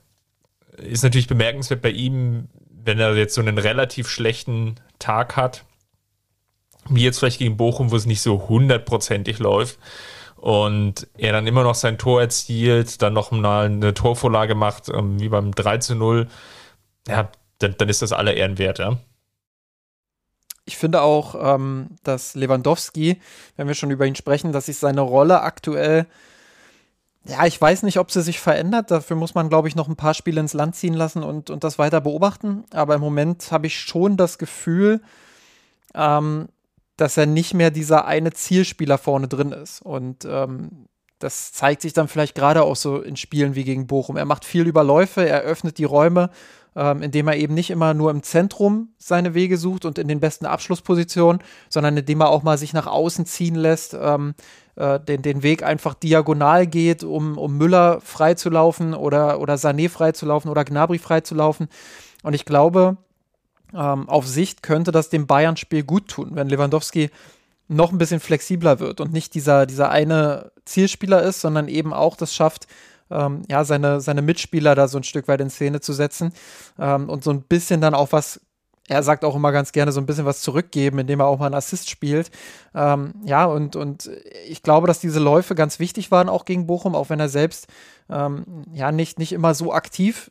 ist 0.76 1.02
natürlich 1.02 1.26
bemerkenswert 1.26 1.82
bei 1.82 1.90
ihm, 1.90 2.48
wenn 2.70 2.98
er 3.00 3.14
jetzt 3.16 3.34
so 3.34 3.40
einen 3.40 3.58
relativ 3.58 4.08
schlechten 4.08 4.76
Tag 4.98 5.36
hat, 5.36 5.64
wie 6.90 7.04
jetzt 7.04 7.18
vielleicht 7.18 7.38
gegen 7.38 7.56
Bochum, 7.56 7.90
wo 7.90 7.96
es 7.96 8.06
nicht 8.06 8.20
so 8.20 8.48
hundertprozentig 8.48 9.38
läuft 9.38 9.78
und 10.36 11.06
er 11.16 11.32
dann 11.32 11.46
immer 11.46 11.64
noch 11.64 11.74
sein 11.74 11.98
Tor 11.98 12.20
erzielt, 12.20 13.02
dann 13.02 13.12
noch 13.12 13.30
mal 13.30 13.66
eine 13.66 13.94
Torvorlage 13.94 14.54
macht, 14.54 14.88
ähm, 14.88 15.20
wie 15.20 15.28
beim 15.28 15.52
3 15.52 15.78
zu 15.78 15.94
0, 15.94 16.28
ja, 17.08 17.30
dann, 17.58 17.74
dann 17.76 17.88
ist 17.88 18.02
das 18.02 18.12
aller 18.12 18.34
Ehren 18.34 18.58
wert, 18.58 18.78
ja. 18.78 18.98
Ich 20.64 20.76
finde 20.76 21.00
auch, 21.00 21.34
ähm, 21.40 21.88
dass 22.04 22.34
Lewandowski, 22.34 23.20
wenn 23.56 23.68
wir 23.68 23.74
schon 23.74 23.90
über 23.90 24.06
ihn 24.06 24.14
sprechen, 24.14 24.52
dass 24.52 24.66
sich 24.66 24.76
seine 24.76 25.00
Rolle 25.00 25.40
aktuell, 25.40 26.06
ja, 27.24 27.46
ich 27.46 27.60
weiß 27.60 27.82
nicht, 27.82 27.98
ob 27.98 28.10
sie 28.10 28.22
sich 28.22 28.38
verändert. 28.38 28.90
Dafür 28.90 29.16
muss 29.16 29.34
man, 29.34 29.48
glaube 29.48 29.68
ich, 29.68 29.76
noch 29.76 29.88
ein 29.88 29.96
paar 29.96 30.14
Spiele 30.14 30.40
ins 30.40 30.52
Land 30.52 30.76
ziehen 30.76 30.94
lassen 30.94 31.22
und, 31.22 31.50
und 31.50 31.64
das 31.64 31.78
weiter 31.78 32.00
beobachten. 32.00 32.64
Aber 32.72 32.94
im 32.94 33.00
Moment 33.00 33.50
habe 33.50 33.66
ich 33.66 33.80
schon 33.80 34.16
das 34.16 34.38
Gefühl, 34.38 35.00
ähm, 35.94 36.48
dass 36.98 37.16
er 37.16 37.26
nicht 37.26 37.54
mehr 37.54 37.70
dieser 37.70 38.04
eine 38.06 38.32
Zielspieler 38.32 38.98
vorne 38.98 39.28
drin 39.28 39.52
ist. 39.52 39.80
Und 39.80 40.26
ähm, 40.28 40.88
das 41.20 41.52
zeigt 41.52 41.82
sich 41.82 41.92
dann 41.92 42.08
vielleicht 42.08 42.34
gerade 42.34 42.62
auch 42.62 42.76
so 42.76 43.00
in 43.00 43.16
Spielen 43.16 43.54
wie 43.54 43.64
gegen 43.64 43.86
Bochum. 43.86 44.16
Er 44.16 44.24
macht 44.24 44.44
viel 44.44 44.66
Überläufe, 44.66 45.26
er 45.26 45.40
öffnet 45.40 45.78
die 45.78 45.84
Räume, 45.84 46.30
ähm, 46.76 47.02
indem 47.02 47.28
er 47.28 47.36
eben 47.36 47.54
nicht 47.54 47.70
immer 47.70 47.94
nur 47.94 48.10
im 48.10 48.22
Zentrum 48.22 48.88
seine 48.98 49.32
Wege 49.34 49.58
sucht 49.58 49.84
und 49.84 49.98
in 49.98 50.08
den 50.08 50.20
besten 50.20 50.46
Abschlusspositionen, 50.46 51.40
sondern 51.68 51.96
indem 51.96 52.20
er 52.20 52.30
auch 52.30 52.42
mal 52.42 52.58
sich 52.58 52.72
nach 52.72 52.86
außen 52.86 53.26
ziehen 53.26 53.54
lässt, 53.54 53.96
ähm, 54.00 54.34
äh, 54.74 54.98
den, 54.98 55.22
den 55.22 55.42
Weg 55.44 55.62
einfach 55.62 55.94
diagonal 55.94 56.66
geht, 56.66 57.04
um, 57.04 57.38
um 57.38 57.56
Müller 57.56 58.00
freizulaufen 58.00 58.94
oder, 58.94 59.40
oder 59.40 59.54
Sané 59.54 59.88
freizulaufen 59.88 60.50
oder 60.50 60.64
Gnabry 60.64 60.98
freizulaufen. 60.98 61.68
Und 62.24 62.34
ich 62.34 62.44
glaube, 62.44 62.96
ähm, 63.74 64.08
auf 64.08 64.26
Sicht 64.26 64.62
könnte 64.62 64.92
das 64.92 65.10
dem 65.10 65.26
Bayern-Spiel 65.26 65.84
gut 65.84 66.08
tun, 66.08 66.30
wenn 66.32 66.48
Lewandowski 66.48 67.10
noch 67.68 67.92
ein 67.92 67.98
bisschen 67.98 68.20
flexibler 68.20 68.80
wird 68.80 69.00
und 69.00 69.12
nicht 69.12 69.34
dieser, 69.34 69.66
dieser 69.66 69.90
eine 69.90 70.52
Zielspieler 70.64 71.22
ist, 71.22 71.40
sondern 71.40 71.68
eben 71.68 71.92
auch 71.92 72.16
das 72.16 72.34
schafft, 72.34 72.66
ähm, 73.10 73.42
ja, 73.48 73.64
seine, 73.64 74.00
seine 74.00 74.22
Mitspieler 74.22 74.74
da 74.74 74.88
so 74.88 74.98
ein 74.98 75.04
Stück 75.04 75.28
weit 75.28 75.40
in 75.40 75.50
Szene 75.50 75.80
zu 75.80 75.92
setzen 75.92 76.32
ähm, 76.78 77.08
und 77.08 77.24
so 77.24 77.30
ein 77.30 77.42
bisschen 77.42 77.80
dann 77.80 77.94
auch 77.94 78.12
was, 78.12 78.40
er 78.88 79.02
sagt 79.02 79.24
auch 79.24 79.36
immer 79.36 79.52
ganz 79.52 79.72
gerne, 79.72 79.92
so 79.92 80.00
ein 80.00 80.06
bisschen 80.06 80.24
was 80.24 80.40
zurückgeben, 80.40 80.98
indem 80.98 81.20
er 81.20 81.26
auch 81.26 81.38
mal 81.38 81.46
einen 81.46 81.54
Assist 81.54 81.90
spielt. 81.90 82.30
Ähm, 82.74 83.14
ja, 83.24 83.44
und, 83.44 83.76
und 83.76 84.10
ich 84.46 84.62
glaube, 84.62 84.86
dass 84.86 84.98
diese 84.98 85.20
Läufe 85.20 85.54
ganz 85.54 85.78
wichtig 85.78 86.10
waren, 86.10 86.30
auch 86.30 86.46
gegen 86.46 86.66
Bochum, 86.66 86.94
auch 86.94 87.10
wenn 87.10 87.20
er 87.20 87.28
selbst 87.28 87.66
ähm, 88.08 88.64
ja 88.72 88.92
nicht, 88.92 89.18
nicht 89.18 89.32
immer 89.32 89.54
so 89.54 89.72
aktiv 89.72 90.30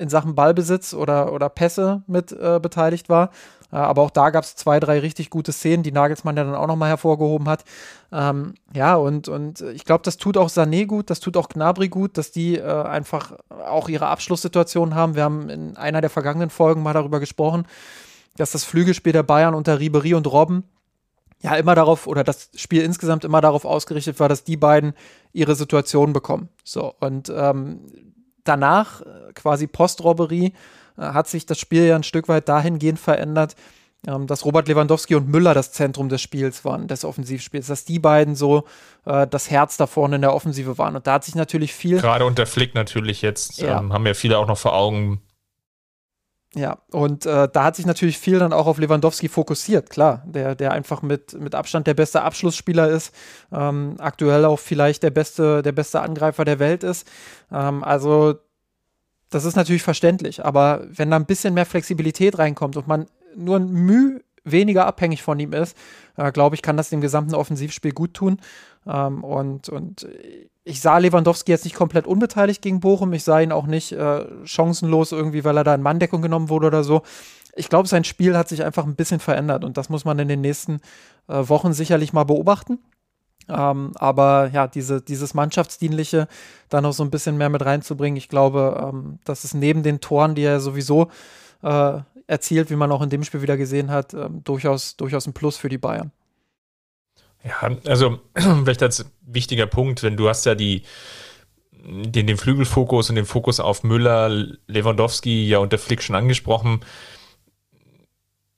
in 0.00 0.08
Sachen 0.08 0.34
Ballbesitz 0.34 0.94
oder, 0.94 1.32
oder 1.32 1.48
Pässe 1.48 2.02
mit 2.06 2.32
äh, 2.32 2.58
beteiligt 2.60 3.08
war. 3.08 3.30
Äh, 3.70 3.76
aber 3.76 4.02
auch 4.02 4.10
da 4.10 4.30
gab 4.30 4.44
es 4.44 4.56
zwei, 4.56 4.80
drei 4.80 4.98
richtig 5.00 5.28
gute 5.30 5.52
Szenen, 5.52 5.82
die 5.82 5.92
Nagelsmann 5.92 6.36
ja 6.36 6.44
dann 6.44 6.54
auch 6.54 6.66
nochmal 6.66 6.88
hervorgehoben 6.88 7.48
hat. 7.48 7.64
Ähm, 8.10 8.54
ja, 8.74 8.96
und, 8.96 9.28
und 9.28 9.60
ich 9.60 9.84
glaube, 9.84 10.02
das 10.02 10.16
tut 10.16 10.36
auch 10.38 10.48
Sané 10.48 10.86
gut, 10.86 11.10
das 11.10 11.20
tut 11.20 11.36
auch 11.36 11.48
Gnabry 11.48 11.88
gut, 11.88 12.16
dass 12.16 12.32
die 12.32 12.56
äh, 12.56 12.82
einfach 12.82 13.32
auch 13.66 13.88
ihre 13.88 14.06
Abschlusssituation 14.06 14.94
haben. 14.94 15.14
Wir 15.14 15.24
haben 15.24 15.50
in 15.50 15.76
einer 15.76 16.00
der 16.00 16.10
vergangenen 16.10 16.50
Folgen 16.50 16.82
mal 16.82 16.94
darüber 16.94 17.20
gesprochen, 17.20 17.66
dass 18.36 18.52
das 18.52 18.64
Flügelspiel 18.64 19.12
der 19.12 19.22
Bayern 19.22 19.54
unter 19.54 19.78
Ribery 19.78 20.14
und 20.14 20.26
Robben 20.26 20.64
ja 21.42 21.56
immer 21.56 21.74
darauf 21.74 22.06
oder 22.06 22.24
das 22.24 22.50
Spiel 22.54 22.82
insgesamt 22.82 23.24
immer 23.24 23.40
darauf 23.40 23.64
ausgerichtet 23.64 24.20
war, 24.20 24.28
dass 24.28 24.44
die 24.44 24.56
beiden 24.56 24.92
ihre 25.32 25.54
Situation 25.54 26.12
bekommen. 26.12 26.48
So 26.64 26.94
und 27.00 27.32
ähm, 27.34 27.80
danach, 28.44 29.02
äh, 29.02 29.32
quasi 29.34 29.66
Postrobberie, 29.66 30.52
äh, 30.96 31.02
hat 31.02 31.28
sich 31.28 31.46
das 31.46 31.58
Spiel 31.58 31.84
ja 31.84 31.96
ein 31.96 32.02
Stück 32.02 32.28
weit 32.28 32.48
dahingehend 32.48 32.98
verändert, 32.98 33.56
ähm, 34.06 34.26
dass 34.26 34.44
Robert 34.44 34.68
Lewandowski 34.68 35.14
und 35.14 35.28
Müller 35.28 35.52
das 35.52 35.72
Zentrum 35.72 36.08
des 36.08 36.22
Spiels 36.22 36.64
waren, 36.64 36.88
des 36.88 37.04
Offensivspiels, 37.04 37.66
dass 37.66 37.84
die 37.84 37.98
beiden 37.98 38.34
so 38.34 38.64
äh, 39.04 39.26
das 39.26 39.50
Herz 39.50 39.76
da 39.76 39.86
vorne 39.86 40.16
in 40.16 40.22
der 40.22 40.34
Offensive 40.34 40.78
waren. 40.78 40.96
Und 40.96 41.06
da 41.06 41.14
hat 41.14 41.24
sich 41.24 41.34
natürlich 41.34 41.74
viel. 41.74 42.00
Gerade 42.00 42.24
unter 42.24 42.46
Flick 42.46 42.74
natürlich 42.74 43.20
jetzt, 43.22 43.60
ja. 43.60 43.78
ähm, 43.78 43.92
haben 43.92 44.06
ja 44.06 44.14
viele 44.14 44.38
auch 44.38 44.46
noch 44.46 44.58
vor 44.58 44.74
Augen, 44.74 45.20
ja, 46.56 46.78
und 46.90 47.26
äh, 47.26 47.48
da 47.52 47.64
hat 47.64 47.76
sich 47.76 47.86
natürlich 47.86 48.18
viel 48.18 48.40
dann 48.40 48.52
auch 48.52 48.66
auf 48.66 48.78
Lewandowski 48.78 49.28
fokussiert, 49.28 49.88
klar, 49.88 50.24
der, 50.26 50.56
der 50.56 50.72
einfach 50.72 51.00
mit, 51.00 51.40
mit 51.40 51.54
Abstand 51.54 51.86
der 51.86 51.94
beste 51.94 52.22
Abschlussspieler 52.22 52.88
ist, 52.88 53.14
ähm, 53.52 53.94
aktuell 53.98 54.44
auch 54.44 54.58
vielleicht 54.58 55.04
der 55.04 55.10
beste, 55.10 55.62
der 55.62 55.70
beste 55.70 56.00
Angreifer 56.00 56.44
der 56.44 56.58
Welt 56.58 56.82
ist. 56.82 57.06
Ähm, 57.52 57.84
also 57.84 58.34
das 59.30 59.44
ist 59.44 59.54
natürlich 59.54 59.84
verständlich, 59.84 60.44
aber 60.44 60.88
wenn 60.90 61.10
da 61.10 61.16
ein 61.16 61.26
bisschen 61.26 61.54
mehr 61.54 61.66
Flexibilität 61.66 62.36
reinkommt 62.38 62.76
und 62.76 62.88
man 62.88 63.06
nur 63.36 63.56
ein 63.56 63.70
Mühe 63.70 64.20
weniger 64.42 64.86
abhängig 64.86 65.22
von 65.22 65.38
ihm 65.38 65.52
ist, 65.52 65.76
äh, 66.16 66.32
glaube 66.32 66.56
ich, 66.56 66.62
kann 66.62 66.76
das 66.76 66.90
dem 66.90 67.00
gesamten 67.00 67.36
Offensivspiel 67.36 67.92
gut 67.92 68.14
tun. 68.14 68.40
Ähm, 68.86 69.22
und, 69.22 69.68
und 69.68 70.08
ich 70.70 70.80
sah 70.80 70.98
Lewandowski 70.98 71.50
jetzt 71.50 71.64
nicht 71.64 71.74
komplett 71.74 72.06
unbeteiligt 72.06 72.62
gegen 72.62 72.80
Bochum. 72.80 73.12
Ich 73.12 73.24
sah 73.24 73.40
ihn 73.40 73.52
auch 73.52 73.66
nicht 73.66 73.92
äh, 73.92 74.24
chancenlos 74.44 75.10
irgendwie, 75.10 75.44
weil 75.44 75.56
er 75.56 75.64
da 75.64 75.74
in 75.74 75.82
Manndeckung 75.82 76.22
genommen 76.22 76.48
wurde 76.48 76.68
oder 76.68 76.84
so. 76.84 77.02
Ich 77.56 77.68
glaube, 77.68 77.88
sein 77.88 78.04
Spiel 78.04 78.36
hat 78.36 78.48
sich 78.48 78.62
einfach 78.62 78.84
ein 78.84 78.94
bisschen 78.94 79.18
verändert 79.18 79.64
und 79.64 79.76
das 79.76 79.88
muss 79.88 80.04
man 80.04 80.18
in 80.20 80.28
den 80.28 80.40
nächsten 80.40 80.80
äh, 81.28 81.48
Wochen 81.48 81.72
sicherlich 81.72 82.12
mal 82.12 82.24
beobachten. 82.24 82.78
Ähm, 83.48 83.92
aber 83.96 84.50
ja, 84.52 84.68
diese, 84.68 85.02
dieses 85.02 85.34
Mannschaftsdienliche 85.34 86.28
da 86.68 86.80
noch 86.80 86.92
so 86.92 87.02
ein 87.02 87.10
bisschen 87.10 87.36
mehr 87.36 87.48
mit 87.48 87.64
reinzubringen, 87.64 88.16
ich 88.16 88.28
glaube, 88.28 88.90
ähm, 88.92 89.18
das 89.24 89.44
ist 89.44 89.54
neben 89.54 89.82
den 89.82 90.00
Toren, 90.00 90.36
die 90.36 90.44
er 90.44 90.60
sowieso 90.60 91.10
äh, 91.62 91.98
erzielt, 92.28 92.70
wie 92.70 92.76
man 92.76 92.92
auch 92.92 93.02
in 93.02 93.10
dem 93.10 93.24
Spiel 93.24 93.42
wieder 93.42 93.56
gesehen 93.56 93.90
hat, 93.90 94.14
ähm, 94.14 94.44
durchaus, 94.44 94.96
durchaus 94.96 95.26
ein 95.26 95.32
Plus 95.32 95.56
für 95.56 95.68
die 95.68 95.78
Bayern. 95.78 96.12
Ja, 97.44 97.70
also 97.86 98.20
vielleicht 98.34 98.82
als 98.82 99.10
wichtiger 99.22 99.66
Punkt, 99.66 100.02
wenn 100.02 100.16
du 100.16 100.28
hast 100.28 100.46
ja 100.46 100.54
die 100.54 100.82
den, 101.82 102.26
den 102.26 102.36
Flügelfokus 102.36 103.08
und 103.08 103.16
den 103.16 103.26
Fokus 103.26 103.60
auf 103.60 103.82
Müller, 103.82 104.28
Lewandowski 104.66 105.48
ja 105.48 105.58
unter 105.58 105.78
Flick 105.78 106.02
schon 106.02 106.16
angesprochen. 106.16 106.80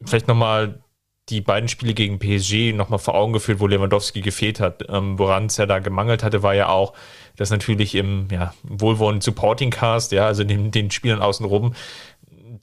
Vielleicht 0.04 0.28
nochmal 0.28 0.82
die 1.28 1.40
beiden 1.40 1.68
Spiele 1.68 1.94
gegen 1.94 2.18
PSG 2.18 2.72
nochmal 2.72 2.98
vor 2.98 3.14
Augen 3.14 3.32
geführt, 3.32 3.60
wo 3.60 3.68
Lewandowski 3.68 4.22
gefehlt 4.22 4.58
hat. 4.58 4.84
Ähm, 4.88 5.18
Woran 5.18 5.46
es 5.46 5.56
ja 5.56 5.66
da 5.66 5.78
gemangelt 5.78 6.24
hatte, 6.24 6.42
war 6.42 6.54
ja 6.54 6.68
auch, 6.68 6.94
dass 7.36 7.50
natürlich 7.50 7.94
im 7.94 8.26
ja, 8.30 8.54
wohlwollenden 8.64 9.20
Supporting 9.20 9.70
Cast, 9.70 10.10
ja, 10.10 10.26
also 10.26 10.42
den, 10.42 10.72
den 10.72 10.90
Spielern 10.90 11.22
außenrum, 11.22 11.74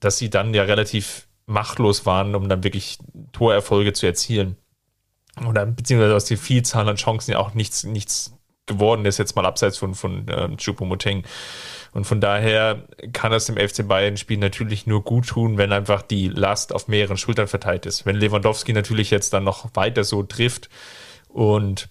dass 0.01 0.17
sie 0.17 0.29
dann 0.29 0.53
ja 0.53 0.63
relativ 0.63 1.27
machtlos 1.45 2.05
waren, 2.05 2.36
um 2.36 2.49
dann 2.49 2.63
wirklich 2.63 2.97
Torerfolge 3.32 3.93
zu 3.93 4.05
erzielen 4.05 4.58
oder 5.47 5.65
beziehungsweise 5.65 6.15
aus 6.15 6.25
der 6.25 6.38
Vielzahl 6.38 6.88
an 6.88 6.95
Chancen 6.95 7.32
ja 7.32 7.39
auch 7.39 7.54
nichts, 7.54 7.84
nichts 7.84 8.34
geworden 8.69 9.06
ist, 9.06 9.17
jetzt 9.17 9.36
mal 9.36 9.45
abseits 9.45 9.78
von, 9.78 9.95
von 9.95 10.25
ähm, 10.30 10.58
Choupo-Moting. 10.58 11.23
Und 11.91 12.06
von 12.06 12.21
daher 12.21 12.84
kann 13.13 13.34
es 13.34 13.45
dem 13.45 13.58
FC 13.58 13.88
Bayern-Spiel 13.88 14.38
natürlich 14.38 14.86
nur 14.86 15.04
gut 15.04 15.28
tun, 15.28 15.58
wenn 15.58 15.73
einfach 15.73 16.04
die 16.04 16.28
Last 16.28 16.73
auf 16.73 16.88
mehreren 16.88 17.17
Schultern 17.17 17.47
verteilt 17.47 17.86
ist. 17.86 18.06
Wenn 18.06 18.15
Lewandowski 18.15 18.73
natürlich 18.73 19.10
jetzt 19.10 19.34
dann 19.34 19.43
noch 19.43 19.75
weiter 19.75 20.04
so 20.04 20.23
trifft 20.23 20.69
und 21.28 21.89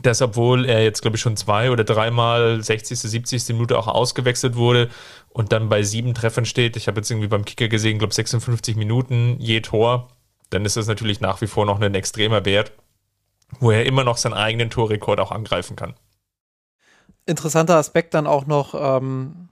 das, 0.00 0.22
obwohl 0.22 0.64
er 0.64 0.82
jetzt, 0.82 1.02
glaube 1.02 1.16
ich, 1.16 1.20
schon 1.20 1.36
zwei 1.36 1.70
oder 1.70 1.84
dreimal 1.84 2.62
60., 2.62 2.98
70. 2.98 3.48
Minute 3.48 3.78
auch 3.78 3.88
ausgewechselt 3.88 4.56
wurde 4.56 4.88
und 5.28 5.52
dann 5.52 5.68
bei 5.68 5.82
sieben 5.82 6.14
Treffern 6.14 6.46
steht. 6.46 6.78
Ich 6.78 6.88
habe 6.88 7.00
jetzt 7.00 7.10
irgendwie 7.10 7.28
beim 7.28 7.44
Kicker 7.44 7.68
gesehen, 7.68 7.98
glaube 7.98 8.14
56 8.14 8.76
Minuten 8.76 9.36
je 9.38 9.60
Tor 9.60 10.08
dann 10.52 10.64
ist 10.64 10.76
das 10.76 10.86
natürlich 10.86 11.20
nach 11.20 11.40
wie 11.40 11.46
vor 11.46 11.66
noch 11.66 11.80
ein 11.80 11.94
extremer 11.94 12.44
Wert, 12.44 12.72
wo 13.60 13.70
er 13.70 13.86
immer 13.86 14.04
noch 14.04 14.16
seinen 14.16 14.34
eigenen 14.34 14.70
Torrekord 14.70 15.20
auch 15.20 15.32
angreifen 15.32 15.76
kann. 15.76 15.94
Interessanter 17.26 17.76
Aspekt 17.76 18.14
dann 18.14 18.26
auch 18.26 18.46
noch 18.46 18.74
ähm, 18.74 19.48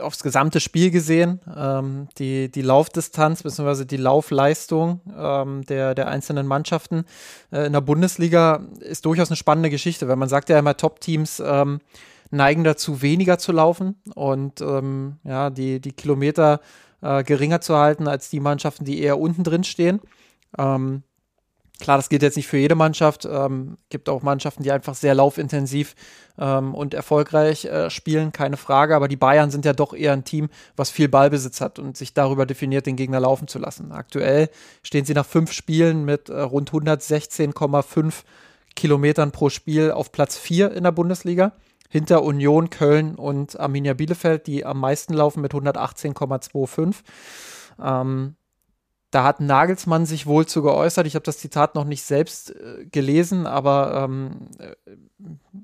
aufs 0.00 0.22
gesamte 0.22 0.60
Spiel 0.60 0.90
gesehen, 0.90 1.40
ähm, 1.54 2.08
die, 2.18 2.50
die 2.50 2.62
Laufdistanz 2.62 3.42
bzw. 3.42 3.84
die 3.84 3.96
Laufleistung 3.96 5.00
ähm, 5.16 5.64
der, 5.66 5.94
der 5.94 6.08
einzelnen 6.08 6.46
Mannschaften 6.46 7.04
äh, 7.50 7.66
in 7.66 7.72
der 7.72 7.80
Bundesliga 7.80 8.62
ist 8.80 9.06
durchaus 9.06 9.30
eine 9.30 9.36
spannende 9.36 9.70
Geschichte, 9.70 10.08
weil 10.08 10.16
man 10.16 10.28
sagt 10.28 10.48
ja 10.48 10.58
immer, 10.58 10.76
Top-Teams 10.76 11.42
ähm, 11.44 11.80
neigen 12.30 12.64
dazu, 12.64 13.02
weniger 13.02 13.38
zu 13.38 13.52
laufen 13.52 13.96
und 14.14 14.60
ähm, 14.60 15.16
ja, 15.24 15.50
die, 15.50 15.80
die 15.80 15.92
Kilometer 15.92 16.60
äh, 17.02 17.22
geringer 17.24 17.60
zu 17.60 17.76
halten 17.76 18.08
als 18.08 18.30
die 18.30 18.40
Mannschaften, 18.40 18.84
die 18.84 19.00
eher 19.00 19.18
unten 19.18 19.44
drin 19.44 19.64
stehen. 19.64 20.00
Ähm, 20.58 21.02
klar, 21.80 21.96
das 21.96 22.08
gilt 22.08 22.22
jetzt 22.22 22.36
nicht 22.36 22.46
für 22.46 22.58
jede 22.58 22.74
Mannschaft. 22.74 23.26
Ähm, 23.30 23.76
gibt 23.90 24.08
auch 24.08 24.22
Mannschaften, 24.22 24.62
die 24.62 24.72
einfach 24.72 24.94
sehr 24.94 25.14
laufintensiv 25.14 25.94
ähm, 26.38 26.74
und 26.74 26.94
erfolgreich 26.94 27.64
äh, 27.64 27.90
spielen, 27.90 28.32
keine 28.32 28.56
Frage. 28.56 28.96
Aber 28.96 29.08
die 29.08 29.16
Bayern 29.16 29.50
sind 29.50 29.64
ja 29.64 29.72
doch 29.72 29.92
eher 29.92 30.12
ein 30.12 30.24
Team, 30.24 30.48
was 30.76 30.90
viel 30.90 31.08
Ballbesitz 31.08 31.60
hat 31.60 31.78
und 31.78 31.96
sich 31.96 32.14
darüber 32.14 32.46
definiert, 32.46 32.86
den 32.86 32.96
Gegner 32.96 33.20
laufen 33.20 33.48
zu 33.48 33.58
lassen. 33.58 33.92
Aktuell 33.92 34.48
stehen 34.82 35.04
sie 35.04 35.14
nach 35.14 35.26
fünf 35.26 35.52
Spielen 35.52 36.04
mit 36.04 36.28
äh, 36.28 36.40
rund 36.40 36.70
116,5 36.70 38.12
Kilometern 38.74 39.32
pro 39.32 39.50
Spiel 39.50 39.90
auf 39.90 40.12
Platz 40.12 40.38
4 40.38 40.72
in 40.72 40.84
der 40.84 40.92
Bundesliga 40.92 41.52
hinter 41.92 42.22
Union, 42.22 42.70
Köln 42.70 43.16
und 43.16 43.60
Arminia 43.60 43.92
Bielefeld, 43.92 44.46
die 44.46 44.64
am 44.64 44.80
meisten 44.80 45.12
laufen 45.12 45.42
mit 45.42 45.52
118,25. 45.52 47.02
Ähm, 47.78 48.36
da 49.10 49.24
hat 49.24 49.40
Nagelsmann 49.40 50.06
sich 50.06 50.24
wohl 50.24 50.46
zu 50.46 50.62
geäußert. 50.62 51.06
Ich 51.06 51.16
habe 51.16 51.24
das 51.24 51.36
Zitat 51.36 51.74
noch 51.74 51.84
nicht 51.84 52.02
selbst 52.02 52.56
äh, 52.56 52.86
gelesen, 52.90 53.46
aber 53.46 54.04
ähm, 54.04 54.48
äh, 54.58 54.72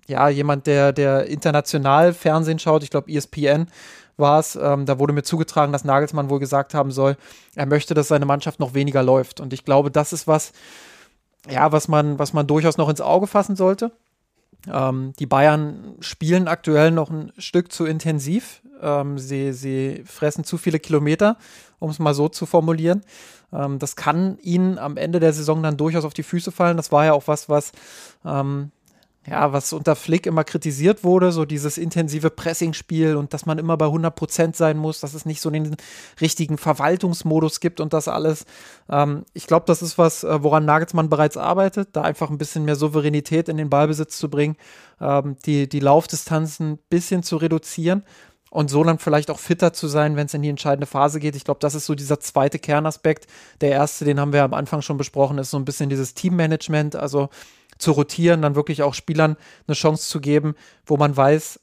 ja, 0.06 0.28
jemand, 0.28 0.66
der, 0.66 0.92
der 0.92 1.28
international 1.28 2.12
Fernsehen 2.12 2.58
schaut, 2.58 2.82
ich 2.82 2.90
glaube 2.90 3.10
ESPN 3.10 3.68
war 4.18 4.38
es, 4.38 4.54
ähm, 4.54 4.84
da 4.84 4.98
wurde 4.98 5.14
mir 5.14 5.22
zugetragen, 5.22 5.72
dass 5.72 5.84
Nagelsmann 5.84 6.28
wohl 6.28 6.40
gesagt 6.40 6.74
haben 6.74 6.90
soll, 6.90 7.16
er 7.54 7.64
möchte, 7.64 7.94
dass 7.94 8.08
seine 8.08 8.26
Mannschaft 8.26 8.60
noch 8.60 8.74
weniger 8.74 9.02
läuft. 9.02 9.40
Und 9.40 9.54
ich 9.54 9.64
glaube, 9.64 9.90
das 9.90 10.12
ist 10.12 10.26
was, 10.26 10.52
ja, 11.48 11.72
was 11.72 11.88
man, 11.88 12.18
was 12.18 12.34
man 12.34 12.46
durchaus 12.46 12.76
noch 12.76 12.90
ins 12.90 13.00
Auge 13.00 13.26
fassen 13.26 13.56
sollte. 13.56 13.92
Ähm, 14.66 15.12
die 15.18 15.26
Bayern 15.26 15.94
spielen 16.00 16.48
aktuell 16.48 16.90
noch 16.90 17.10
ein 17.10 17.32
Stück 17.38 17.72
zu 17.72 17.84
intensiv. 17.86 18.62
Ähm, 18.80 19.18
sie, 19.18 19.52
sie 19.52 20.02
fressen 20.04 20.44
zu 20.44 20.58
viele 20.58 20.78
Kilometer, 20.78 21.36
um 21.78 21.90
es 21.90 21.98
mal 21.98 22.14
so 22.14 22.28
zu 22.28 22.46
formulieren. 22.46 23.02
Ähm, 23.52 23.78
das 23.78 23.96
kann 23.96 24.38
ihnen 24.42 24.78
am 24.78 24.96
Ende 24.96 25.20
der 25.20 25.32
Saison 25.32 25.62
dann 25.62 25.76
durchaus 25.76 26.04
auf 26.04 26.14
die 26.14 26.22
Füße 26.22 26.52
fallen. 26.52 26.76
Das 26.76 26.92
war 26.92 27.04
ja 27.04 27.12
auch 27.12 27.26
was, 27.26 27.48
was 27.48 27.72
ähm, 28.24 28.70
ja, 29.30 29.52
was 29.52 29.72
unter 29.72 29.96
Flick 29.96 30.26
immer 30.26 30.44
kritisiert 30.44 31.04
wurde, 31.04 31.32
so 31.32 31.44
dieses 31.44 31.78
intensive 31.78 32.30
Pressingspiel 32.30 33.16
und 33.16 33.34
dass 33.34 33.46
man 33.46 33.58
immer 33.58 33.76
bei 33.76 33.86
100 33.86 34.14
Prozent 34.14 34.56
sein 34.56 34.76
muss, 34.76 35.00
dass 35.00 35.14
es 35.14 35.26
nicht 35.26 35.40
so 35.40 35.50
den 35.50 35.76
richtigen 36.20 36.58
Verwaltungsmodus 36.58 37.60
gibt 37.60 37.80
und 37.80 37.92
das 37.92 38.08
alles. 38.08 38.44
Ähm, 38.88 39.24
ich 39.34 39.46
glaube, 39.46 39.66
das 39.66 39.82
ist 39.82 39.98
was, 39.98 40.24
äh, 40.24 40.42
woran 40.42 40.64
Nagelsmann 40.64 41.08
bereits 41.08 41.36
arbeitet, 41.36 41.90
da 41.92 42.02
einfach 42.02 42.30
ein 42.30 42.38
bisschen 42.38 42.64
mehr 42.64 42.76
Souveränität 42.76 43.48
in 43.48 43.56
den 43.56 43.70
Ballbesitz 43.70 44.18
zu 44.18 44.30
bringen, 44.30 44.56
ähm, 45.00 45.36
die, 45.44 45.68
die 45.68 45.80
Laufdistanzen 45.80 46.72
ein 46.72 46.78
bisschen 46.88 47.22
zu 47.22 47.36
reduzieren 47.36 48.04
und 48.50 48.70
so 48.70 48.82
dann 48.82 48.98
vielleicht 48.98 49.30
auch 49.30 49.38
fitter 49.38 49.72
zu 49.72 49.88
sein, 49.88 50.16
wenn 50.16 50.26
es 50.26 50.34
in 50.34 50.42
die 50.42 50.48
entscheidende 50.48 50.86
Phase 50.86 51.20
geht. 51.20 51.36
Ich 51.36 51.44
glaube, 51.44 51.60
das 51.60 51.74
ist 51.74 51.86
so 51.86 51.94
dieser 51.94 52.20
zweite 52.20 52.58
Kernaspekt. 52.58 53.26
Der 53.60 53.70
erste, 53.70 54.04
den 54.04 54.20
haben 54.20 54.32
wir 54.32 54.44
am 54.44 54.54
Anfang 54.54 54.82
schon 54.82 54.96
besprochen, 54.96 55.38
ist 55.38 55.50
so 55.50 55.58
ein 55.58 55.64
bisschen 55.64 55.90
dieses 55.90 56.14
Teammanagement, 56.14 56.96
also 56.96 57.28
zu 57.78 57.92
rotieren, 57.92 58.42
dann 58.42 58.54
wirklich 58.54 58.82
auch 58.82 58.94
Spielern 58.94 59.36
eine 59.66 59.74
Chance 59.74 60.08
zu 60.08 60.20
geben, 60.20 60.54
wo 60.86 60.96
man 60.96 61.16
weiß, 61.16 61.60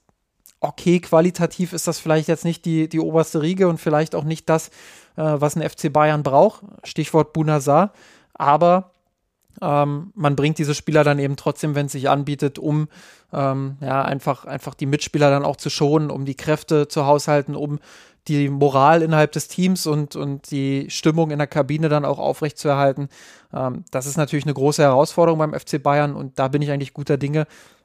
okay, 0.60 0.99
qualitativ 0.99 1.73
ist 1.73 1.88
das 1.88 1.99
vielleicht 1.99 2.28
jetzt 2.28 2.45
nicht 2.45 2.65
die, 2.65 2.89
die 2.89 2.99
oberste 2.99 3.41
Riege 3.41 3.67
und 3.67 3.80
vielleicht 3.80 4.15
auch 4.15 4.23
nicht 4.23 4.49
das, 4.49 4.69
äh, 5.15 5.23
was 5.23 5.56
ein 5.56 5.67
FC 5.67 5.91
Bayern 5.91 6.23
braucht. 6.23 6.63
Stichwort 6.84 7.34
Bunazar. 7.34 7.93
Aber 8.34 8.91
ähm, 9.62 10.12
man 10.15 10.36
bringt 10.36 10.58
diese 10.58 10.75
Spieler 10.75 11.04
dann 11.04 11.19
eben 11.19 11.36
trotzdem, 11.36 11.75
wenn 11.75 11.86
es 11.86 11.93
sich 11.93 12.10
anbietet, 12.10 12.60
um 12.60 12.88
ähm, 13.32 13.78
ja 13.82 14.01
einfach, 14.01 14.45
einfach 14.45 14.73
die 14.73 14.86
Mitspieler 14.86 15.30
dann 15.30 15.45
auch 15.45 15.56
zu 15.56 15.69
schonen, 15.69 16.10
um 16.10 16.25
die 16.25 16.36
Kräfte 16.36 16.88
zu 16.88 17.06
haushalten, 17.06 17.56
um 17.56 17.80
die 18.28 18.50
Moral 18.50 19.02
innerhalb 19.02 19.32
des 19.32 19.48
Teams 19.48 19.86
und, 19.88 20.16
und 20.16 20.50
die 20.52 20.90
Stimmung 20.90 21.32
in 21.32 21.38
der 21.38 21.48
Kabine 21.48 21.90
dann 21.90 22.06
auch 22.06 22.20
aufrechtzuerhalten. 22.20 23.10
Ähm, 23.54 23.86
das 23.92 24.06
ist 24.06 24.18
natürlich 24.18 24.46
eine 24.46 24.54
große 24.54 24.82
Herausforderung 24.82 25.40
beim 25.40 25.54
FC 25.54 25.82
Bayern 25.82 26.16
und 26.16 26.40
da 26.40 26.48
bin 26.48 26.62
ich 26.62 26.72
eigentlich 26.72 26.94
guter 26.94 27.18
Dinge, 27.18 27.42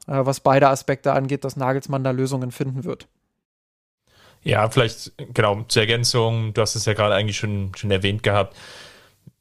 äh, 0.07 0.25
was 0.25 0.39
beide 0.39 0.69
Aspekte 0.69 1.13
angeht, 1.13 1.43
dass 1.43 1.55
Nagelsmann 1.55 2.03
da 2.03 2.11
Lösungen 2.11 2.51
finden 2.51 2.83
wird. 2.83 3.07
Ja, 4.43 4.67
vielleicht, 4.69 5.13
genau, 5.33 5.63
zur 5.67 5.83
Ergänzung, 5.83 6.53
du 6.53 6.61
hast 6.61 6.75
es 6.75 6.85
ja 6.85 6.93
gerade 6.93 7.13
eigentlich 7.13 7.37
schon, 7.37 7.71
schon 7.75 7.91
erwähnt 7.91 8.23
gehabt 8.23 8.55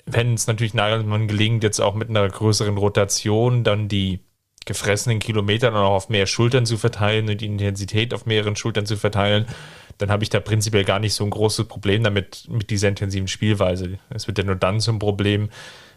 wenn 0.07 0.35
es 0.35 0.47
natürlich 0.47 0.75
Nagelmann 0.75 1.29
gelingt, 1.29 1.63
jetzt 1.63 1.81
auch 1.81 1.95
mit 1.95 2.09
einer 2.09 2.29
größeren 2.29 2.77
Rotation 2.77 3.65
dann 3.65 3.89
die 3.89 4.21
gefressenen 4.67 5.19
Kilometer 5.19 5.71
dann 5.71 5.81
auch 5.81 5.95
auf 5.95 6.09
mehr 6.09 6.27
Schultern 6.27 6.67
zu 6.67 6.77
verteilen 6.77 7.29
und 7.29 7.41
die 7.41 7.47
Intensität 7.47 8.15
auf 8.15 8.27
mehreren 8.27 8.57
Schultern 8.57 8.87
zu 8.87 8.97
verteilen, 8.97 9.47
dann 9.99 10.11
habe 10.11 10.23
ich 10.23 10.31
da 10.31 10.41
prinzipiell 10.41 10.85
gar 10.85 10.99
nicht 10.99 11.15
so 11.15 11.25
ein 11.25 11.31
großes 11.31 11.67
Problem 11.67 12.03
damit, 12.03 12.47
mit 12.49 12.71
dieser 12.71 12.89
intensiven 12.89 13.29
Spielweise. 13.29 13.99
Es 14.11 14.27
wird 14.27 14.39
ja 14.39 14.45
nur 14.45 14.57
dann 14.57 14.81
zum 14.81 14.99
Problem, 14.99 15.51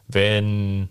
wenn 0.07 0.89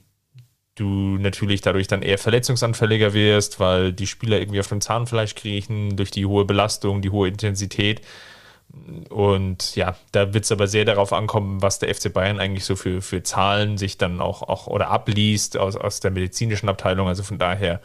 du 0.74 1.18
natürlich 1.18 1.60
dadurch 1.60 1.86
dann 1.86 2.02
eher 2.02 2.18
verletzungsanfälliger 2.18 3.12
wirst, 3.12 3.60
weil 3.60 3.92
die 3.92 4.06
Spieler 4.06 4.38
irgendwie 4.38 4.60
auf 4.60 4.68
dem 4.68 4.80
Zahnfleisch 4.80 5.34
kriechen, 5.34 5.96
durch 5.96 6.10
die 6.10 6.24
hohe 6.24 6.44
Belastung, 6.44 7.02
die 7.02 7.10
hohe 7.10 7.28
Intensität. 7.28 8.00
Und 9.10 9.76
ja, 9.76 9.96
da 10.12 10.32
wird 10.32 10.44
es 10.44 10.52
aber 10.52 10.66
sehr 10.66 10.84
darauf 10.84 11.12
ankommen, 11.12 11.60
was 11.60 11.78
der 11.78 11.94
FC 11.94 12.12
Bayern 12.12 12.40
eigentlich 12.40 12.64
so 12.64 12.74
für, 12.74 13.02
für 13.02 13.22
Zahlen 13.22 13.76
sich 13.76 13.98
dann 13.98 14.20
auch, 14.20 14.42
auch 14.42 14.66
oder 14.66 14.88
abliest 14.88 15.58
aus, 15.58 15.76
aus 15.76 16.00
der 16.00 16.10
medizinischen 16.10 16.68
Abteilung. 16.68 17.06
Also 17.06 17.22
von 17.22 17.38
daher, 17.38 17.80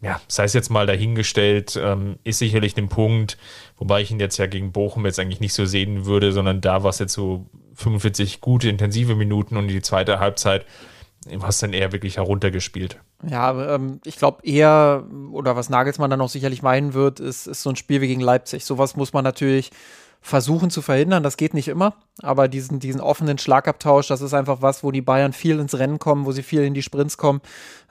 ja, 0.00 0.20
sei 0.28 0.44
es 0.44 0.52
jetzt 0.52 0.70
mal 0.70 0.86
dahingestellt, 0.86 1.78
ähm, 1.82 2.16
ist 2.22 2.38
sicherlich 2.38 2.76
ein 2.76 2.88
Punkt, 2.88 3.38
wobei 3.76 4.02
ich 4.02 4.10
ihn 4.10 4.20
jetzt 4.20 4.36
ja 4.36 4.46
gegen 4.46 4.70
Bochum 4.70 5.04
jetzt 5.04 5.18
eigentlich 5.18 5.40
nicht 5.40 5.54
so 5.54 5.64
sehen 5.64 6.06
würde, 6.06 6.30
sondern 6.30 6.60
da 6.60 6.84
war 6.84 6.90
es 6.90 7.00
jetzt 7.00 7.14
so 7.14 7.46
45 7.74 8.40
gute, 8.40 8.68
intensive 8.68 9.16
Minuten 9.16 9.56
und 9.56 9.66
die 9.66 9.82
zweite 9.82 10.20
Halbzeit 10.20 10.64
war 11.26 11.48
es 11.48 11.58
dann 11.58 11.72
eher 11.72 11.92
wirklich 11.92 12.18
heruntergespielt. 12.18 12.98
Ja, 13.26 13.74
ähm, 13.74 14.00
ich 14.04 14.16
glaube 14.16 14.46
eher, 14.46 15.04
oder 15.32 15.56
was 15.56 15.70
Nagelsmann 15.70 16.10
dann 16.10 16.20
auch 16.20 16.28
sicherlich 16.28 16.62
meinen 16.62 16.92
wird, 16.94 17.20
ist, 17.20 17.46
ist 17.46 17.62
so 17.62 17.70
ein 17.70 17.76
Spiel 17.76 18.00
wie 18.00 18.08
gegen 18.08 18.20
Leipzig. 18.20 18.64
Sowas 18.64 18.96
muss 18.96 19.12
man 19.12 19.24
natürlich 19.24 19.70
versuchen 20.24 20.70
zu 20.70 20.80
verhindern. 20.80 21.22
Das 21.22 21.36
geht 21.36 21.52
nicht 21.52 21.68
immer, 21.68 21.96
aber 22.22 22.48
diesen, 22.48 22.80
diesen 22.80 23.02
offenen 23.02 23.36
Schlagabtausch, 23.36 24.08
das 24.08 24.22
ist 24.22 24.32
einfach 24.32 24.62
was, 24.62 24.82
wo 24.82 24.90
die 24.90 25.02
Bayern 25.02 25.34
viel 25.34 25.60
ins 25.60 25.78
Rennen 25.78 25.98
kommen, 25.98 26.24
wo 26.24 26.32
sie 26.32 26.42
viel 26.42 26.62
in 26.62 26.72
die 26.72 26.80
Sprints 26.80 27.18
kommen. 27.18 27.42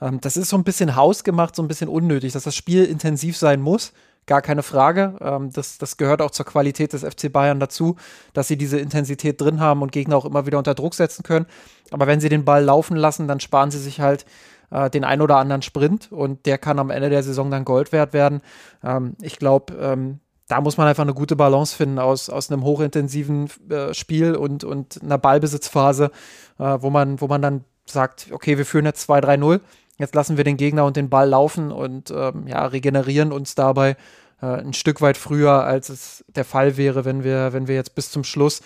Ähm, 0.02 0.20
das 0.20 0.36
ist 0.36 0.48
so 0.48 0.56
ein 0.56 0.64
bisschen 0.64 0.96
hausgemacht, 0.96 1.54
so 1.54 1.62
ein 1.62 1.68
bisschen 1.68 1.88
unnötig, 1.88 2.32
dass 2.32 2.42
das 2.42 2.56
Spiel 2.56 2.84
intensiv 2.86 3.36
sein 3.36 3.60
muss. 3.60 3.92
Gar 4.26 4.42
keine 4.42 4.64
Frage. 4.64 5.16
Ähm, 5.20 5.52
das, 5.52 5.78
das 5.78 5.96
gehört 5.96 6.20
auch 6.20 6.32
zur 6.32 6.44
Qualität 6.44 6.92
des 6.92 7.04
FC 7.04 7.32
Bayern 7.32 7.60
dazu, 7.60 7.94
dass 8.32 8.48
sie 8.48 8.56
diese 8.56 8.80
Intensität 8.80 9.40
drin 9.40 9.60
haben 9.60 9.80
und 9.80 9.92
Gegner 9.92 10.16
auch 10.16 10.24
immer 10.24 10.44
wieder 10.44 10.58
unter 10.58 10.74
Druck 10.74 10.96
setzen 10.96 11.22
können. 11.22 11.46
Aber 11.92 12.08
wenn 12.08 12.18
sie 12.18 12.28
den 12.28 12.44
Ball 12.44 12.64
laufen 12.64 12.96
lassen, 12.96 13.28
dann 13.28 13.38
sparen 13.38 13.70
sie 13.70 13.78
sich 13.78 14.00
halt 14.00 14.26
äh, 14.72 14.90
den 14.90 15.04
ein 15.04 15.20
oder 15.20 15.36
anderen 15.36 15.62
Sprint 15.62 16.10
und 16.10 16.46
der 16.46 16.58
kann 16.58 16.80
am 16.80 16.90
Ende 16.90 17.10
der 17.10 17.22
Saison 17.22 17.52
dann 17.52 17.64
Gold 17.64 17.92
wert 17.92 18.12
werden. 18.12 18.40
Ähm, 18.82 19.14
ich 19.22 19.38
glaube, 19.38 19.72
ähm, 19.74 20.18
da 20.48 20.60
muss 20.60 20.76
man 20.76 20.86
einfach 20.86 21.02
eine 21.02 21.14
gute 21.14 21.36
Balance 21.36 21.74
finden 21.74 21.98
aus, 21.98 22.28
aus 22.28 22.50
einem 22.50 22.64
hochintensiven 22.64 23.48
äh, 23.70 23.94
Spiel 23.94 24.34
und, 24.36 24.64
und 24.64 25.02
einer 25.02 25.18
Ballbesitzphase, 25.18 26.10
äh, 26.58 26.78
wo, 26.80 26.90
man, 26.90 27.20
wo 27.20 27.26
man 27.26 27.40
dann 27.42 27.64
sagt, 27.86 28.28
okay, 28.30 28.58
wir 28.58 28.66
führen 28.66 28.84
jetzt 28.84 29.08
2-3-0, 29.08 29.60
jetzt 29.98 30.14
lassen 30.14 30.36
wir 30.36 30.44
den 30.44 30.56
Gegner 30.56 30.84
und 30.84 30.96
den 30.96 31.08
Ball 31.08 31.28
laufen 31.28 31.72
und 31.72 32.10
ähm, 32.10 32.46
ja, 32.46 32.66
regenerieren 32.66 33.32
uns 33.32 33.54
dabei 33.54 33.96
äh, 34.42 34.46
ein 34.46 34.74
Stück 34.74 35.00
weit 35.00 35.16
früher, 35.16 35.64
als 35.64 35.88
es 35.88 36.24
der 36.28 36.44
Fall 36.44 36.76
wäre, 36.76 37.04
wenn 37.04 37.24
wir, 37.24 37.52
wenn 37.52 37.68
wir 37.68 37.74
jetzt 37.74 37.94
bis 37.94 38.10
zum 38.10 38.24
Schluss 38.24 38.60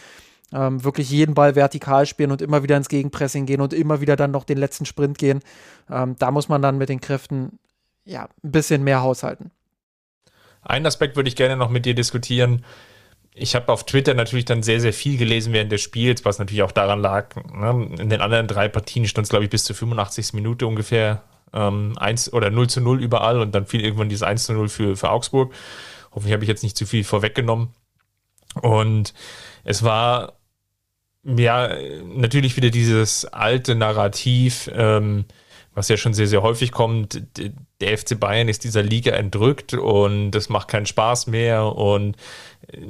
ähm, 0.53 0.83
wirklich 0.83 1.11
jeden 1.11 1.35
Ball 1.35 1.55
vertikal 1.55 2.07
spielen 2.07 2.33
und 2.33 2.43
immer 2.43 2.63
wieder 2.63 2.77
ins 2.77 2.89
Gegenpressing 2.89 3.47
gehen 3.47 3.61
und 3.61 3.73
immer 3.73 4.01
wieder 4.01 4.17
dann 4.17 4.31
noch 4.31 4.45
den 4.45 4.59
letzten 4.59 4.87
Sprint 4.87 5.19
gehen. 5.19 5.41
Ähm, 5.91 6.17
da 6.19 6.31
muss 6.31 6.49
man 6.49 6.63
dann 6.63 6.79
mit 6.79 6.89
den 6.89 7.01
Kräften 7.01 7.59
ja 8.05 8.29
ein 8.43 8.51
bisschen 8.51 8.83
mehr 8.83 9.03
haushalten. 9.03 9.51
Einen 10.63 10.87
Aspekt 10.87 11.17
würde 11.17 11.29
ich 11.29 11.37
gerne 11.37 11.57
noch 11.57 11.71
mit 11.71 11.87
dir 11.87 11.95
diskutieren. 11.95 12.65
Ich 13.35 13.55
habe 13.55 13.73
auf 13.73 13.87
Twitter 13.87 14.15
natürlich 14.15 14.45
dann 14.45 14.63
sehr, 14.63 14.81
sehr 14.81 14.93
viel 14.93 15.17
gelesen 15.17 15.53
während 15.53 15.71
des 15.71 15.81
Spiels, 15.81 16.25
was 16.25 16.39
natürlich 16.39 16.63
auch 16.63 16.73
daran 16.73 17.01
lag. 17.01 17.37
Ne? 17.53 17.97
In 17.99 18.11
den 18.11 18.21
anderen 18.21 18.47
drei 18.49 18.69
Partien 18.69 19.07
stand 19.07 19.27
es, 19.27 19.31
glaube 19.31 19.45
ich, 19.45 19.51
bis 19.51 19.65
zur 19.65 19.77
85. 19.77 20.33
Minute 20.33 20.67
ungefähr 20.67 21.23
ähm, 21.53 21.95
1 21.99 22.33
oder 22.33 22.51
0 22.51 22.69
zu 22.69 22.81
0 22.81 23.03
überall 23.03 23.41
und 23.41 23.55
dann 23.55 23.67
fiel 23.67 23.85
irgendwann 23.85 24.09
dieses 24.09 24.23
1 24.23 24.45
zu 24.45 24.53
0 24.53 24.69
für, 24.69 24.97
für 24.97 25.11
Augsburg. 25.11 25.55
Hoffentlich 26.13 26.33
habe 26.33 26.45
ich 26.45 26.49
jetzt 26.49 26.63
nicht 26.63 26.77
zu 26.77 26.87
viel 26.87 27.05
vorweggenommen. 27.05 27.69
Und 28.61 29.15
es 29.65 29.83
war 29.83 30.39
ja 31.25 31.77
natürlich 32.05 32.57
wieder 32.57 32.71
dieses 32.71 33.25
alte 33.27 33.75
Narrativ, 33.75 34.71
ähm, 34.75 35.27
was 35.79 35.89
ja 35.89 35.97
schon 35.97 36.13
sehr, 36.13 36.27
sehr 36.27 36.43
häufig 36.43 36.73
kommt, 36.73 37.23
der 37.81 37.97
FC 37.97 38.19
Bayern 38.19 38.49
ist 38.49 38.65
dieser 38.65 38.83
Liga 38.83 39.13
entrückt 39.13 39.75
und 39.75 40.33
das 40.33 40.49
macht 40.49 40.69
keinen 40.69 40.87
Spaß 40.87 41.29
mehr 41.29 41.65
und 41.77 42.17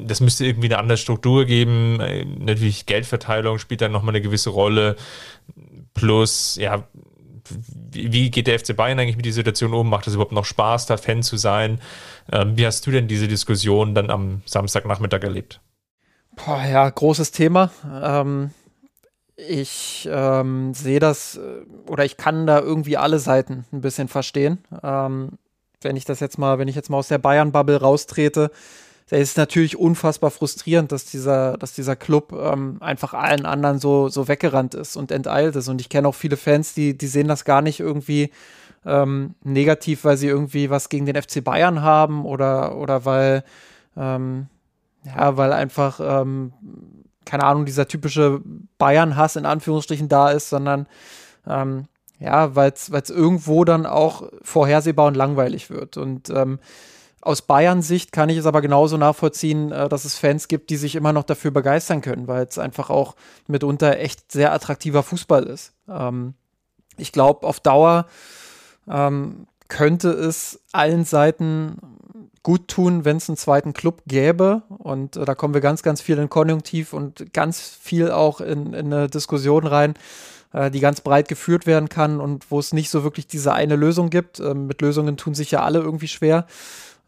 das 0.07 0.21
müsste 0.21 0.47
irgendwie 0.47 0.69
eine 0.69 0.79
andere 0.79 0.97
Struktur 0.97 1.45
geben. 1.45 1.99
Natürlich 2.39 2.87
Geldverteilung 2.87 3.59
spielt 3.59 3.83
dann 3.83 3.93
nochmal 3.93 4.15
eine 4.15 4.23
gewisse 4.23 4.51
Rolle. 4.51 4.97
Plus, 5.95 6.57
ja, 6.57 6.89
wie 7.91 8.31
geht 8.31 8.47
der 8.47 8.59
FC 8.59 8.75
Bayern 8.75 8.99
eigentlich 8.99 9.17
mit 9.17 9.27
dieser 9.27 9.37
Situation 9.37 9.75
um? 9.75 9.89
Macht 9.89 10.07
es 10.07 10.15
überhaupt 10.15 10.33
noch 10.33 10.45
Spaß, 10.45 10.87
da 10.87 10.97
Fan 10.97 11.23
zu 11.23 11.37
sein? 11.37 11.81
Ähm, 12.33 12.57
wie 12.57 12.67
hast 12.67 12.87
du 12.87 12.91
denn 12.91 13.09
diese 13.09 13.29
Diskussion 13.29 13.95
dann 13.95 14.11
am 14.11 14.43
Samstagnachmittag 14.47 15.23
erlebt? 15.23 15.61
Boah, 16.37 16.63
ja, 16.65 16.89
großes 16.89 17.33
Thema. 17.33 17.71
Ähm, 18.03 18.51
ich 19.39 20.09
ähm, 20.11 20.75
sehe 20.75 20.99
das 20.99 21.37
äh, 21.37 21.91
oder 21.91 22.05
ich 22.05 22.17
kann 22.17 22.47
da 22.47 22.59
irgendwie 22.59 22.97
alle 22.97 23.21
Seiten 23.21 23.65
ein 23.73 23.81
bisschen 23.81 24.09
verstehen. 24.09 24.59
Ähm, 24.83 25.39
wenn 25.81 25.97
ich 25.97 26.05
das 26.05 26.19
jetzt 26.19 26.39
mal, 26.39 26.59
wenn 26.59 26.67
ich 26.67 26.75
jetzt 26.75 26.91
mal 26.91 26.97
aus 26.99 27.09
der 27.09 27.19
Bayern-Bubble 27.19 27.81
raustrete, 27.81 28.51
der 29.11 29.21
ist 29.21 29.39
natürlich 29.39 29.79
unfassbar 29.79 30.31
frustrierend, 30.31 30.91
dass 30.91 31.05
dieser, 31.05 31.57
dass 31.57 31.73
dieser 31.73 31.95
Club 31.95 32.33
ähm, 32.33 32.79
einfach 32.81 33.15
allen 33.15 33.47
anderen 33.47 33.79
so, 33.79 34.09
so 34.09 34.29
weggerannt 34.29 34.75
ist 34.75 34.97
und 34.97 35.13
enteilt 35.13 35.55
ist. 35.57 35.69
Und 35.69 35.81
ich 35.81 35.89
kenne 35.89 36.09
auch 36.09 36.15
viele 36.15 36.37
Fans, 36.37 36.75
die, 36.75 36.99
die 36.99 37.07
sehen 37.07 37.29
das 37.29 37.45
gar 37.45 37.63
nicht 37.63 37.81
irgendwie 37.81 38.31
ähm, 38.85 39.35
negativ, 39.45 40.05
weil 40.05 40.17
sie 40.17 40.27
irgendwie 40.27 40.69
was 40.69 40.89
gegen 40.89 41.07
den 41.07 41.21
FC 41.21 41.43
Bayern 41.43 41.81
haben 41.81 42.27
oder, 42.27 42.77
oder 42.77 43.05
weil, 43.05 43.45
ähm, 43.97 44.49
ja, 45.05 45.37
weil 45.37 45.53
einfach 45.53 46.01
ähm, 46.03 46.53
keine 47.29 47.45
Ahnung, 47.45 47.67
dieser 47.67 47.87
typische 47.87 48.41
Bayern-Hass 48.79 49.37
in 49.37 49.45
Anführungsstrichen 49.45 50.09
da 50.09 50.31
ist, 50.31 50.49
sondern 50.49 50.87
ähm, 51.47 51.85
ja, 52.19 52.57
weil 52.57 52.73
es 52.73 53.11
irgendwo 53.11 53.65
dann 53.65 53.87
auch 53.87 54.31
vorhersehbar 54.43 55.07
und 55.07 55.15
langweilig 55.15 55.69
wird. 55.71 55.99
Und 55.99 56.31
ähm, 56.31 56.59
aus 57.21 57.43
Bayern-Sicht 57.43 58.13
kann 58.13 58.31
ich 58.31 58.39
es 58.39 58.47
aber 58.47 58.63
genauso 58.63 58.97
nachvollziehen, 58.97 59.71
äh, 59.73 59.89
dass 59.89 60.07
es 60.07 60.17
Fans 60.17 60.49
gibt, 60.49 60.71
die 60.71 60.77
sich 60.77 60.97
immer 60.97 61.13
noch 61.13 61.25
dafür 61.25 61.51
begeistern 61.51 62.01
können, 62.01 62.27
weil 62.27 62.45
es 62.45 62.59
einfach 62.59 62.89
auch 62.89 63.15
mitunter 63.47 63.99
echt 63.99 64.33
sehr 64.33 64.53
attraktiver 64.53 65.03
Fußball 65.03 65.45
ist. 65.45 65.75
Ähm, 65.89 66.35
ich 66.97 67.13
glaube, 67.13 67.47
auf 67.47 67.61
Dauer 67.61 68.07
ähm, 68.89 69.47
könnte 69.69 70.11
es 70.11 70.61
allen 70.73 71.05
Seiten 71.05 71.77
gut 72.43 72.69
tun, 72.69 73.05
wenn 73.05 73.17
es 73.17 73.29
einen 73.29 73.37
zweiten 73.37 73.73
Club 73.73 74.03
gäbe. 74.07 74.63
Und 74.69 75.17
äh, 75.17 75.25
da 75.25 75.35
kommen 75.35 75.55
wir 75.55 75.61
ganz, 75.61 75.83
ganz 75.83 76.01
viel 76.01 76.19
in 76.19 76.29
Konjunktiv 76.29 76.93
und 76.93 77.33
ganz 77.33 77.61
viel 77.81 78.11
auch 78.11 78.41
in, 78.41 78.73
in 78.73 78.93
eine 78.93 79.09
Diskussion 79.09 79.67
rein, 79.67 79.95
äh, 80.53 80.71
die 80.71 80.81
ganz 80.81 81.01
breit 81.01 81.29
geführt 81.29 81.67
werden 81.67 81.89
kann 81.89 82.21
und 82.21 82.51
wo 82.51 82.59
es 82.59 82.73
nicht 82.73 82.91
so 82.91 83.05
wirklich 83.05 83.27
diese 83.27 83.53
eine 83.53 83.77
Lösung 83.77 84.11
gibt. 84.11 84.41
Ähm, 84.41 84.67
mit 84.67 84.81
Lösungen 84.81 85.17
tun 85.17 85.35
sich 85.35 85.51
ja 85.51 85.63
alle 85.63 85.81
irgendwie 85.81 86.09
schwer. 86.09 86.47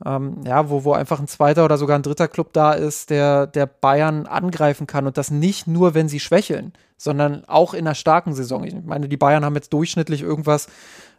Ähm, 0.04 0.40
ja, 0.46 0.70
wo, 0.70 0.84
wo 0.84 0.92
einfach 0.94 1.20
ein 1.20 1.28
zweiter 1.28 1.64
oder 1.64 1.76
sogar 1.76 1.98
ein 1.98 2.02
dritter 2.02 2.28
Club 2.28 2.54
da 2.54 2.72
ist, 2.72 3.10
der, 3.10 3.46
der 3.46 3.66
Bayern 3.66 4.26
angreifen 4.26 4.86
kann 4.86 5.06
und 5.06 5.18
das 5.18 5.30
nicht 5.30 5.66
nur, 5.66 5.92
wenn 5.92 6.08
sie 6.08 6.20
schwächeln, 6.20 6.72
sondern 6.96 7.44
auch 7.46 7.74
in 7.74 7.86
einer 7.86 7.94
starken 7.94 8.34
Saison. 8.34 8.64
Ich 8.64 8.74
meine, 8.82 9.08
die 9.08 9.18
Bayern 9.18 9.44
haben 9.44 9.56
jetzt 9.56 9.74
durchschnittlich 9.74 10.22
irgendwas 10.22 10.68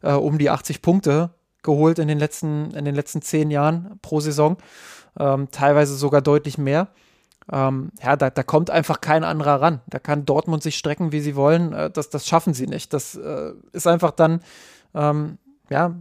äh, 0.01 0.13
um 0.13 0.39
die 0.39 0.49
80 0.49 0.81
Punkte 0.81 1.29
geholt 1.63 1.99
in 1.99 2.07
den 2.07 2.19
letzten, 2.19 2.71
in 2.71 2.85
den 2.85 2.95
letzten 2.95 3.21
zehn 3.21 3.51
Jahren 3.51 3.99
pro 4.01 4.19
Saison, 4.19 4.57
ähm, 5.19 5.49
teilweise 5.51 5.95
sogar 5.95 6.21
deutlich 6.21 6.57
mehr. 6.57 6.87
Ähm, 7.51 7.91
ja, 8.01 8.15
da, 8.15 8.29
da 8.29 8.43
kommt 8.43 8.69
einfach 8.69 9.01
kein 9.01 9.23
anderer 9.23 9.61
ran. 9.61 9.81
Da 9.87 9.99
kann 9.99 10.25
Dortmund 10.25 10.63
sich 10.63 10.77
strecken, 10.77 11.11
wie 11.11 11.19
sie 11.19 11.35
wollen. 11.35 11.73
Äh, 11.73 11.89
das, 11.89 12.09
das 12.09 12.27
schaffen 12.27 12.53
sie 12.53 12.67
nicht. 12.67 12.93
Das 12.93 13.15
äh, 13.15 13.53
ist 13.73 13.87
einfach 13.87 14.11
dann, 14.11 14.41
ähm, 14.93 15.37
ja, 15.69 15.95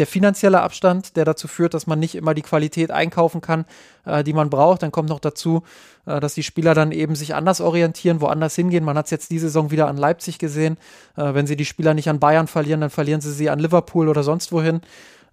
der 0.00 0.08
finanzielle 0.08 0.60
Abstand, 0.60 1.16
der 1.16 1.24
dazu 1.24 1.46
führt, 1.46 1.74
dass 1.74 1.86
man 1.86 2.00
nicht 2.00 2.16
immer 2.16 2.34
die 2.34 2.42
Qualität 2.42 2.90
einkaufen 2.90 3.40
kann, 3.40 3.64
äh, 4.04 4.24
die 4.24 4.32
man 4.32 4.50
braucht. 4.50 4.82
Dann 4.82 4.90
kommt 4.90 5.08
noch 5.08 5.20
dazu, 5.20 5.62
äh, 6.06 6.18
dass 6.18 6.34
die 6.34 6.42
Spieler 6.42 6.74
dann 6.74 6.90
eben 6.90 7.14
sich 7.14 7.34
anders 7.34 7.60
orientieren, 7.60 8.20
woanders 8.20 8.56
hingehen. 8.56 8.84
Man 8.84 8.98
hat 8.98 9.04
es 9.04 9.10
jetzt 9.12 9.30
diese 9.30 9.46
Saison 9.46 9.70
wieder 9.70 9.86
an 9.86 9.96
Leipzig 9.96 10.38
gesehen. 10.38 10.76
Äh, 11.16 11.34
wenn 11.34 11.46
sie 11.46 11.56
die 11.56 11.64
Spieler 11.64 11.94
nicht 11.94 12.08
an 12.08 12.18
Bayern 12.18 12.48
verlieren, 12.48 12.80
dann 12.80 12.90
verlieren 12.90 13.20
sie 13.20 13.32
sie 13.32 13.50
an 13.50 13.60
Liverpool 13.60 14.08
oder 14.08 14.24
sonst 14.24 14.50
wohin 14.50 14.80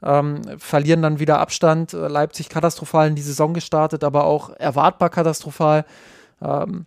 ähm, 0.03 0.41
verlieren 0.57 1.01
dann 1.01 1.19
wieder 1.19 1.39
Abstand. 1.39 1.93
Äh, 1.93 2.07
Leipzig 2.07 2.49
katastrophal 2.49 3.07
in 3.07 3.15
die 3.15 3.21
Saison 3.21 3.53
gestartet, 3.53 4.03
aber 4.03 4.25
auch 4.25 4.49
erwartbar 4.51 5.09
katastrophal, 5.09 5.85
ähm, 6.41 6.85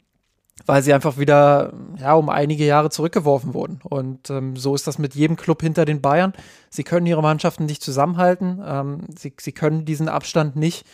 weil 0.71 0.85
sie 0.85 0.95
einfach 0.95 1.19
wieder 1.19 1.73
ja, 1.99 2.15
um 2.15 2.29
einige 2.29 2.65
Jahre 2.65 2.91
zurückgeworfen 2.91 3.55
wurden. 3.55 3.81
Und 3.83 4.31
ähm, 4.31 4.55
so 4.55 4.77
ist 4.77 4.87
das 4.87 4.99
mit 4.99 5.17
jedem 5.17 5.35
Club 5.37 5.63
hinter 5.63 5.85
den 5.85 6.01
Bayern. 6.01 6.33
Sie 6.69 6.85
können 6.85 7.07
ihre 7.07 7.23
Mannschaften 7.23 7.67
nicht 7.67 7.83
zusammenhalten. 7.83 8.63
Ähm, 8.65 9.01
sie, 9.19 9.35
sie 9.41 9.51
können 9.51 9.85
diesen 9.85 10.09
Abstand 10.09 10.55
nicht 10.55 10.87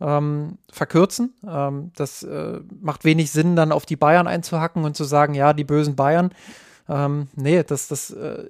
ähm, 0.00 0.56
verkürzen. 0.72 1.34
Ähm, 1.46 1.92
das 1.94 2.22
äh, 2.22 2.60
macht 2.80 3.04
wenig 3.04 3.30
Sinn, 3.30 3.54
dann 3.54 3.70
auf 3.70 3.84
die 3.84 3.96
Bayern 3.96 4.26
einzuhacken 4.26 4.84
und 4.84 4.96
zu 4.96 5.04
sagen, 5.04 5.34
ja, 5.34 5.52
die 5.52 5.64
bösen 5.64 5.94
Bayern. 5.94 6.30
Ähm, 6.88 7.28
nee, 7.36 7.62
das, 7.62 7.86
das 7.88 8.10
äh, 8.10 8.44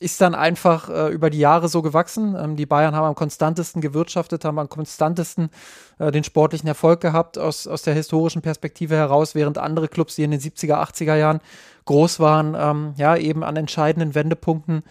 ist 0.00 0.20
dann 0.20 0.34
einfach 0.34 0.88
äh, 0.88 1.08
über 1.08 1.30
die 1.30 1.38
Jahre 1.38 1.68
so 1.68 1.82
gewachsen. 1.82 2.36
Ähm, 2.38 2.56
die 2.56 2.66
Bayern 2.66 2.94
haben 2.94 3.06
am 3.06 3.14
konstantesten 3.14 3.80
gewirtschaftet, 3.80 4.44
haben 4.44 4.58
am 4.58 4.68
konstantesten 4.68 5.50
äh, 5.98 6.10
den 6.10 6.24
sportlichen 6.24 6.68
Erfolg 6.68 7.00
gehabt 7.00 7.38
aus, 7.38 7.66
aus 7.66 7.82
der 7.82 7.94
historischen 7.94 8.42
Perspektive 8.42 8.96
heraus, 8.96 9.34
während 9.34 9.58
andere 9.58 9.88
Clubs, 9.88 10.14
die 10.16 10.22
in 10.22 10.30
den 10.30 10.40
70er, 10.40 10.74
80er 10.74 11.16
Jahren 11.16 11.40
groß 11.86 12.20
waren, 12.20 12.54
ähm, 12.58 12.94
ja, 12.96 13.16
eben 13.16 13.42
an 13.42 13.56
entscheidenden 13.56 14.14
Wendepunkten 14.14 14.82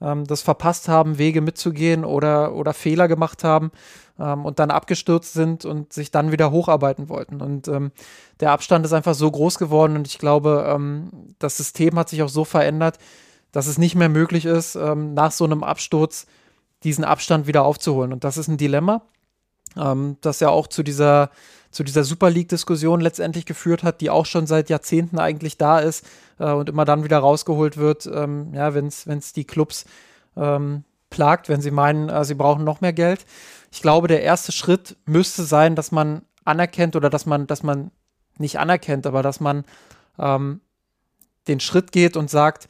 ähm, 0.00 0.26
das 0.26 0.42
verpasst 0.42 0.88
haben, 0.88 1.18
Wege 1.18 1.40
mitzugehen 1.40 2.04
oder, 2.04 2.54
oder 2.54 2.72
Fehler 2.72 3.08
gemacht 3.08 3.44
haben 3.44 3.72
ähm, 4.18 4.44
und 4.44 4.58
dann 4.58 4.70
abgestürzt 4.70 5.32
sind 5.32 5.64
und 5.64 5.92
sich 5.92 6.10
dann 6.10 6.32
wieder 6.32 6.50
hocharbeiten 6.50 7.08
wollten. 7.08 7.40
Und 7.40 7.68
ähm, 7.68 7.92
der 8.40 8.50
Abstand 8.50 8.84
ist 8.84 8.92
einfach 8.92 9.14
so 9.14 9.30
groß 9.30 9.58
geworden 9.58 9.96
und 9.96 10.06
ich 10.06 10.18
glaube, 10.18 10.66
ähm, 10.68 11.34
das 11.38 11.56
System 11.56 11.98
hat 11.98 12.08
sich 12.08 12.22
auch 12.22 12.28
so 12.28 12.44
verändert, 12.44 12.98
dass 13.52 13.66
es 13.66 13.78
nicht 13.78 13.94
mehr 13.94 14.08
möglich 14.08 14.44
ist, 14.44 14.74
ähm, 14.74 15.14
nach 15.14 15.30
so 15.30 15.44
einem 15.44 15.62
Absturz 15.62 16.26
diesen 16.82 17.04
Abstand 17.04 17.46
wieder 17.46 17.64
aufzuholen. 17.64 18.12
Und 18.12 18.24
das 18.24 18.36
ist 18.36 18.48
ein 18.48 18.56
Dilemma, 18.56 19.02
ähm, 19.76 20.16
das 20.20 20.40
ja 20.40 20.48
auch 20.48 20.66
zu 20.66 20.82
dieser, 20.82 21.30
zu 21.70 21.84
dieser 21.84 22.04
Super 22.04 22.30
League-Diskussion 22.30 23.00
letztendlich 23.00 23.46
geführt 23.46 23.82
hat, 23.82 24.00
die 24.00 24.10
auch 24.10 24.26
schon 24.26 24.46
seit 24.46 24.68
Jahrzehnten 24.68 25.18
eigentlich 25.18 25.58
da 25.58 25.78
ist 25.78 26.04
äh, 26.38 26.50
und 26.50 26.68
immer 26.68 26.84
dann 26.84 27.04
wieder 27.04 27.18
rausgeholt 27.18 27.76
wird, 27.76 28.06
ähm, 28.12 28.52
ja, 28.54 28.74
wenn 28.74 28.86
es 28.88 29.32
die 29.32 29.44
Clubs 29.44 29.84
ähm, 30.36 30.84
plagt, 31.10 31.48
wenn 31.48 31.60
sie 31.60 31.70
meinen, 31.70 32.08
äh, 32.08 32.24
sie 32.24 32.34
brauchen 32.34 32.64
noch 32.64 32.80
mehr 32.80 32.92
Geld. 32.92 33.24
Ich 33.70 33.82
glaube, 33.82 34.08
der 34.08 34.22
erste 34.22 34.50
Schritt 34.50 34.96
müsste 35.04 35.44
sein, 35.44 35.76
dass 35.76 35.92
man 35.92 36.22
anerkennt 36.44 36.96
oder 36.96 37.10
dass 37.10 37.26
man, 37.26 37.46
dass 37.46 37.62
man 37.62 37.92
nicht 38.38 38.58
anerkennt, 38.58 39.06
aber 39.06 39.22
dass 39.22 39.38
man 39.38 39.64
ähm, 40.18 40.60
den 41.48 41.60
Schritt 41.60 41.92
geht 41.92 42.16
und 42.16 42.30
sagt, 42.30 42.68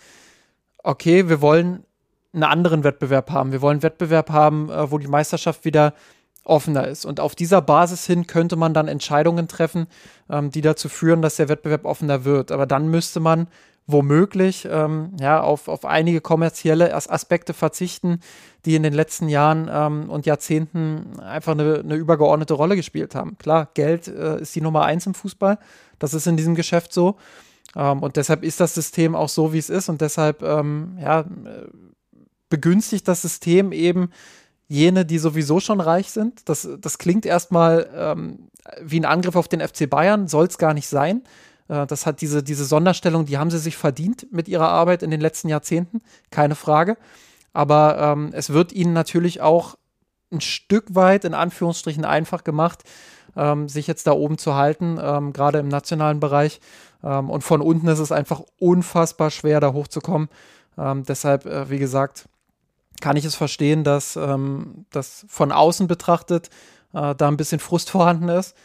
okay, 0.82 1.28
wir 1.28 1.40
wollen 1.40 1.84
einen 2.32 2.44
anderen 2.44 2.84
Wettbewerb 2.84 3.30
haben. 3.30 3.52
Wir 3.52 3.60
wollen 3.60 3.76
einen 3.76 3.82
Wettbewerb 3.82 4.30
haben, 4.30 4.70
äh, 4.70 4.90
wo 4.90 4.98
die 4.98 5.08
Meisterschaft 5.08 5.64
wieder 5.64 5.94
offener 6.44 6.88
ist. 6.88 7.04
Und 7.04 7.20
auf 7.20 7.34
dieser 7.34 7.62
Basis 7.62 8.06
hin 8.06 8.26
könnte 8.26 8.56
man 8.56 8.74
dann 8.74 8.88
Entscheidungen 8.88 9.48
treffen, 9.48 9.86
ähm, 10.28 10.50
die 10.50 10.60
dazu 10.60 10.88
führen, 10.88 11.22
dass 11.22 11.36
der 11.36 11.48
Wettbewerb 11.48 11.84
offener 11.84 12.24
wird. 12.24 12.50
Aber 12.50 12.66
dann 12.66 12.88
müsste 12.88 13.20
man 13.20 13.48
womöglich 13.86 14.66
ähm, 14.70 15.12
ja, 15.20 15.40
auf, 15.42 15.68
auf 15.68 15.84
einige 15.84 16.20
kommerzielle 16.20 16.94
As 16.94 17.08
Aspekte 17.08 17.52
verzichten, 17.52 18.20
die 18.64 18.76
in 18.76 18.82
den 18.82 18.92
letzten 18.92 19.28
Jahren 19.28 19.68
ähm, 19.72 20.08
und 20.08 20.24
Jahrzehnten 20.24 21.18
einfach 21.20 21.52
eine, 21.52 21.80
eine, 21.80 21.96
übergeordnete 21.96 22.54
Rolle 22.54 22.76
gespielt 22.76 23.14
haben. 23.14 23.36
Klar, 23.38 23.70
Geld 23.74 24.06
äh, 24.08 24.40
ist 24.40 24.54
die 24.54 24.60
Nummer 24.60 24.84
eins 24.84 25.06
im 25.06 25.14
Fußball. 25.14 25.58
Das 25.98 26.14
ist 26.14 26.26
in 26.26 26.36
diesem 26.36 26.54
Geschäft 26.54 26.92
so. 26.92 27.16
Ähm, 27.76 28.02
und 28.02 28.16
deshalb 28.16 28.42
ist 28.42 28.60
das 28.60 28.74
System 28.74 29.14
auch 29.14 29.28
so, 29.28 29.52
wie 29.52 29.58
es 29.58 29.70
ist. 29.70 29.88
Und 29.88 30.00
deshalb 30.00 30.42
ähm, 30.42 30.98
ja, 31.00 31.24
begünstigt 32.48 33.08
das 33.08 33.22
System 33.22 33.72
eben 33.72 34.10
jene, 34.68 35.04
die 35.04 35.18
sowieso 35.18 35.60
schon 35.60 35.80
reich 35.80 36.10
sind. 36.10 36.48
Das, 36.48 36.68
das 36.80 36.98
klingt 36.98 37.26
erstmal 37.26 37.88
ähm, 37.94 38.48
wie 38.80 39.00
ein 39.00 39.04
Angriff 39.04 39.36
auf 39.36 39.48
den 39.48 39.60
FC 39.60 39.88
Bayern, 39.88 40.28
soll 40.28 40.46
es 40.46 40.58
gar 40.58 40.74
nicht 40.74 40.88
sein. 40.88 41.22
Äh, 41.68 41.86
das 41.86 42.06
hat 42.06 42.20
diese, 42.20 42.42
diese 42.42 42.64
Sonderstellung, 42.64 43.26
die 43.26 43.38
haben 43.38 43.50
sie 43.50 43.58
sich 43.58 43.76
verdient 43.76 44.26
mit 44.30 44.48
ihrer 44.48 44.68
Arbeit 44.68 45.02
in 45.02 45.10
den 45.10 45.20
letzten 45.20 45.48
Jahrzehnten, 45.48 46.00
keine 46.30 46.54
Frage. 46.54 46.96
Aber 47.52 47.98
ähm, 47.98 48.30
es 48.32 48.50
wird 48.50 48.72
ihnen 48.72 48.92
natürlich 48.92 49.40
auch 49.40 49.76
ein 50.30 50.40
Stück 50.40 50.94
weit 50.94 51.24
in 51.24 51.34
Anführungsstrichen 51.34 52.04
einfach 52.04 52.44
gemacht, 52.44 52.84
ähm, 53.36 53.68
sich 53.68 53.86
jetzt 53.86 54.06
da 54.06 54.12
oben 54.12 54.38
zu 54.38 54.54
halten, 54.54 54.98
ähm, 55.02 55.32
gerade 55.32 55.58
im 55.58 55.68
nationalen 55.68 56.20
Bereich. 56.20 56.60
Ähm, 57.02 57.30
und 57.30 57.42
von 57.42 57.60
unten 57.60 57.88
ist 57.88 57.98
es 57.98 58.12
einfach 58.12 58.42
unfassbar 58.58 59.30
schwer, 59.30 59.60
da 59.60 59.72
hochzukommen. 59.72 60.28
Ähm, 60.78 61.04
deshalb, 61.04 61.46
äh, 61.46 61.70
wie 61.70 61.78
gesagt, 61.78 62.28
kann 63.00 63.16
ich 63.16 63.24
es 63.24 63.34
verstehen, 63.34 63.84
dass 63.84 64.16
ähm, 64.16 64.86
das 64.90 65.24
von 65.28 65.52
außen 65.52 65.88
betrachtet 65.88 66.50
äh, 66.92 67.14
da 67.14 67.28
ein 67.28 67.36
bisschen 67.36 67.60
Frust 67.60 67.90
vorhanden 67.90 68.28
ist. 68.28 68.56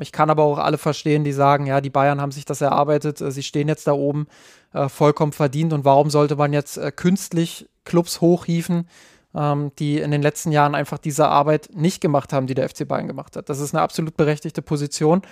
Ich 0.00 0.12
kann 0.12 0.30
aber 0.30 0.44
auch 0.44 0.56
alle 0.58 0.78
verstehen, 0.78 1.24
die 1.24 1.32
sagen, 1.32 1.66
ja, 1.66 1.82
die 1.82 1.90
Bayern 1.90 2.18
haben 2.18 2.32
sich 2.32 2.46
das 2.46 2.62
erarbeitet, 2.62 3.20
äh, 3.20 3.30
sie 3.30 3.42
stehen 3.42 3.68
jetzt 3.68 3.86
da 3.86 3.92
oben 3.92 4.28
äh, 4.72 4.88
vollkommen 4.88 5.32
verdient 5.32 5.72
und 5.72 5.84
warum 5.84 6.10
sollte 6.10 6.36
man 6.36 6.52
jetzt 6.52 6.76
äh, 6.76 6.90
künstlich 6.90 7.68
Clubs 7.84 8.20
hochhieven, 8.20 8.88
ähm, 9.34 9.72
die 9.78 9.98
in 9.98 10.10
den 10.10 10.22
letzten 10.22 10.52
Jahren 10.52 10.74
einfach 10.74 10.98
diese 10.98 11.28
Arbeit 11.28 11.70
nicht 11.74 12.00
gemacht 12.00 12.32
haben, 12.32 12.46
die 12.46 12.54
der 12.54 12.68
FC 12.68 12.86
Bayern 12.86 13.08
gemacht 13.08 13.36
hat. 13.36 13.48
Das 13.48 13.60
ist 13.60 13.74
eine 13.74 13.82
absolut 13.82 14.16
berechtigte 14.16 14.62
Position. 14.62 15.22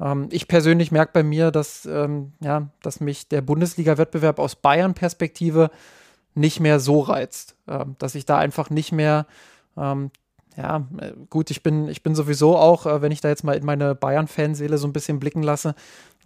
Ähm, 0.00 0.28
ich 0.30 0.48
persönlich 0.48 0.92
merke 0.92 1.12
bei 1.12 1.22
mir, 1.22 1.50
dass, 1.50 1.86
ähm, 1.86 2.32
ja, 2.40 2.68
dass 2.82 3.00
mich 3.00 3.28
der 3.28 3.42
Bundesliga-Wettbewerb 3.42 4.38
aus 4.38 4.56
Bayern-Perspektive 4.56 5.70
nicht 6.34 6.60
mehr 6.60 6.80
so 6.80 7.00
reizt, 7.00 7.56
ähm, 7.68 7.96
dass 7.98 8.14
ich 8.14 8.24
da 8.24 8.38
einfach 8.38 8.70
nicht 8.70 8.92
mehr 8.92 9.26
ähm, 9.76 10.10
ja, 10.56 10.86
äh, 10.98 11.12
gut, 11.30 11.50
ich 11.50 11.62
bin, 11.62 11.88
ich 11.88 12.02
bin 12.02 12.14
sowieso 12.14 12.56
auch, 12.56 12.84
äh, 12.86 13.00
wenn 13.00 13.12
ich 13.12 13.20
da 13.20 13.28
jetzt 13.28 13.44
mal 13.44 13.56
in 13.56 13.64
meine 13.64 13.94
Bayern-Fanseele 13.94 14.76
so 14.76 14.86
ein 14.86 14.92
bisschen 14.92 15.18
blicken 15.18 15.42
lasse, 15.42 15.74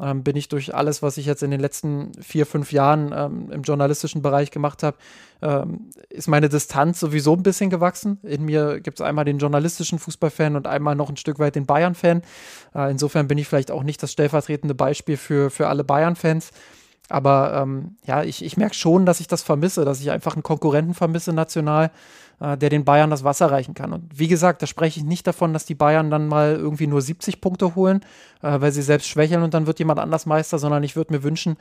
ähm, 0.01 0.25
bin 0.25 0.37
ich 0.37 0.49
durch 0.49 0.75
alles, 0.75 1.01
was 1.03 1.17
ich 1.17 1.27
jetzt 1.27 1.43
in 1.43 1.51
den 1.51 1.61
letzten 1.61 2.13
vier, 2.21 2.45
fünf 2.45 2.73
Jahren 2.73 3.15
ähm, 3.17 3.51
im 3.51 3.63
journalistischen 3.63 4.23
Bereich 4.23 4.51
gemacht 4.51 4.83
habe, 4.83 4.97
ähm, 5.43 5.91
ist 6.11 6.29
meine 6.29 6.49
Distanz 6.49 7.01
sowieso 7.01 7.35
ein 7.35 7.43
bisschen 7.43 7.71
gewachsen. 7.71 8.19
In 8.23 8.45
mir 8.45 8.81
gibt 8.81 9.01
es 9.01 9.07
einmal 9.07 9.25
den 9.25 9.39
journalistischen 9.39 9.99
Fußballfan 9.99 10.57
und 10.57 10.67
einmal 10.67 10.97
noch 10.97 11.09
ein 11.09 11.17
Stück 11.17 11.39
weit 11.39 11.55
den 11.55 11.67
Bayern-Fan. 11.67 12.23
Äh, 12.75 12.91
insofern 12.91 13.29
bin 13.29 13.39
ich 13.39 13.47
vielleicht 13.47 13.71
auch 13.71 13.85
nicht 13.85 14.03
das 14.03 14.13
stellvertretende 14.13 14.75
Beispiel 14.75 15.17
für, 15.17 15.51
für 15.51 15.69
alle 15.69 15.85
Bayern-Fans. 15.85 16.51
aber 17.09 17.63
ähm, 17.63 17.97
ja, 18.05 18.23
ich, 18.23 18.45
ich 18.45 18.57
merke 18.57 18.75
schon, 18.75 19.07
dass 19.07 19.21
ich 19.21 19.29
das 19.29 19.43
vermisse, 19.43 19.85
dass 19.85 20.01
ich 20.01 20.11
einfach 20.11 20.35
einen 20.35 20.43
Konkurrenten 20.43 20.95
vermisse 20.95 21.33
national, 21.33 21.91
äh, 22.41 22.57
der 22.57 22.71
den 22.71 22.85
Bayern 22.85 23.11
das 23.11 23.25
Wasser 23.25 23.51
reichen 23.51 23.75
kann. 23.75 23.93
Und 23.93 24.19
wie 24.19 24.29
gesagt, 24.29 24.63
da 24.63 24.67
spreche 24.67 25.01
ich 25.01 25.07
nicht 25.07 25.27
davon, 25.27 25.53
dass 25.53 25.65
die 25.65 25.75
Bayern 25.75 26.11
dann 26.11 26.29
mal 26.29 26.55
irgendwie 26.55 26.87
nur 26.87 27.01
70 27.01 27.41
Punkte 27.41 27.75
holen, 27.75 28.05
äh, 28.43 28.61
weil 28.61 28.73
sie 28.73 28.83
selbst 28.83 29.09
schwächeln 29.09 29.43
und 29.43 29.55
dann 29.55 29.67
wird 29.67 29.79
jemand 29.79 30.01
anders 30.01 30.27
Meister, 30.27 30.59
sondern 30.59 30.83
ich 30.83 30.97
würde 30.97 31.13
mir 31.13 31.23
wünschen, 31.23 31.57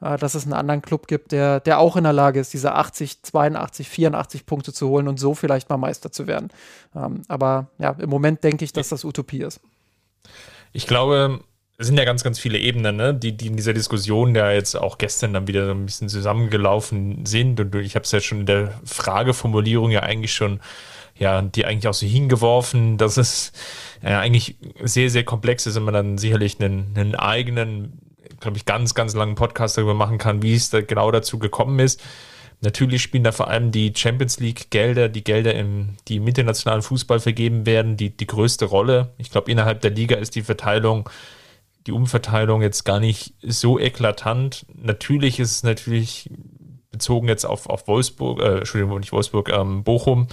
äh, 0.00 0.16
dass 0.16 0.34
es 0.34 0.44
einen 0.44 0.52
anderen 0.52 0.82
Club 0.82 1.06
gibt, 1.06 1.32
der, 1.32 1.60
der 1.60 1.78
auch 1.78 1.96
in 1.96 2.04
der 2.04 2.12
Lage 2.12 2.40
ist, 2.40 2.52
diese 2.52 2.74
80, 2.74 3.22
82, 3.22 3.88
84 3.88 4.46
Punkte 4.46 4.72
zu 4.72 4.88
holen 4.88 5.08
und 5.08 5.18
so 5.18 5.34
vielleicht 5.34 5.68
mal 5.70 5.76
Meister 5.76 6.12
zu 6.12 6.26
werden. 6.26 6.50
Ähm, 6.94 7.22
aber 7.28 7.68
ja, 7.78 7.90
im 7.98 8.10
Moment 8.10 8.44
denke 8.44 8.64
ich, 8.64 8.72
dass 8.72 8.88
das 8.88 9.04
Utopie 9.04 9.42
ist. 9.42 9.60
Ich 10.72 10.86
glaube, 10.86 11.40
es 11.80 11.86
sind 11.86 11.96
ja 11.96 12.04
ganz, 12.04 12.24
ganz 12.24 12.40
viele 12.40 12.58
Ebenen, 12.58 12.96
ne? 12.96 13.14
die, 13.14 13.36
die 13.36 13.46
in 13.46 13.56
dieser 13.56 13.72
Diskussion 13.72 14.34
ja 14.34 14.50
jetzt 14.50 14.74
auch 14.74 14.98
gestern 14.98 15.32
dann 15.32 15.46
wieder 15.46 15.64
so 15.64 15.70
ein 15.70 15.86
bisschen 15.86 16.08
zusammengelaufen 16.08 17.24
sind. 17.24 17.60
Und 17.60 17.72
ich 17.76 17.94
habe 17.94 18.02
es 18.02 18.10
ja 18.10 18.18
schon 18.20 18.40
in 18.40 18.46
der 18.46 18.72
Frageformulierung 18.84 19.92
ja 19.92 20.00
eigentlich 20.02 20.32
schon, 20.32 20.58
ja, 21.16 21.40
die 21.40 21.64
eigentlich 21.64 21.86
auch 21.86 21.94
so 21.94 22.04
hingeworfen, 22.04 22.98
dass 22.98 23.16
es 23.16 23.52
ja 24.02 24.18
eigentlich 24.18 24.56
sehr, 24.82 25.08
sehr 25.08 25.22
komplex 25.22 25.66
ist 25.66 25.76
und 25.76 25.84
man 25.84 25.94
dann 25.94 26.18
sicherlich 26.18 26.58
einen, 26.60 26.94
einen 26.96 27.14
eigenen, 27.14 28.00
glaube 28.40 28.56
ich, 28.56 28.64
ganz, 28.64 28.96
ganz 28.96 29.14
langen 29.14 29.36
Podcast 29.36 29.78
darüber 29.78 29.94
machen 29.94 30.18
kann, 30.18 30.42
wie 30.42 30.54
es 30.54 30.70
da 30.70 30.80
genau 30.80 31.12
dazu 31.12 31.38
gekommen 31.38 31.78
ist. 31.78 32.02
Natürlich 32.60 33.02
spielen 33.02 33.22
da 33.22 33.30
vor 33.30 33.46
allem 33.46 33.70
die 33.70 33.92
Champions 33.94 34.40
League 34.40 34.72
Gelder, 34.72 35.08
die 35.08 35.22
Gelder, 35.22 35.54
im, 35.54 35.90
die 36.08 36.16
im 36.16 36.26
internationalen 36.26 36.82
Fußball 36.82 37.20
vergeben 37.20 37.66
werden, 37.66 37.96
die, 37.96 38.10
die 38.10 38.26
größte 38.26 38.64
Rolle. 38.64 39.12
Ich 39.16 39.30
glaube, 39.30 39.48
innerhalb 39.48 39.80
der 39.80 39.92
Liga 39.92 40.16
ist 40.16 40.34
die 40.34 40.42
Verteilung 40.42 41.08
die 41.88 41.92
Umverteilung 41.92 42.60
jetzt 42.60 42.84
gar 42.84 43.00
nicht 43.00 43.34
so 43.42 43.78
eklatant. 43.80 44.66
Natürlich 44.74 45.40
ist 45.40 45.50
es 45.50 45.62
natürlich 45.62 46.30
bezogen 46.90 47.28
jetzt 47.28 47.46
auf, 47.46 47.66
auf 47.66 47.88
Wolfsburg, 47.88 48.40
äh, 48.40 48.58
Entschuldigung, 48.58 49.00
nicht 49.00 49.12
Wolfsburg, 49.12 49.48
ähm, 49.48 49.84
Bochum, 49.84 50.28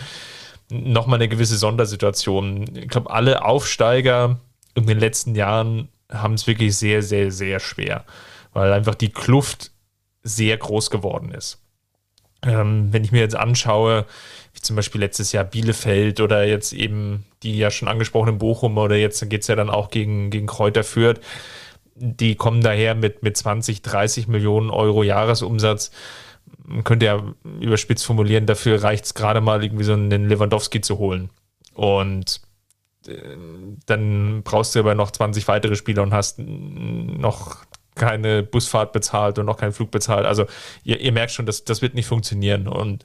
nochmal 0.70 1.18
eine 1.18 1.30
gewisse 1.30 1.58
Sondersituation. 1.58 2.76
Ich 2.76 2.90
glaube, 2.90 3.10
alle 3.10 3.46
Aufsteiger 3.46 4.42
in 4.74 4.86
den 4.86 5.00
letzten 5.00 5.34
Jahren 5.34 5.88
haben 6.12 6.34
es 6.34 6.46
wirklich 6.46 6.76
sehr, 6.76 7.02
sehr, 7.02 7.32
sehr 7.32 7.60
schwer, 7.62 8.04
weil 8.52 8.74
einfach 8.74 8.96
die 8.96 9.12
Kluft 9.12 9.72
sehr 10.24 10.58
groß 10.58 10.90
geworden 10.90 11.32
ist. 11.32 11.62
Ähm, 12.44 12.92
wenn 12.92 13.06
ich 13.06 13.14
mir 13.14 13.22
jetzt 13.22 13.36
anschaue, 13.36 14.06
zum 14.66 14.76
Beispiel 14.76 15.02
letztes 15.02 15.32
Jahr 15.32 15.44
Bielefeld 15.44 16.20
oder 16.20 16.46
jetzt 16.46 16.74
eben 16.74 17.26
die 17.44 17.58
ja 17.58 17.72
schon 17.72 17.88
angesprochenen 17.88 18.38
Bochum 18.38 18.78
oder 18.78 18.96
jetzt 18.96 19.28
geht 19.30 19.42
es 19.42 19.48
ja 19.48 19.56
dann 19.56 19.70
auch 19.70 19.90
gegen, 19.90 20.30
gegen 20.30 20.48
Kräuter 20.48 20.84
Fürth, 20.84 21.20
die 21.96 22.36
kommen 22.36 22.62
daher 22.62 22.96
mit, 22.96 23.24
mit 23.24 23.38
20, 23.38 23.82
30 23.82 24.28
Millionen 24.28 24.70
Euro 24.70 25.04
Jahresumsatz. 25.04 25.92
Man 26.64 26.84
könnte 26.84 27.06
ja 27.06 27.24
überspitzt 27.60 28.06
formulieren, 28.06 28.46
dafür 28.46 28.84
reicht 28.84 29.06
es 29.06 29.14
gerade 29.14 29.42
mal 29.42 29.64
irgendwie 29.64 29.84
so 29.84 29.94
einen 29.94 30.28
Lewandowski 30.28 30.82
zu 30.82 30.98
holen. 30.98 31.30
Und 31.74 32.42
äh, 33.08 33.38
dann 33.86 34.44
brauchst 34.44 34.76
du 34.76 34.80
aber 34.80 34.96
noch 34.96 35.12
20 35.12 35.48
weitere 35.48 35.76
Spieler 35.76 36.04
und 36.04 36.14
hast 36.14 36.40
noch 36.40 37.66
keine 37.96 38.44
Busfahrt 38.44 38.92
bezahlt 38.92 39.40
und 39.40 39.46
noch 39.46 39.58
keinen 39.58 39.72
Flug 39.72 39.90
bezahlt. 39.90 40.26
Also 40.26 40.46
ihr, 40.84 41.00
ihr 41.00 41.12
merkt 41.12 41.32
schon, 41.32 41.46
dass 41.46 41.64
das 41.64 41.82
wird 41.82 41.96
nicht 41.96 42.08
funktionieren. 42.08 42.68
Und 42.68 43.04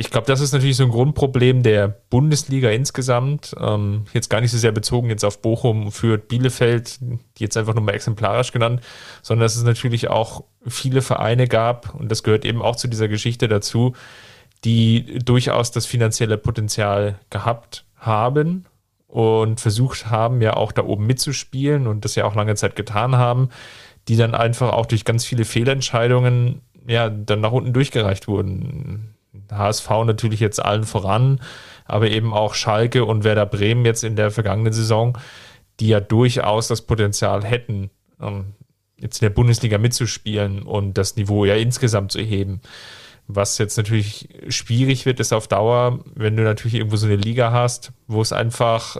ich 0.00 0.10
glaube, 0.10 0.26
das 0.26 0.40
ist 0.40 0.52
natürlich 0.52 0.78
so 0.78 0.84
ein 0.84 0.88
Grundproblem 0.88 1.62
der 1.62 1.86
Bundesliga 1.86 2.70
insgesamt. 2.70 3.54
Ähm, 3.60 4.06
jetzt 4.14 4.30
gar 4.30 4.40
nicht 4.40 4.50
so 4.50 4.56
sehr 4.56 4.72
bezogen 4.72 5.10
jetzt 5.10 5.26
auf 5.26 5.42
Bochum, 5.42 5.92
für 5.92 6.16
Bielefeld, 6.16 6.98
die 7.02 7.42
jetzt 7.42 7.58
einfach 7.58 7.74
nur 7.74 7.84
mal 7.84 7.92
exemplarisch 7.92 8.50
genannt, 8.50 8.80
sondern 9.20 9.44
dass 9.44 9.56
es 9.56 9.62
natürlich 9.62 10.08
auch 10.08 10.44
viele 10.66 11.02
Vereine 11.02 11.46
gab, 11.48 11.94
und 11.94 12.10
das 12.10 12.22
gehört 12.22 12.46
eben 12.46 12.62
auch 12.62 12.76
zu 12.76 12.88
dieser 12.88 13.08
Geschichte 13.08 13.46
dazu, 13.46 13.94
die 14.64 15.18
durchaus 15.18 15.70
das 15.70 15.84
finanzielle 15.84 16.38
Potenzial 16.38 17.18
gehabt 17.28 17.84
haben 17.96 18.64
und 19.06 19.60
versucht 19.60 20.06
haben, 20.06 20.40
ja 20.40 20.56
auch 20.56 20.72
da 20.72 20.82
oben 20.82 21.06
mitzuspielen 21.06 21.86
und 21.86 22.06
das 22.06 22.14
ja 22.14 22.24
auch 22.24 22.34
lange 22.34 22.54
Zeit 22.54 22.74
getan 22.74 23.16
haben, 23.16 23.50
die 24.08 24.16
dann 24.16 24.34
einfach 24.34 24.72
auch 24.72 24.86
durch 24.86 25.04
ganz 25.04 25.26
viele 25.26 25.44
Fehlentscheidungen 25.44 26.62
ja 26.86 27.10
dann 27.10 27.42
nach 27.42 27.52
unten 27.52 27.74
durchgereicht 27.74 28.28
wurden. 28.28 29.14
HSV 29.50 29.88
natürlich 30.04 30.40
jetzt 30.40 30.62
allen 30.62 30.84
voran, 30.84 31.40
aber 31.84 32.08
eben 32.08 32.32
auch 32.32 32.54
Schalke 32.54 33.04
und 33.04 33.24
Werder 33.24 33.46
Bremen 33.46 33.84
jetzt 33.84 34.04
in 34.04 34.16
der 34.16 34.30
vergangenen 34.30 34.72
Saison, 34.72 35.18
die 35.80 35.88
ja 35.88 36.00
durchaus 36.00 36.68
das 36.68 36.82
Potenzial 36.82 37.44
hätten, 37.44 37.90
ähm, 38.20 38.54
jetzt 38.98 39.22
in 39.22 39.26
der 39.26 39.34
Bundesliga 39.34 39.78
mitzuspielen 39.78 40.62
und 40.62 40.94
das 40.94 41.16
Niveau 41.16 41.44
ja 41.44 41.54
insgesamt 41.54 42.12
zu 42.12 42.20
heben. 42.20 42.60
Was 43.26 43.58
jetzt 43.58 43.76
natürlich 43.76 44.28
schwierig 44.48 45.06
wird, 45.06 45.20
ist 45.20 45.32
auf 45.32 45.48
Dauer, 45.48 46.00
wenn 46.14 46.36
du 46.36 46.42
natürlich 46.42 46.74
irgendwo 46.74 46.96
so 46.96 47.06
eine 47.06 47.16
Liga 47.16 47.52
hast, 47.52 47.92
wo 48.08 48.20
es 48.20 48.32
einfach, 48.32 48.96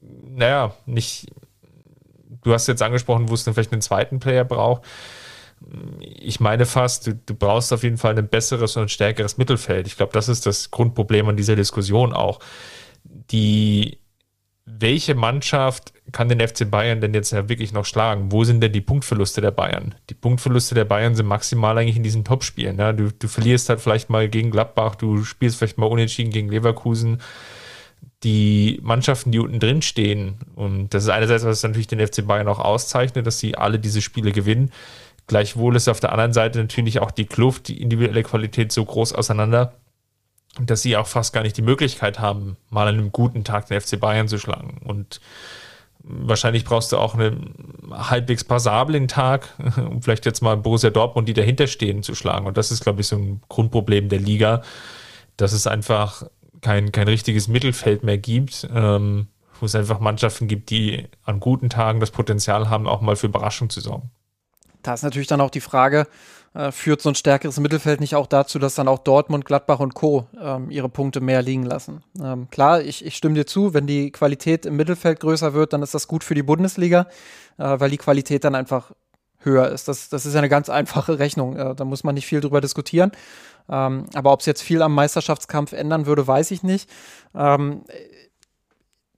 naja, 0.00 0.74
nicht, 0.86 1.26
du 2.42 2.52
hast 2.52 2.66
jetzt 2.66 2.82
angesprochen, 2.82 3.28
wo 3.28 3.34
es 3.34 3.44
dann 3.44 3.54
vielleicht 3.54 3.72
einen 3.72 3.82
zweiten 3.82 4.20
Player 4.20 4.44
braucht. 4.44 4.82
Ich 6.00 6.40
meine 6.40 6.66
fast, 6.66 7.06
du, 7.06 7.14
du 7.14 7.34
brauchst 7.34 7.72
auf 7.72 7.82
jeden 7.82 7.98
Fall 7.98 8.16
ein 8.18 8.28
besseres 8.28 8.76
und 8.76 8.90
stärkeres 8.90 9.38
Mittelfeld. 9.38 9.86
Ich 9.86 9.96
glaube, 9.96 10.12
das 10.12 10.28
ist 10.28 10.46
das 10.46 10.70
Grundproblem 10.70 11.28
an 11.28 11.36
dieser 11.36 11.56
Diskussion 11.56 12.12
auch. 12.12 12.40
Die, 13.30 13.98
welche 14.66 15.14
Mannschaft 15.14 15.92
kann 16.12 16.28
den 16.28 16.46
FC 16.46 16.70
Bayern 16.70 17.00
denn 17.00 17.14
jetzt 17.14 17.32
wirklich 17.32 17.72
noch 17.72 17.84
schlagen? 17.84 18.30
Wo 18.30 18.44
sind 18.44 18.60
denn 18.60 18.72
die 18.72 18.80
Punktverluste 18.80 19.40
der 19.40 19.50
Bayern? 19.50 19.94
Die 20.10 20.14
Punktverluste 20.14 20.74
der 20.74 20.84
Bayern 20.84 21.14
sind 21.14 21.26
maximal 21.26 21.76
eigentlich 21.78 21.96
in 21.96 22.02
diesen 22.02 22.24
Topspielen. 22.24 22.78
Ja? 22.78 22.92
Du, 22.92 23.10
du 23.10 23.28
verlierst 23.28 23.68
halt 23.68 23.80
vielleicht 23.80 24.10
mal 24.10 24.28
gegen 24.28 24.50
Gladbach, 24.50 24.94
du 24.96 25.24
spielst 25.24 25.58
vielleicht 25.58 25.78
mal 25.78 25.86
unentschieden 25.86 26.30
gegen 26.30 26.48
Leverkusen 26.48 27.20
die 28.24 28.80
Mannschaften, 28.82 29.32
die 29.32 29.38
unten 29.38 29.60
drin 29.60 29.82
stehen, 29.82 30.38
und 30.54 30.94
das 30.94 31.04
ist 31.04 31.10
einerseits, 31.10 31.44
was 31.44 31.62
natürlich 31.62 31.86
den 31.86 32.04
FC 32.04 32.26
Bayern 32.26 32.48
auch 32.48 32.58
auszeichnet, 32.58 33.26
dass 33.26 33.38
sie 33.38 33.56
alle 33.56 33.78
diese 33.78 34.00
Spiele 34.00 34.32
gewinnen. 34.32 34.72
Gleichwohl 35.26 35.76
ist 35.76 35.88
auf 35.88 36.00
der 36.00 36.12
anderen 36.12 36.32
Seite 36.32 36.58
natürlich 36.58 37.00
auch 37.00 37.10
die 37.10 37.26
Kluft, 37.26 37.68
die 37.68 37.80
individuelle 37.80 38.22
Qualität 38.22 38.72
so 38.72 38.84
groß 38.84 39.14
auseinander, 39.14 39.74
dass 40.60 40.82
sie 40.82 40.96
auch 40.96 41.06
fast 41.06 41.32
gar 41.32 41.42
nicht 41.42 41.56
die 41.56 41.62
Möglichkeit 41.62 42.20
haben, 42.20 42.56
mal 42.70 42.86
an 42.86 42.94
einem 42.94 43.12
guten 43.12 43.42
Tag 43.42 43.66
den 43.68 43.80
FC 43.80 43.98
Bayern 43.98 44.28
zu 44.28 44.38
schlagen. 44.38 44.80
Und 44.84 45.20
wahrscheinlich 46.04 46.64
brauchst 46.64 46.92
du 46.92 46.98
auch 46.98 47.14
einen 47.14 47.54
halbwegs 47.90 48.44
passablen 48.44 49.08
Tag, 49.08 49.48
um 49.76 50.02
vielleicht 50.02 50.26
jetzt 50.26 50.42
mal 50.42 50.56
Borussia 50.56 50.90
Dortmund, 50.90 51.28
die 51.28 51.34
dahinter 51.34 51.66
stehen, 51.66 52.02
zu 52.02 52.14
schlagen. 52.14 52.46
Und 52.46 52.56
das 52.56 52.70
ist, 52.70 52.82
glaube 52.82 53.00
ich, 53.00 53.06
so 53.06 53.16
ein 53.16 53.40
Grundproblem 53.48 54.08
der 54.08 54.20
Liga, 54.20 54.62
dass 55.36 55.52
es 55.52 55.66
einfach 55.66 56.24
kein, 56.60 56.92
kein 56.92 57.08
richtiges 57.08 57.48
Mittelfeld 57.48 58.04
mehr 58.04 58.18
gibt, 58.18 58.68
ähm, 58.72 59.28
wo 59.58 59.66
es 59.66 59.74
einfach 59.74 60.00
Mannschaften 60.00 60.48
gibt, 60.48 60.70
die 60.70 61.08
an 61.24 61.40
guten 61.40 61.70
Tagen 61.70 62.00
das 62.00 62.10
Potenzial 62.10 62.68
haben, 62.68 62.86
auch 62.86 63.00
mal 63.00 63.16
für 63.16 63.26
Überraschung 63.26 63.70
zu 63.70 63.80
sorgen. 63.80 64.10
Da 64.84 64.94
ist 64.94 65.02
natürlich 65.02 65.26
dann 65.26 65.40
auch 65.40 65.50
die 65.50 65.60
Frage, 65.60 66.06
äh, 66.54 66.70
führt 66.70 67.02
so 67.02 67.08
ein 67.08 67.16
stärkeres 67.16 67.58
Mittelfeld 67.58 68.00
nicht 68.00 68.14
auch 68.14 68.28
dazu, 68.28 68.58
dass 68.60 68.76
dann 68.76 68.86
auch 68.86 68.98
Dortmund, 68.98 69.44
Gladbach 69.44 69.80
und 69.80 69.94
Co. 69.94 70.28
Ähm, 70.40 70.70
ihre 70.70 70.88
Punkte 70.88 71.20
mehr 71.20 71.42
liegen 71.42 71.64
lassen? 71.64 72.04
Ähm, 72.22 72.48
klar, 72.50 72.80
ich, 72.80 73.04
ich 73.04 73.16
stimme 73.16 73.34
dir 73.34 73.46
zu, 73.46 73.74
wenn 73.74 73.88
die 73.88 74.12
Qualität 74.12 74.64
im 74.66 74.76
Mittelfeld 74.76 75.18
größer 75.20 75.54
wird, 75.54 75.72
dann 75.72 75.82
ist 75.82 75.94
das 75.94 76.06
gut 76.06 76.22
für 76.22 76.34
die 76.34 76.44
Bundesliga, 76.44 77.08
äh, 77.58 77.80
weil 77.80 77.90
die 77.90 77.98
Qualität 77.98 78.44
dann 78.44 78.54
einfach 78.54 78.92
höher 79.40 79.68
ist. 79.68 79.88
Das, 79.88 80.08
das 80.08 80.26
ist 80.26 80.34
ja 80.34 80.38
eine 80.38 80.48
ganz 80.48 80.68
einfache 80.68 81.18
Rechnung. 81.18 81.56
Äh, 81.56 81.74
da 81.74 81.84
muss 81.84 82.04
man 82.04 82.14
nicht 82.14 82.26
viel 82.26 82.40
drüber 82.40 82.60
diskutieren. 82.60 83.12
Ähm, 83.68 84.06
aber 84.14 84.32
ob 84.32 84.40
es 84.40 84.46
jetzt 84.46 84.62
viel 84.62 84.82
am 84.82 84.94
Meisterschaftskampf 84.94 85.72
ändern 85.72 86.06
würde, 86.06 86.26
weiß 86.26 86.50
ich 86.50 86.62
nicht. 86.62 86.90
Ähm, 87.34 87.82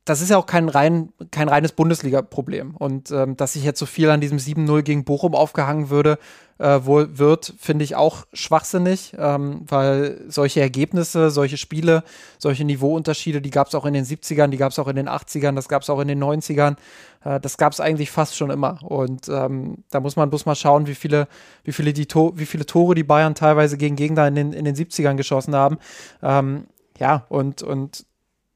das 0.07 0.21
ist 0.21 0.31
ja 0.31 0.39
auch 0.39 0.47
kein, 0.47 0.69
rein, 0.69 1.13
kein 1.33 1.49
reines 1.49 1.73
Bundesliga-Problem. 1.73 2.77
Und 2.77 3.11
ähm, 3.11 3.37
dass 3.37 3.55
sich 3.55 3.65
jetzt 3.65 3.81
so 3.81 3.87
viel 3.87 4.09
an 4.09 4.21
diesem 4.21 4.39
7-0 4.39 4.83
gegen 4.83 5.05
Bochum 5.05 5.35
aufgehangen 5.35 5.91
würde, 5.91 6.19
äh, 6.59 6.81
wohl 6.85 7.19
wird, 7.19 7.53
finde 7.59 7.85
ich 7.85 7.97
auch 7.97 8.25
schwachsinnig, 8.33 9.15
ähm, 9.19 9.63
weil 9.67 10.23
solche 10.29 10.61
Ergebnisse, 10.61 11.31
solche 11.31 11.57
Spiele, 11.57 12.05
solche 12.39 12.65
Niveauunterschiede, 12.65 13.43
die 13.43 13.51
gab 13.51 13.67
es 13.67 13.75
auch 13.75 13.85
in 13.85 13.95
den 13.95 14.05
70ern, 14.05 14.47
die 14.47 14.57
gab 14.57 14.71
es 14.71 14.79
auch 14.79 14.87
in 14.87 14.95
den 14.95 15.09
80ern, 15.09 15.57
das 15.57 15.69
gab 15.69 15.83
es 15.83 15.91
auch 15.91 15.99
in 15.99 16.07
den 16.07 16.23
90ern. 16.23 16.77
Äh, 17.25 17.41
das 17.41 17.59
gab 17.59 17.73
es 17.73 17.81
eigentlich 17.81 18.13
fast 18.13 18.37
schon 18.37 18.51
immer. 18.51 18.79
Und 18.85 19.29
ähm, 19.29 19.83
da 19.91 19.99
muss 19.99 20.15
man 20.15 20.31
bloß 20.31 20.47
mal 20.47 20.55
schauen, 20.55 20.87
wie 20.87 20.95
viele, 20.95 21.27
wie 21.65 21.73
viele, 21.73 21.93
die 21.93 22.07
wie 22.07 22.47
viele 22.47 22.65
Tore 22.65 22.95
die 22.95 23.03
Bayern 23.03 23.35
teilweise 23.35 23.77
gegen 23.77 23.97
Gegner 23.97 24.29
in 24.29 24.37
den, 24.37 24.53
in 24.53 24.65
den 24.65 24.77
70ern 24.77 25.17
geschossen 25.17 25.57
haben. 25.57 25.79
Ähm, 26.23 26.69
ja, 27.01 27.27
und, 27.29 27.65
und 27.65 28.07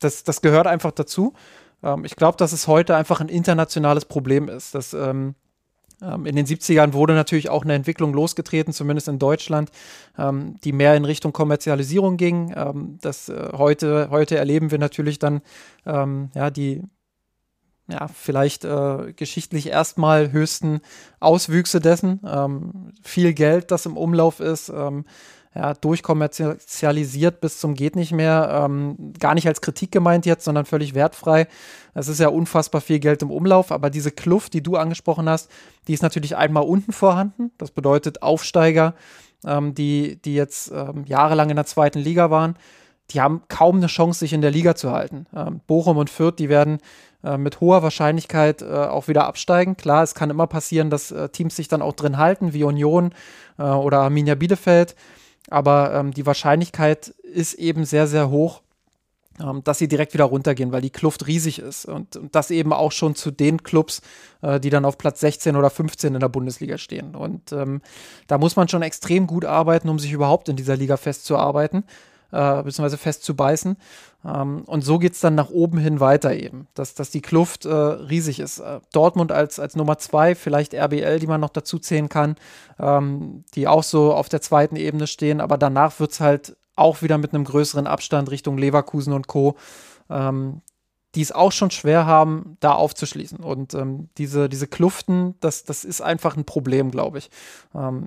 das, 0.00 0.24
das 0.24 0.40
gehört 0.40 0.66
einfach 0.66 0.92
dazu. 0.92 1.34
Ähm, 1.82 2.04
ich 2.04 2.16
glaube, 2.16 2.36
dass 2.36 2.52
es 2.52 2.66
heute 2.66 2.96
einfach 2.96 3.20
ein 3.20 3.28
internationales 3.28 4.04
Problem 4.04 4.48
ist. 4.48 4.74
Dass, 4.74 4.92
ähm, 4.92 5.34
ähm, 6.02 6.26
in 6.26 6.36
den 6.36 6.46
70ern 6.46 6.92
wurde 6.92 7.14
natürlich 7.14 7.50
auch 7.50 7.64
eine 7.64 7.74
Entwicklung 7.74 8.12
losgetreten, 8.12 8.72
zumindest 8.72 9.08
in 9.08 9.18
Deutschland, 9.18 9.70
ähm, 10.18 10.56
die 10.64 10.72
mehr 10.72 10.96
in 10.96 11.04
Richtung 11.04 11.32
Kommerzialisierung 11.32 12.16
ging. 12.16 12.52
Ähm, 12.56 12.98
das, 13.00 13.28
äh, 13.28 13.50
heute, 13.52 14.08
heute 14.10 14.36
erleben 14.36 14.70
wir 14.70 14.78
natürlich 14.78 15.18
dann 15.18 15.42
ja, 15.84 16.50
die 16.50 16.82
ja, 17.90 18.08
vielleicht 18.08 18.64
äh, 18.64 19.12
geschichtlich 19.14 19.68
erstmal 19.68 20.32
höchsten 20.32 20.80
Auswüchse 21.18 21.80
dessen. 21.80 22.20
Ähm, 22.26 22.92
viel 23.02 23.34
Geld, 23.34 23.70
das 23.70 23.86
im 23.86 23.96
Umlauf 23.96 24.40
ist, 24.40 24.68
ähm, 24.68 25.04
ja, 25.54 25.74
durchkommerzialisiert 25.74 27.40
bis 27.40 27.58
zum 27.58 27.74
geht 27.74 27.96
nicht 27.96 28.12
mehr. 28.12 28.64
Ähm, 28.64 29.12
gar 29.18 29.34
nicht 29.34 29.48
als 29.48 29.60
Kritik 29.60 29.90
gemeint 29.90 30.24
jetzt, 30.24 30.44
sondern 30.44 30.64
völlig 30.64 30.94
wertfrei. 30.94 31.48
Es 31.92 32.06
ist 32.06 32.20
ja 32.20 32.28
unfassbar 32.28 32.80
viel 32.80 33.00
Geld 33.00 33.22
im 33.22 33.30
Umlauf, 33.30 33.72
aber 33.72 33.90
diese 33.90 34.12
Kluft, 34.12 34.54
die 34.54 34.62
du 34.62 34.76
angesprochen 34.76 35.28
hast, 35.28 35.50
die 35.88 35.92
ist 35.92 36.02
natürlich 36.02 36.36
einmal 36.36 36.62
unten 36.62 36.92
vorhanden. 36.92 37.50
Das 37.58 37.72
bedeutet 37.72 38.22
Aufsteiger, 38.22 38.94
ähm, 39.44 39.74
die, 39.74 40.22
die 40.22 40.34
jetzt 40.34 40.70
ähm, 40.70 41.04
jahrelang 41.06 41.50
in 41.50 41.56
der 41.56 41.66
zweiten 41.66 41.98
Liga 41.98 42.30
waren, 42.30 42.54
die 43.10 43.20
haben 43.20 43.42
kaum 43.48 43.78
eine 43.78 43.88
Chance, 43.88 44.20
sich 44.20 44.32
in 44.32 44.42
der 44.42 44.52
Liga 44.52 44.76
zu 44.76 44.92
halten. 44.92 45.26
Ähm, 45.34 45.60
Bochum 45.66 45.96
und 45.96 46.10
Fürth, 46.10 46.36
die 46.38 46.48
werden 46.48 46.78
äh, 47.24 47.36
mit 47.36 47.60
hoher 47.60 47.82
Wahrscheinlichkeit 47.82 48.62
äh, 48.62 48.66
auch 48.66 49.08
wieder 49.08 49.26
absteigen. 49.26 49.76
Klar, 49.76 50.04
es 50.04 50.14
kann 50.14 50.30
immer 50.30 50.46
passieren, 50.46 50.90
dass 50.90 51.10
äh, 51.10 51.28
Teams 51.28 51.56
sich 51.56 51.66
dann 51.66 51.82
auch 51.82 51.94
drin 51.94 52.18
halten, 52.18 52.52
wie 52.52 52.62
Union 52.62 53.12
äh, 53.58 53.62
oder 53.64 53.98
Arminia 53.98 54.36
Bielefeld. 54.36 54.94
Aber 55.48 55.94
ähm, 55.94 56.12
die 56.12 56.26
Wahrscheinlichkeit 56.26 57.08
ist 57.08 57.54
eben 57.54 57.84
sehr, 57.84 58.06
sehr 58.06 58.30
hoch, 58.30 58.62
ähm, 59.40 59.62
dass 59.64 59.78
sie 59.78 59.88
direkt 59.88 60.12
wieder 60.14 60.24
runtergehen, 60.24 60.72
weil 60.72 60.82
die 60.82 60.90
Kluft 60.90 61.26
riesig 61.26 61.58
ist. 61.58 61.86
Und, 61.86 62.16
und 62.16 62.34
das 62.34 62.50
eben 62.50 62.72
auch 62.72 62.92
schon 62.92 63.14
zu 63.14 63.30
den 63.30 63.62
Clubs, 63.62 64.02
äh, 64.42 64.60
die 64.60 64.70
dann 64.70 64.84
auf 64.84 64.98
Platz 64.98 65.20
16 65.20 65.56
oder 65.56 65.70
15 65.70 66.14
in 66.14 66.20
der 66.20 66.28
Bundesliga 66.28 66.78
stehen. 66.78 67.14
Und 67.14 67.52
ähm, 67.52 67.80
da 68.26 68.38
muss 68.38 68.56
man 68.56 68.68
schon 68.68 68.82
extrem 68.82 69.26
gut 69.26 69.44
arbeiten, 69.44 69.88
um 69.88 69.98
sich 69.98 70.12
überhaupt 70.12 70.48
in 70.48 70.56
dieser 70.56 70.76
Liga 70.76 70.96
festzuarbeiten 70.96 71.84
äh, 72.32 72.62
beziehungsweise 72.62 72.98
festzubeißen. 72.98 73.76
Ähm, 74.24 74.62
und 74.66 74.82
so 74.82 74.98
geht 74.98 75.14
es 75.14 75.20
dann 75.20 75.34
nach 75.34 75.50
oben 75.50 75.78
hin 75.78 76.00
weiter 76.00 76.34
eben, 76.34 76.66
dass, 76.74 76.94
dass 76.94 77.10
die 77.10 77.22
Kluft 77.22 77.64
äh, 77.64 77.72
riesig 77.72 78.40
ist. 78.40 78.58
Äh, 78.58 78.80
Dortmund 78.92 79.32
als, 79.32 79.58
als 79.58 79.76
Nummer 79.76 79.98
zwei, 79.98 80.34
vielleicht 80.34 80.74
RBL, 80.74 81.18
die 81.18 81.26
man 81.26 81.40
noch 81.40 81.50
dazu 81.50 81.78
zählen 81.78 82.08
kann, 82.08 82.36
ähm, 82.78 83.44
die 83.54 83.68
auch 83.68 83.82
so 83.82 84.12
auf 84.12 84.28
der 84.28 84.42
zweiten 84.42 84.76
Ebene 84.76 85.06
stehen, 85.06 85.40
aber 85.40 85.58
danach 85.58 86.00
wird 86.00 86.12
es 86.12 86.20
halt 86.20 86.56
auch 86.76 87.02
wieder 87.02 87.18
mit 87.18 87.34
einem 87.34 87.44
größeren 87.44 87.86
Abstand 87.86 88.30
Richtung 88.30 88.56
Leverkusen 88.58 89.12
und 89.12 89.26
Co. 89.26 89.56
Ähm, 90.08 90.62
die 91.14 91.22
es 91.22 91.32
auch 91.32 91.50
schon 91.50 91.70
schwer 91.70 92.06
haben, 92.06 92.56
da 92.60 92.72
aufzuschließen. 92.72 93.38
Und 93.38 93.74
ähm, 93.74 94.08
diese, 94.16 94.48
diese 94.48 94.68
Kluften, 94.68 95.34
das, 95.40 95.64
das 95.64 95.84
ist 95.84 96.00
einfach 96.00 96.36
ein 96.36 96.44
Problem, 96.44 96.92
glaube 96.92 97.18
ich. 97.18 97.30
Ähm, 97.74 98.06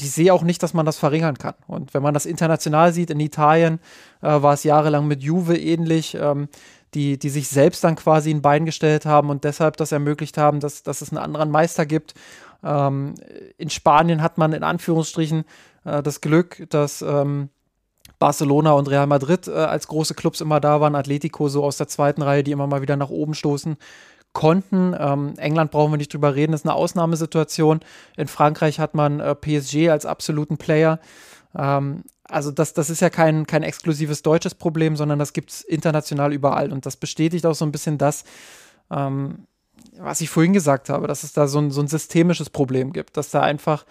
ich 0.00 0.10
sehe 0.10 0.32
auch 0.32 0.42
nicht, 0.42 0.62
dass 0.62 0.74
man 0.74 0.86
das 0.86 0.98
verringern 0.98 1.38
kann. 1.38 1.54
Und 1.66 1.92
wenn 1.94 2.02
man 2.02 2.14
das 2.14 2.26
international 2.26 2.92
sieht, 2.92 3.10
in 3.10 3.20
Italien 3.20 3.78
äh, 4.22 4.26
war 4.42 4.54
es 4.54 4.64
jahrelang 4.64 5.06
mit 5.06 5.22
Juve 5.22 5.56
ähnlich, 5.56 6.16
ähm, 6.18 6.48
die, 6.94 7.18
die 7.18 7.28
sich 7.28 7.48
selbst 7.48 7.84
dann 7.84 7.96
quasi 7.96 8.30
ein 8.30 8.42
Bein 8.42 8.64
gestellt 8.64 9.04
haben 9.04 9.28
und 9.28 9.44
deshalb 9.44 9.76
das 9.76 9.92
ermöglicht 9.92 10.38
haben, 10.38 10.60
dass, 10.60 10.82
dass 10.82 11.02
es 11.02 11.10
einen 11.10 11.18
anderen 11.18 11.50
Meister 11.50 11.84
gibt. 11.84 12.14
Ähm, 12.64 13.14
in 13.58 13.70
Spanien 13.70 14.22
hat 14.22 14.38
man 14.38 14.52
in 14.52 14.62
Anführungsstrichen 14.62 15.44
äh, 15.84 16.02
das 16.02 16.20
Glück, 16.22 16.66
dass 16.70 17.02
ähm, 17.02 17.50
Barcelona 18.18 18.72
und 18.72 18.88
Real 18.88 19.06
Madrid 19.06 19.46
äh, 19.46 19.52
als 19.52 19.88
große 19.88 20.14
Clubs 20.14 20.40
immer 20.40 20.58
da 20.58 20.80
waren, 20.80 20.94
Atletico 20.94 21.48
so 21.48 21.64
aus 21.64 21.76
der 21.76 21.88
zweiten 21.88 22.22
Reihe, 22.22 22.42
die 22.42 22.52
immer 22.52 22.66
mal 22.66 22.80
wieder 22.80 22.96
nach 22.96 23.10
oben 23.10 23.34
stoßen 23.34 23.76
konnten. 24.36 24.94
Ähm, 24.98 25.32
England 25.38 25.70
brauchen 25.70 25.94
wir 25.94 25.96
nicht 25.96 26.12
drüber 26.12 26.34
reden, 26.34 26.52
ist 26.52 26.66
eine 26.66 26.74
Ausnahmesituation. 26.74 27.80
In 28.18 28.28
Frankreich 28.28 28.78
hat 28.78 28.94
man 28.94 29.18
äh, 29.18 29.34
PSG 29.34 29.88
als 29.88 30.04
absoluten 30.04 30.58
Player. 30.58 31.00
Ähm, 31.56 32.02
also 32.24 32.50
das, 32.50 32.74
das 32.74 32.90
ist 32.90 33.00
ja 33.00 33.08
kein, 33.08 33.46
kein 33.46 33.62
exklusives 33.62 34.20
deutsches 34.20 34.54
Problem, 34.54 34.94
sondern 34.94 35.18
das 35.18 35.32
gibt 35.32 35.52
es 35.52 35.62
international 35.62 36.34
überall. 36.34 36.70
Und 36.70 36.84
das 36.84 36.98
bestätigt 36.98 37.46
auch 37.46 37.54
so 37.54 37.64
ein 37.64 37.72
bisschen 37.72 37.96
das, 37.96 38.24
ähm, 38.90 39.46
was 39.98 40.20
ich 40.20 40.28
vorhin 40.28 40.52
gesagt 40.52 40.90
habe, 40.90 41.06
dass 41.06 41.22
es 41.22 41.32
da 41.32 41.48
so 41.48 41.58
ein, 41.58 41.70
so 41.70 41.80
ein 41.80 41.88
systemisches 41.88 42.50
Problem 42.50 42.92
gibt, 42.92 43.16
dass 43.16 43.30
da 43.30 43.40
einfach 43.40 43.86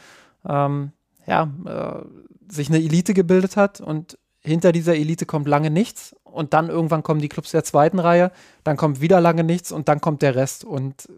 ähm, 0.47 0.91
ja, 1.25 1.49
äh, 1.65 2.53
sich 2.53 2.69
eine 2.69 2.77
Elite 2.77 3.15
gebildet 3.15 3.57
hat 3.57 3.81
und 3.81 4.19
hinter 4.45 4.71
dieser 4.71 4.95
Elite 4.95 5.25
kommt 5.25 5.47
lange 5.47 5.69
nichts 5.69 6.15
und 6.23 6.53
dann 6.53 6.69
irgendwann 6.69 7.03
kommen 7.03 7.19
die 7.19 7.29
Clubs 7.29 7.51
der 7.51 7.63
zweiten 7.63 7.99
Reihe, 7.99 8.31
dann 8.63 8.77
kommt 8.77 9.01
wieder 9.01 9.19
lange 9.19 9.43
nichts 9.43 9.71
und 9.71 9.89
dann 9.89 10.01
kommt 10.01 10.21
der 10.21 10.35
Rest. 10.35 10.63
Und 10.63 11.09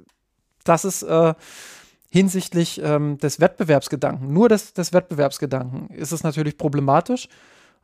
das 0.63 0.85
ist 0.85 1.03
äh, 1.03 1.33
hinsichtlich 2.09 2.81
ähm, 2.83 3.17
des 3.17 3.39
Wettbewerbsgedanken, 3.39 4.31
nur 4.31 4.49
des, 4.49 4.73
des 4.73 4.93
Wettbewerbsgedanken, 4.93 5.89
ist 5.89 6.11
es 6.11 6.23
natürlich 6.23 6.57
problematisch. 6.57 7.27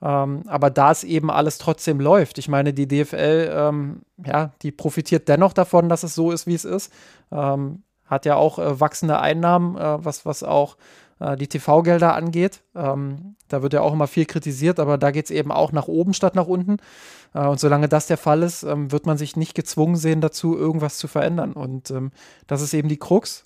Ähm, 0.02 0.44
aber 0.48 0.70
da 0.70 0.92
es 0.92 1.04
eben 1.04 1.30
alles 1.30 1.58
trotzdem 1.58 2.00
läuft, 2.00 2.38
ich 2.38 2.48
meine, 2.48 2.74
die 2.74 2.88
DFL, 2.88 3.52
ähm, 3.54 4.02
ja, 4.26 4.52
die 4.62 4.72
profitiert 4.72 5.28
dennoch 5.30 5.54
davon, 5.54 5.88
dass 5.88 6.04
es 6.04 6.16
so 6.16 6.32
ist, 6.32 6.48
wie 6.48 6.56
es 6.56 6.66
ist. 6.66 6.92
Ähm, 7.32 7.84
hat 8.06 8.26
ja 8.26 8.36
auch 8.36 8.60
äh, 8.60 8.80
wachsende 8.80 9.20
Einnahmen, 9.20 9.78
äh, 9.78 10.04
was, 10.06 10.26
was 10.26 10.44
auch 10.44 10.78
äh, 11.20 11.36
die 11.36 11.48
TV-Gelder 11.48 12.16
angeht. 12.16 12.62
Ähm, 12.76 13.36
da 13.48 13.62
wird 13.62 13.74
ja 13.74 13.82
auch 13.82 13.94
immer 13.94 14.08
viel 14.08 14.26
kritisiert, 14.26 14.80
aber 14.80 14.98
da 14.98 15.12
geht 15.12 15.26
es 15.26 15.32
eben 15.32 15.52
auch 15.52 15.72
nach 15.72 15.88
oben 15.88 16.14
statt 16.14 16.36
nach 16.36 16.48
unten. 16.48 16.78
Äh, 17.34 17.46
und 17.48 17.60
solange 17.60 17.88
das 17.88 18.08
der 18.08 18.18
Fall 18.18 18.44
ist, 18.44 18.64
ähm, 18.64 18.92
wird 18.92 19.06
man 19.06 19.18
sich 19.18 19.36
nicht 19.36 19.56
gezwungen 19.56 19.96
sehen, 19.96 20.22
dazu 20.22 20.58
irgendwas 20.58 20.98
zu 20.98 21.08
verändern. 21.08 21.54
Und 21.54 21.92
ähm, 21.92 22.12
das 22.48 22.62
ist 22.62 22.74
eben 22.74 22.90
die 22.90 22.98
Krux 22.98 23.46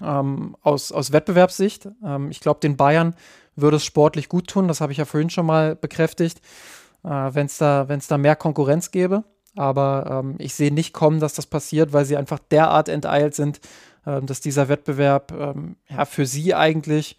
ähm, 0.00 0.56
aus, 0.62 0.92
aus 0.92 1.12
Wettbewerbssicht. 1.12 1.88
Ähm, 2.04 2.30
ich 2.30 2.40
glaube, 2.40 2.60
den 2.60 2.76
Bayern 2.76 3.14
würde 3.56 3.76
es 3.76 3.84
sportlich 3.84 4.28
gut 4.28 4.48
tun. 4.48 4.68
Das 4.68 4.80
habe 4.80 4.92
ich 4.92 4.98
ja 4.98 5.04
vorhin 5.04 5.30
schon 5.30 5.46
mal 5.46 5.76
bekräftigt, 5.76 6.40
äh, 7.04 7.08
wenn 7.08 7.46
es 7.46 7.58
da, 7.58 7.84
da 7.84 8.18
mehr 8.18 8.36
Konkurrenz 8.36 8.90
gäbe. 8.90 9.24
Aber 9.56 10.22
ähm, 10.24 10.34
ich 10.38 10.54
sehe 10.54 10.74
nicht 10.74 10.92
kommen, 10.92 11.20
dass 11.20 11.34
das 11.34 11.46
passiert, 11.46 11.92
weil 11.92 12.04
sie 12.04 12.16
einfach 12.16 12.40
derart 12.50 12.88
enteilt 12.88 13.34
sind, 13.34 13.60
dass 14.04 14.40
dieser 14.40 14.68
Wettbewerb 14.68 15.32
ähm, 15.32 15.76
ja, 15.88 16.04
für 16.04 16.26
sie 16.26 16.54
eigentlich 16.54 17.16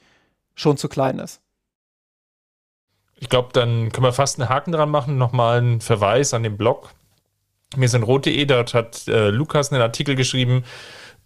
schon 0.54 0.78
zu 0.78 0.88
klein 0.88 1.20
ist. 1.20 1.42
Ich 3.18 3.30
glaube, 3.30 3.50
dann 3.54 3.92
können 3.92 4.06
wir 4.06 4.14
fast 4.14 4.40
einen 4.40 4.50
Haken 4.50 4.72
dran 4.72 4.90
machen. 4.90 5.18
Nochmal 5.18 5.60
einen 5.60 5.82
Verweis 5.82 6.34
an 6.34 6.44
den 6.44 6.58
Blog. 6.58 6.92
Mir 7.76 7.90
sind 7.90 8.04
rot.de, 8.04 8.46
dort 8.46 8.74
hat 8.74 9.08
äh, 9.08 9.30
Lukas 9.30 9.72
einen 9.72 9.82
Artikel 9.82 10.16
geschrieben 10.16 10.64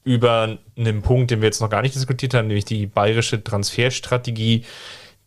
über 0.03 0.57
einen 0.77 1.01
Punkt, 1.01 1.31
den 1.31 1.41
wir 1.41 1.47
jetzt 1.47 1.61
noch 1.61 1.69
gar 1.69 1.81
nicht 1.81 1.95
diskutiert 1.95 2.33
haben, 2.33 2.47
nämlich 2.47 2.65
die 2.65 2.87
bayerische 2.87 3.43
Transferstrategie, 3.43 4.63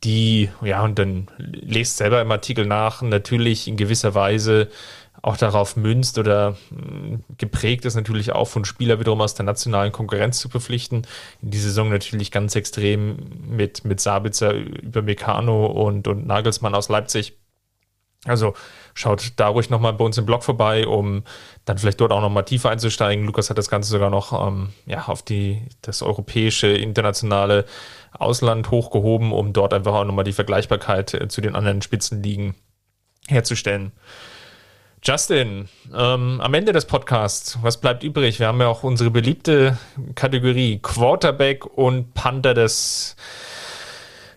die, 0.02 0.48
ja, 0.62 0.82
und 0.82 0.98
dann 0.98 1.28
lest 1.38 1.98
selber 1.98 2.20
im 2.20 2.32
Artikel 2.32 2.66
nach, 2.66 3.02
natürlich 3.02 3.68
in 3.68 3.76
gewisser 3.76 4.14
Weise 4.14 4.68
auch 5.22 5.36
darauf 5.36 5.76
münzt 5.76 6.18
oder 6.18 6.56
hm, 6.68 7.22
geprägt 7.38 7.84
ist 7.84 7.94
natürlich 7.94 8.32
auch 8.32 8.48
von 8.48 8.64
Spieler 8.64 8.98
wiederum 8.98 9.20
aus 9.20 9.34
der 9.34 9.46
nationalen 9.46 9.92
Konkurrenz 9.92 10.40
zu 10.40 10.48
verpflichten. 10.48 11.06
In 11.40 11.50
die 11.50 11.58
Saison 11.58 11.90
natürlich 11.90 12.32
ganz 12.32 12.56
extrem 12.56 13.16
mit, 13.48 13.84
mit 13.84 14.00
Sabitzer 14.00 14.52
über 14.52 15.02
Meccano 15.02 15.66
und, 15.66 16.08
und 16.08 16.26
Nagelsmann 16.26 16.74
aus 16.74 16.88
Leipzig. 16.88 17.38
Also 18.24 18.54
schaut 18.94 19.32
da 19.36 19.48
ruhig 19.48 19.68
nochmal 19.68 19.94
bei 19.94 20.04
uns 20.04 20.16
im 20.18 20.26
Blog 20.26 20.44
vorbei, 20.44 20.86
um 20.86 21.24
dann 21.64 21.78
vielleicht 21.78 22.00
dort 22.00 22.12
auch 22.12 22.20
nochmal 22.20 22.44
tiefer 22.44 22.70
einzusteigen. 22.70 23.24
Lukas 23.24 23.50
hat 23.50 23.58
das 23.58 23.68
Ganze 23.68 23.90
sogar 23.90 24.10
noch 24.10 24.46
ähm, 24.46 24.70
ja, 24.86 25.06
auf 25.06 25.22
die, 25.22 25.62
das 25.82 26.02
europäische, 26.02 26.68
internationale 26.68 27.64
Ausland 28.12 28.70
hochgehoben, 28.70 29.32
um 29.32 29.52
dort 29.52 29.74
einfach 29.74 29.94
auch 29.94 30.04
nochmal 30.04 30.24
die 30.24 30.32
Vergleichbarkeit 30.32 31.14
äh, 31.14 31.28
zu 31.28 31.40
den 31.40 31.56
anderen 31.56 31.82
Spitzenligen 31.82 32.54
herzustellen. 33.26 33.92
Justin, 35.04 35.68
ähm, 35.92 36.40
am 36.40 36.54
Ende 36.54 36.70
des 36.70 36.84
Podcasts, 36.84 37.58
was 37.60 37.80
bleibt 37.80 38.04
übrig? 38.04 38.38
Wir 38.38 38.46
haben 38.46 38.60
ja 38.60 38.68
auch 38.68 38.84
unsere 38.84 39.10
beliebte 39.10 39.76
Kategorie 40.14 40.78
Quarterback 40.80 41.66
und 41.66 42.14
Panther 42.14 42.54
des, 42.54 43.16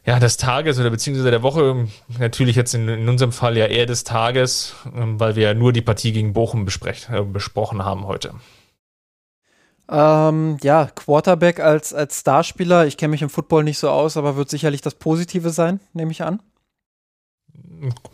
ja, 0.05 0.20
des 0.20 0.38
Tages 0.38 0.80
oder 0.80 0.89
beziehungsweise 0.89 1.30
der 1.30 1.43
Woche. 1.43 1.88
Natürlich 2.18 2.55
jetzt 2.55 2.74
in, 2.74 2.89
in 2.89 3.07
unserem 3.07 3.32
Fall 3.32 3.55
ja 3.57 3.68
eher 3.68 3.86
des 3.86 4.05
Tages, 4.05 4.74
ähm, 4.95 5.20
weil 5.20 5.36
wir 5.36 5.43
ja 5.43 5.53
nur 5.53 5.72
die 5.72 5.84
Partie 5.84 6.13
gegen 6.13 6.34
Bochum 6.34 6.66
äh, 6.66 7.22
besprochen 7.22 7.86
haben 7.86 8.07
heute. 8.07 8.34
Ähm, 9.88 10.57
ja, 10.63 10.88
Quarterback 10.88 11.59
als, 11.59 11.93
als 11.93 12.22
Starspieler, 12.22 12.88
ich 12.88 12.97
kenne 12.97 13.11
mich 13.11 13.22
im 13.22 13.30
Football 13.30 13.63
nicht 13.63 13.78
so 13.78 13.91
aus, 13.91 14.18
aber 14.18 14.36
wird 14.36 14.49
sicherlich 14.49 14.82
das 14.82 14.95
Positive 14.95 15.51
sein, 15.51 15.80
nehme 15.93 16.11
ich 16.11 16.24
an. 16.24 16.41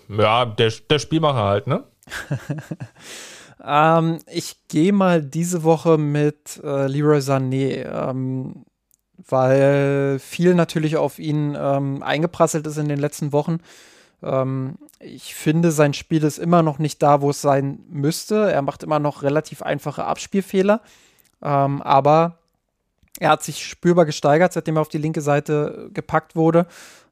Ja, 0.09 0.43
der, 0.43 0.73
der 0.89 0.99
Spielmacher 0.99 1.43
halt, 1.43 1.67
ne? 1.67 1.85
ähm, 3.65 4.19
ich 4.27 4.67
gehe 4.67 4.93
mal 4.93 5.21
diese 5.21 5.63
Woche 5.63 5.97
mit 5.97 6.59
äh, 6.63 6.87
Leroy 6.87 7.19
Sané, 7.19 7.85
ähm, 7.85 8.65
weil 9.27 10.19
viel 10.19 10.55
natürlich 10.55 10.97
auf 10.97 11.19
ihn 11.19 11.55
ähm, 11.57 12.03
eingeprasselt 12.03 12.65
ist 12.67 12.77
in 12.77 12.89
den 12.89 12.99
letzten 12.99 13.31
Wochen. 13.31 13.59
Ähm, 14.23 14.75
ich 14.99 15.35
finde, 15.35 15.71
sein 15.71 15.93
Spiel 15.93 16.23
ist 16.23 16.37
immer 16.37 16.61
noch 16.61 16.79
nicht 16.79 17.01
da, 17.01 17.21
wo 17.21 17.29
es 17.29 17.41
sein 17.41 17.79
müsste. 17.89 18.51
Er 18.51 18.61
macht 18.61 18.83
immer 18.83 18.99
noch 18.99 19.23
relativ 19.23 19.61
einfache 19.61 20.05
Abspielfehler, 20.05 20.81
ähm, 21.41 21.81
aber 21.81 22.37
er 23.19 23.29
hat 23.29 23.43
sich 23.43 23.65
spürbar 23.65 24.05
gesteigert, 24.05 24.53
seitdem 24.53 24.77
er 24.77 24.81
auf 24.81 24.89
die 24.89 24.97
linke 24.97 25.21
Seite 25.21 25.89
gepackt 25.93 26.35
wurde. 26.35 26.65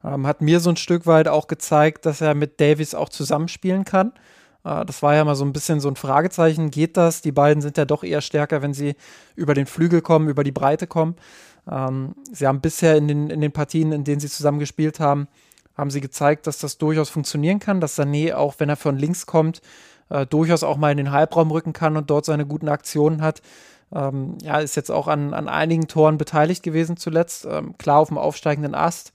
Ähm, 0.04 0.26
hat 0.26 0.42
mir 0.42 0.60
so 0.60 0.70
ein 0.70 0.78
Stück 0.78 1.06
weit 1.06 1.28
auch 1.28 1.48
gezeigt, 1.48 2.06
dass 2.06 2.22
er 2.22 2.36
mit 2.36 2.60
Davies 2.60 2.96
auch 2.96 3.10
zusammenspielen 3.10 3.86
kann. 3.86 4.14
Äh, 4.64 4.86
das 4.86 5.02
war 5.02 5.16
ja 5.16 5.24
mal 5.26 5.36
so 5.36 5.46
ein 5.46 5.54
bisschen 5.54 5.80
so 5.80 5.90
ein 5.90 5.96
Fragezeichen. 5.96 6.72
Geht 6.72 6.98
das? 6.98 7.22
Die 7.22 7.32
beiden 7.32 7.62
sind 7.62 7.78
ja 7.78 7.86
doch 7.86 8.04
eher 8.04 8.22
stärker, 8.22 8.62
wenn 8.62 8.74
sie 8.74 8.96
über 9.36 9.54
den 9.54 9.66
Flügel 9.66 10.02
kommen, 10.02 10.30
über 10.30 10.44
die 10.44 10.52
Breite 10.52 10.88
kommen. 10.88 11.16
Ähm, 11.70 12.16
sie 12.32 12.48
haben 12.48 12.62
bisher 12.62 12.96
in 12.96 13.08
den, 13.08 13.30
in 13.30 13.42
den 13.42 13.52
Partien, 13.52 13.92
in 13.92 14.04
denen 14.04 14.20
sie 14.20 14.30
zusammen 14.30 14.60
gespielt 14.60 15.00
haben, 15.00 15.28
haben 15.76 15.92
sie 15.92 16.02
gezeigt, 16.02 16.48
dass 16.48 16.60
das 16.60 16.78
durchaus 16.78 17.10
funktionieren 17.10 17.60
kann, 17.60 17.80
dass 17.80 17.98
Sané, 17.98 18.34
auch 18.34 18.56
wenn 18.58 18.70
er 18.70 18.76
von 18.76 18.98
links 18.98 19.26
kommt, 19.26 19.62
äh, 20.10 20.26
durchaus 20.26 20.64
auch 20.64 20.78
mal 20.78 20.92
in 20.92 20.98
den 20.98 21.12
Halbraum 21.12 21.52
rücken 21.52 21.74
kann 21.74 21.96
und 21.96 22.10
dort 22.10 22.26
seine 22.26 22.46
guten 22.46 22.70
Aktionen 22.70 23.22
hat. 23.22 23.42
Ähm, 23.94 24.38
ja, 24.44 24.60
ist 24.60 24.76
jetzt 24.76 24.92
auch 24.92 25.08
an, 25.08 25.34
an 25.34 25.48
einigen 25.48 25.88
Toren 25.88 26.18
beteiligt 26.18 26.64
gewesen 26.64 26.98
zuletzt, 26.98 27.48
ähm, 27.50 27.78
klar 27.78 28.00
auf 28.00 28.10
dem 28.10 28.18
aufsteigenden 28.18 28.76
Ast. 28.76 29.14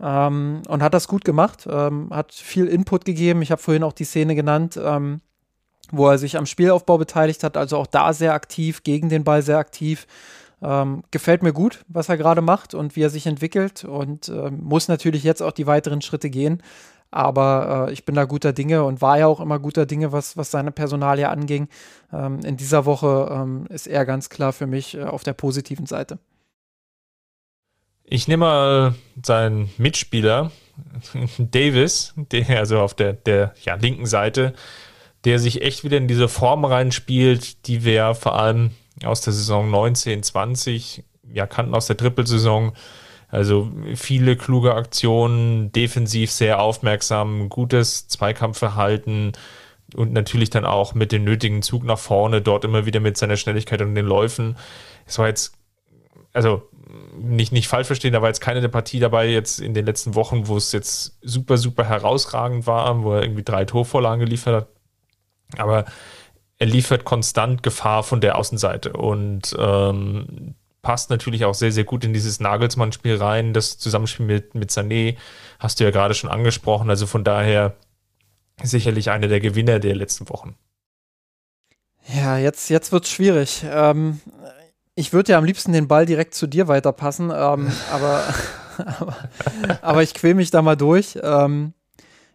Ähm, 0.00 0.62
und 0.68 0.82
hat 0.82 0.94
das 0.94 1.08
gut 1.08 1.24
gemacht, 1.24 1.66
ähm, 1.70 2.08
hat 2.10 2.32
viel 2.32 2.66
Input 2.66 3.04
gegeben. 3.04 3.42
Ich 3.42 3.50
habe 3.50 3.60
vorhin 3.60 3.82
auch 3.82 3.92
die 3.92 4.04
Szene 4.04 4.34
genannt, 4.34 4.78
ähm, 4.82 5.20
wo 5.90 6.08
er 6.08 6.18
sich 6.18 6.36
am 6.36 6.46
Spielaufbau 6.46 6.98
beteiligt 6.98 7.42
hat, 7.42 7.56
also 7.56 7.78
auch 7.78 7.86
da 7.86 8.12
sehr 8.12 8.34
aktiv, 8.34 8.82
gegen 8.84 9.08
den 9.08 9.24
Ball 9.24 9.42
sehr 9.42 9.58
aktiv. 9.58 10.06
Ähm, 10.60 11.02
gefällt 11.10 11.42
mir 11.42 11.52
gut, 11.52 11.84
was 11.88 12.08
er 12.08 12.16
gerade 12.16 12.42
macht 12.42 12.74
und 12.74 12.96
wie 12.96 13.02
er 13.02 13.10
sich 13.10 13.26
entwickelt 13.26 13.84
und 13.84 14.28
ähm, 14.28 14.60
muss 14.62 14.88
natürlich 14.88 15.22
jetzt 15.22 15.40
auch 15.40 15.52
die 15.52 15.66
weiteren 15.66 16.02
Schritte 16.02 16.30
gehen. 16.30 16.62
Aber 17.10 17.86
äh, 17.88 17.92
ich 17.92 18.04
bin 18.04 18.14
da 18.14 18.24
guter 18.24 18.52
Dinge 18.52 18.84
und 18.84 19.00
war 19.00 19.18
ja 19.18 19.26
auch 19.26 19.40
immer 19.40 19.58
guter 19.58 19.86
Dinge, 19.86 20.12
was, 20.12 20.36
was 20.36 20.50
seine 20.50 20.72
Personalie 20.72 21.28
anging. 21.28 21.68
Ähm, 22.12 22.40
in 22.40 22.56
dieser 22.56 22.84
Woche 22.84 23.28
ähm, 23.32 23.66
ist 23.70 23.86
er 23.86 24.04
ganz 24.04 24.28
klar 24.28 24.52
für 24.52 24.66
mich 24.66 24.96
äh, 24.96 25.04
auf 25.04 25.22
der 25.22 25.32
positiven 25.32 25.86
Seite. 25.86 26.18
Ich 28.10 28.26
nehme 28.26 28.46
mal 28.46 28.94
seinen 29.22 29.70
Mitspieler 29.76 30.50
Davis, 31.38 32.14
der 32.16 32.58
also 32.58 32.80
auf 32.80 32.94
der, 32.94 33.12
der 33.12 33.54
ja, 33.62 33.74
linken 33.74 34.06
Seite, 34.06 34.54
der 35.24 35.38
sich 35.38 35.62
echt 35.62 35.84
wieder 35.84 35.98
in 35.98 36.08
diese 36.08 36.28
Form 36.28 36.64
reinspielt, 36.64 37.66
die 37.66 37.84
wir 37.84 38.14
vor 38.14 38.38
allem 38.38 38.70
aus 39.04 39.20
der 39.20 39.32
Saison 39.32 39.70
19, 39.70 40.22
20 40.22 41.04
ja 41.30 41.46
kannten 41.46 41.74
aus 41.74 41.86
der 41.86 41.96
Trippelsaison. 41.96 42.72
Also 43.28 43.70
viele 43.94 44.36
kluge 44.36 44.74
Aktionen, 44.74 45.70
defensiv 45.72 46.30
sehr 46.30 46.62
aufmerksam, 46.62 47.50
gutes 47.50 48.08
Zweikampfverhalten 48.08 49.32
und 49.94 50.14
natürlich 50.14 50.48
dann 50.48 50.64
auch 50.64 50.94
mit 50.94 51.12
dem 51.12 51.24
nötigen 51.24 51.60
Zug 51.60 51.84
nach 51.84 51.98
vorne, 51.98 52.40
dort 52.40 52.64
immer 52.64 52.86
wieder 52.86 53.00
mit 53.00 53.18
seiner 53.18 53.36
Schnelligkeit 53.36 53.82
und 53.82 53.94
den 53.94 54.06
Läufen. 54.06 54.56
Es 55.06 55.18
war 55.18 55.26
jetzt, 55.26 55.52
also 56.32 56.67
nicht, 57.18 57.52
nicht 57.52 57.68
falsch 57.68 57.86
verstehen, 57.86 58.12
da 58.12 58.22
war 58.22 58.28
jetzt 58.28 58.40
keine 58.40 58.60
der 58.60 58.68
Partie 58.68 59.00
dabei 59.00 59.28
jetzt 59.28 59.60
in 59.60 59.74
den 59.74 59.86
letzten 59.86 60.14
Wochen, 60.14 60.48
wo 60.48 60.56
es 60.56 60.72
jetzt 60.72 61.18
super, 61.22 61.58
super 61.58 61.84
herausragend 61.84 62.66
war, 62.66 63.02
wo 63.02 63.14
er 63.14 63.22
irgendwie 63.22 63.42
drei 63.42 63.64
Torvorlagen 63.64 64.20
geliefert 64.20 64.54
hat. 64.54 64.68
Aber 65.58 65.84
er 66.58 66.66
liefert 66.66 67.04
konstant 67.04 67.62
Gefahr 67.62 68.02
von 68.02 68.20
der 68.20 68.36
Außenseite 68.36 68.92
und 68.92 69.54
ähm, 69.58 70.54
passt 70.82 71.10
natürlich 71.10 71.44
auch 71.44 71.54
sehr, 71.54 71.72
sehr 71.72 71.84
gut 71.84 72.04
in 72.04 72.12
dieses 72.12 72.40
Nagelsmann-Spiel 72.40 73.16
rein. 73.16 73.52
Das 73.52 73.78
Zusammenspiel 73.78 74.26
mit, 74.26 74.54
mit 74.54 74.70
Sané 74.70 75.16
hast 75.58 75.80
du 75.80 75.84
ja 75.84 75.90
gerade 75.90 76.14
schon 76.14 76.30
angesprochen. 76.30 76.90
Also 76.90 77.06
von 77.06 77.24
daher 77.24 77.76
sicherlich 78.62 79.10
einer 79.10 79.28
der 79.28 79.40
Gewinner 79.40 79.78
der 79.78 79.94
letzten 79.94 80.28
Wochen. 80.28 80.56
Ja, 82.14 82.38
jetzt, 82.38 82.70
jetzt 82.70 82.90
wird 82.90 83.04
es 83.04 83.10
schwierig. 83.10 83.64
Ähm, 83.70 84.20
ich 84.98 85.12
würde 85.12 85.30
ja 85.30 85.38
am 85.38 85.44
liebsten 85.44 85.72
den 85.72 85.86
Ball 85.86 86.06
direkt 86.06 86.34
zu 86.34 86.48
dir 86.48 86.66
weiterpassen, 86.66 87.30
ähm, 87.30 87.68
aber, 87.92 88.24
aber, 88.98 89.16
aber, 89.80 90.02
ich 90.02 90.12
quäle 90.12 90.34
mich 90.34 90.50
da 90.50 90.60
mal 90.60 90.76
durch. 90.76 91.16
Ähm, 91.22 91.72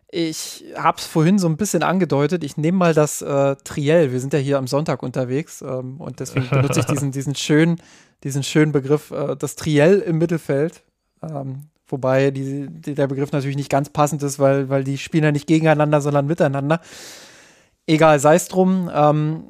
ich 0.09 0.64
habe 0.78 0.97
es 0.97 1.05
vorhin 1.05 1.39
so 1.39 1.47
ein 1.47 1.57
bisschen 1.57 1.84
angedeutet. 1.84 2.43
Ich 2.43 2.55
nehme 2.55 2.78
mal 2.78 2.93
das 2.93 3.22
äh, 3.22 3.55
Triell. 3.64 4.14
Wir 4.14 4.20
sind 4.22 4.32
ja 4.32 4.39
hier 4.39 4.59
am 4.59 4.68
Sonntag 4.68 5.03
unterwegs 5.03 5.61
ähm, 5.61 5.99
und 5.99 6.22
deswegen 6.22 6.49
benutze 6.49 6.80
ich 6.80 6.86
diesen, 6.86 7.11
diesen, 7.11 7.36
schönen, 7.36 7.82
diesen 8.24 8.43
schönen 8.43 8.72
Begriff, 8.72 9.11
äh, 9.11 9.36
das 9.36 9.55
Triell 9.55 9.99
im 9.99 10.18
Mittelfeld. 10.18 10.84
Ähm, 11.22 11.64
wobei 11.88 12.32
die, 12.32 12.68
die, 12.70 12.93
der 12.93 13.07
Begriff 13.07 13.34
natürlich 13.34 13.57
nicht 13.57 13.72
ganz 13.72 13.89
passend 13.89 14.24
ist, 14.24 14.39
weil, 14.39 14.70
weil 14.70 14.86
die 14.86 14.97
spielen 14.97 15.26
ja 15.26 15.32
nicht 15.34 15.47
gegeneinander, 15.47 15.99
sondern 15.99 16.28
miteinander. 16.28 16.80
Egal, 17.88 18.20
sei 18.20 18.36
es 18.36 18.47
drum. 18.47 18.89
Ähm, 18.93 19.43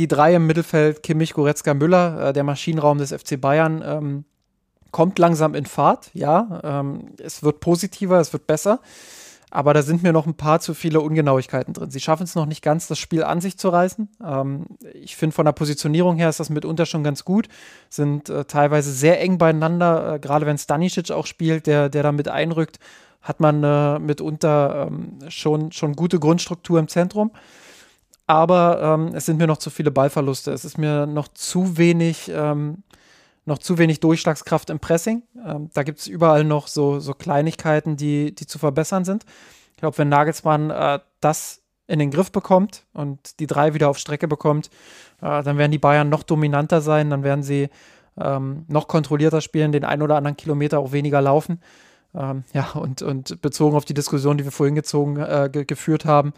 die 0.00 0.08
drei 0.08 0.34
im 0.34 0.46
Mittelfeld, 0.46 1.02
Kimmich, 1.02 1.34
Goretzka, 1.34 1.74
Müller, 1.74 2.28
äh, 2.28 2.32
der 2.32 2.42
Maschinenraum 2.42 2.96
des 2.96 3.12
FC 3.12 3.38
Bayern, 3.38 3.82
ähm, 3.84 4.24
kommt 4.92 5.18
langsam 5.18 5.54
in 5.54 5.66
Fahrt. 5.66 6.10
Ja, 6.14 6.60
ähm, 6.64 7.12
es 7.22 7.42
wird 7.42 7.60
positiver, 7.60 8.18
es 8.18 8.32
wird 8.32 8.46
besser. 8.46 8.80
Aber 9.50 9.74
da 9.74 9.82
sind 9.82 10.02
mir 10.02 10.12
noch 10.12 10.26
ein 10.26 10.34
paar 10.34 10.60
zu 10.60 10.74
viele 10.74 11.00
Ungenauigkeiten 11.00 11.74
drin. 11.74 11.90
Sie 11.90 12.00
schaffen 12.00 12.22
es 12.22 12.34
noch 12.34 12.46
nicht 12.46 12.62
ganz, 12.62 12.86
das 12.86 12.98
Spiel 12.98 13.24
an 13.24 13.42
sich 13.42 13.58
zu 13.58 13.68
reißen. 13.68 14.08
Ähm, 14.24 14.66
ich 14.94 15.16
finde, 15.16 15.34
von 15.34 15.44
der 15.44 15.52
Positionierung 15.52 16.16
her 16.16 16.30
ist 16.30 16.40
das 16.40 16.48
mitunter 16.48 16.86
schon 16.86 17.04
ganz 17.04 17.24
gut. 17.24 17.48
Sind 17.90 18.30
äh, 18.30 18.46
teilweise 18.46 18.92
sehr 18.92 19.20
eng 19.20 19.36
beieinander. 19.36 20.14
Äh, 20.14 20.18
Gerade 20.18 20.46
wenn 20.46 20.56
Stanisic 20.56 21.10
auch 21.10 21.26
spielt, 21.26 21.66
der, 21.66 21.90
der 21.90 22.04
da 22.04 22.12
mit 22.12 22.28
einrückt, 22.28 22.78
hat 23.20 23.40
man 23.40 23.62
äh, 23.62 23.98
mitunter 23.98 24.86
ähm, 24.86 25.18
schon, 25.28 25.72
schon 25.72 25.94
gute 25.94 26.18
Grundstruktur 26.18 26.78
im 26.78 26.88
Zentrum 26.88 27.32
aber 28.30 28.80
ähm, 28.80 29.12
es 29.12 29.26
sind 29.26 29.38
mir 29.38 29.48
noch 29.48 29.56
zu 29.56 29.70
viele 29.70 29.90
Ballverluste. 29.90 30.52
Es 30.52 30.64
ist 30.64 30.78
mir 30.78 31.04
noch 31.04 31.26
zu 31.26 31.76
wenig, 31.76 32.30
ähm, 32.32 32.84
noch 33.44 33.58
zu 33.58 33.76
wenig 33.76 33.98
Durchschlagskraft 33.98 34.70
im 34.70 34.78
Pressing. 34.78 35.24
Ähm, 35.44 35.68
da 35.74 35.82
gibt 35.82 35.98
es 35.98 36.06
überall 36.06 36.44
noch 36.44 36.68
so, 36.68 37.00
so 37.00 37.12
Kleinigkeiten, 37.12 37.96
die, 37.96 38.32
die 38.32 38.46
zu 38.46 38.60
verbessern 38.60 39.04
sind. 39.04 39.24
Ich 39.72 39.78
glaube, 39.78 39.98
wenn 39.98 40.08
Nagelsmann 40.08 40.70
äh, 40.70 41.00
das 41.20 41.62
in 41.88 41.98
den 41.98 42.12
Griff 42.12 42.30
bekommt 42.30 42.84
und 42.92 43.40
die 43.40 43.48
drei 43.48 43.74
wieder 43.74 43.88
auf 43.88 43.98
Strecke 43.98 44.28
bekommt, 44.28 44.70
äh, 45.20 45.42
dann 45.42 45.58
werden 45.58 45.72
die 45.72 45.78
Bayern 45.78 46.08
noch 46.08 46.22
dominanter 46.22 46.82
sein, 46.82 47.10
dann 47.10 47.24
werden 47.24 47.42
sie 47.42 47.68
ähm, 48.16 48.64
noch 48.68 48.86
kontrollierter 48.86 49.40
spielen, 49.40 49.72
den 49.72 49.84
ein 49.84 50.02
oder 50.02 50.14
anderen 50.14 50.36
Kilometer 50.36 50.78
auch 50.78 50.92
weniger 50.92 51.20
laufen. 51.20 51.60
Ähm, 52.14 52.44
ja, 52.52 52.70
und, 52.74 53.02
und 53.02 53.42
bezogen 53.42 53.74
auf 53.74 53.86
die 53.86 53.94
Diskussion, 53.94 54.38
die 54.38 54.44
wir 54.44 54.52
vorhin 54.52 54.76
gezogen, 54.76 55.16
äh, 55.16 55.50
ge 55.52 55.64
geführt 55.64 56.04
haben, 56.04 56.32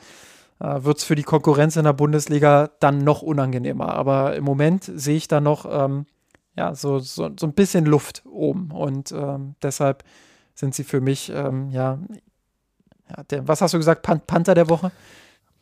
wird 0.63 0.99
es 0.99 1.05
für 1.05 1.15
die 1.15 1.23
Konkurrenz 1.23 1.77
in 1.77 1.85
der 1.85 1.93
Bundesliga 1.93 2.71
dann 2.81 2.99
noch 2.99 3.23
unangenehmer. 3.23 3.95
Aber 3.95 4.37
im 4.37 4.45
Moment 4.45 4.85
sehe 4.85 5.17
ich 5.17 5.29
da 5.29 5.41
noch 5.41 5.67
ähm, 5.69 6.07
ja, 6.57 6.75
so, 6.75 6.99
so, 6.99 7.31
so 7.39 7.47
ein 7.47 7.55
bisschen 7.55 7.85
Luft 7.85 8.23
oben. 8.27 8.71
Und 8.71 9.13
ähm, 9.13 9.55
deshalb 9.63 10.05
sind 10.55 10.75
sie 10.75 10.85
für 10.85 11.01
mich, 11.01 11.31
ähm, 11.31 11.71
ja, 11.71 11.99
ja 13.09 13.23
der, 13.25 13.49
was 13.49 13.61
hast 13.61 13.75
du 13.75 13.79
gesagt, 13.79 14.03
Pan 14.03 14.21
Panther 14.21 14.55
der 14.55 14.69
Woche? 14.69 14.93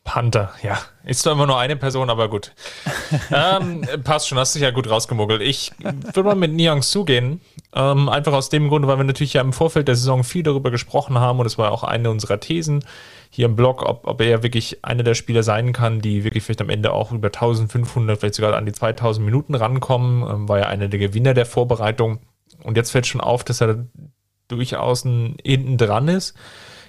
Panther, 0.03 0.51
ja. 0.63 0.79
Ist 1.03 1.21
zwar 1.21 1.33
immer 1.33 1.45
nur 1.45 1.59
eine 1.59 1.75
Person, 1.75 2.09
aber 2.09 2.27
gut. 2.27 2.53
ähm, 3.31 3.85
passt 4.03 4.27
schon, 4.27 4.39
hast 4.39 4.55
dich 4.55 4.63
ja 4.63 4.71
gut 4.71 4.89
rausgemuggelt. 4.89 5.41
Ich 5.41 5.71
würde 5.79 6.23
mal 6.23 6.35
mit 6.35 6.53
Niang 6.53 6.81
zugehen. 6.81 7.39
Ähm, 7.73 8.09
einfach 8.09 8.33
aus 8.33 8.49
dem 8.49 8.67
Grund, 8.67 8.87
weil 8.87 8.97
wir 8.97 9.03
natürlich 9.03 9.33
ja 9.33 9.41
im 9.41 9.53
Vorfeld 9.53 9.87
der 9.87 9.95
Saison 9.95 10.23
viel 10.23 10.41
darüber 10.41 10.71
gesprochen 10.71 11.19
haben 11.19 11.39
und 11.39 11.45
es 11.45 11.59
war 11.59 11.71
auch 11.71 11.83
eine 11.83 12.09
unserer 12.09 12.39
Thesen 12.39 12.83
hier 13.33 13.45
im 13.45 13.55
Blog, 13.55 13.81
ob, 13.83 14.05
ob 14.05 14.19
er 14.21 14.43
wirklich 14.43 14.83
einer 14.83 15.03
der 15.03 15.15
Spieler 15.15 15.41
sein 15.41 15.71
kann, 15.71 16.01
die 16.01 16.25
wirklich 16.25 16.43
vielleicht 16.43 16.61
am 16.61 16.69
Ende 16.69 16.91
auch 16.91 17.13
über 17.13 17.29
1500, 17.29 18.19
vielleicht 18.19 18.35
sogar 18.35 18.53
an 18.55 18.65
die 18.65 18.73
2000 18.73 19.25
Minuten 19.25 19.55
rankommen. 19.55 20.29
Ähm, 20.29 20.49
war 20.49 20.59
ja 20.59 20.67
einer 20.67 20.89
der 20.89 20.99
Gewinner 20.99 21.33
der 21.33 21.45
Vorbereitung. 21.45 22.19
Und 22.63 22.75
jetzt 22.75 22.91
fällt 22.91 23.07
schon 23.07 23.21
auf, 23.21 23.45
dass 23.45 23.61
er 23.61 23.87
durchaus 24.49 25.03
hinten 25.03 25.77
dran 25.77 26.09
ist. 26.09 26.35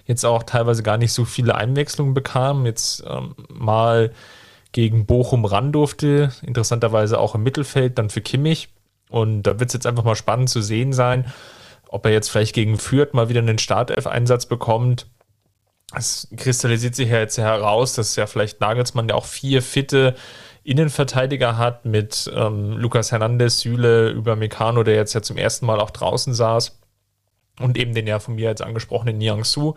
Jetzt 0.05 0.25
auch 0.25 0.43
teilweise 0.43 0.83
gar 0.83 0.99
nicht 0.99 1.13
so 1.13 1.25
viele 1.25 1.55
Einwechslungen 1.55 2.13
bekam. 2.13 2.67
Jetzt 2.67 3.05
ähm, 3.09 3.37
mal 3.49 4.11
gegen 4.73 5.07
Bochum 5.07 5.45
ran 5.45 5.71
durfte. 5.71 6.33
Interessanterweise 6.43 7.21
auch 7.21 7.37
im 7.37 7.45
Mittelfeld, 7.45 7.99
dann 7.99 8.11
für 8.11 8.21
Kimmich. 8.21 8.69
Und 9.11 9.45
da 9.45 9.61
wird 9.61 9.71
es 9.71 9.75
jetzt 9.75 9.87
einfach 9.87 10.03
mal 10.03 10.17
spannend 10.17 10.51
zu 10.51 10.61
sehen 10.61 10.93
sein, 10.93 11.27
ob 11.87 12.05
er 12.05 12.11
jetzt 12.13 12.31
vielleicht 12.31 12.55
gegen 12.55 12.79
Fürth 12.79 13.15
mal 13.15 13.29
wieder 13.29 13.41
einen 13.41 13.59
Startelf-Einsatz 13.59 14.47
bekommt 14.47 15.07
es 15.97 16.29
kristallisiert 16.37 16.95
sich 16.95 17.09
ja 17.09 17.19
jetzt 17.19 17.39
heraus, 17.39 17.95
dass 17.95 18.17
ja 18.17 18.27
vielleicht 18.27 18.61
Nagelsmann 18.61 19.09
ja 19.09 19.15
auch 19.15 19.27
vier 19.27 19.63
fitte 19.63 20.15
Innenverteidiger 20.65 21.59
hat 21.59 21.85
mit 21.85 22.31
ähm, 22.35 22.77
Lukas 22.77 23.11
Hernandez, 23.11 23.61
Süle, 23.61 24.11
über 24.11 24.37
Meccano, 24.37 24.85
der 24.85 24.95
jetzt 24.95 25.13
ja 25.13 25.23
zum 25.23 25.37
ersten 25.37 25.67
Mal 25.67 25.81
auch 25.81 25.91
draußen 25.91 26.35
saß. 26.35 26.79
Und 27.61 27.77
eben 27.77 27.95
den 27.95 28.07
ja 28.07 28.19
von 28.19 28.35
mir 28.35 28.49
jetzt 28.49 28.63
angesprochenen 28.63 29.19
Niang 29.19 29.45
Su. 29.45 29.75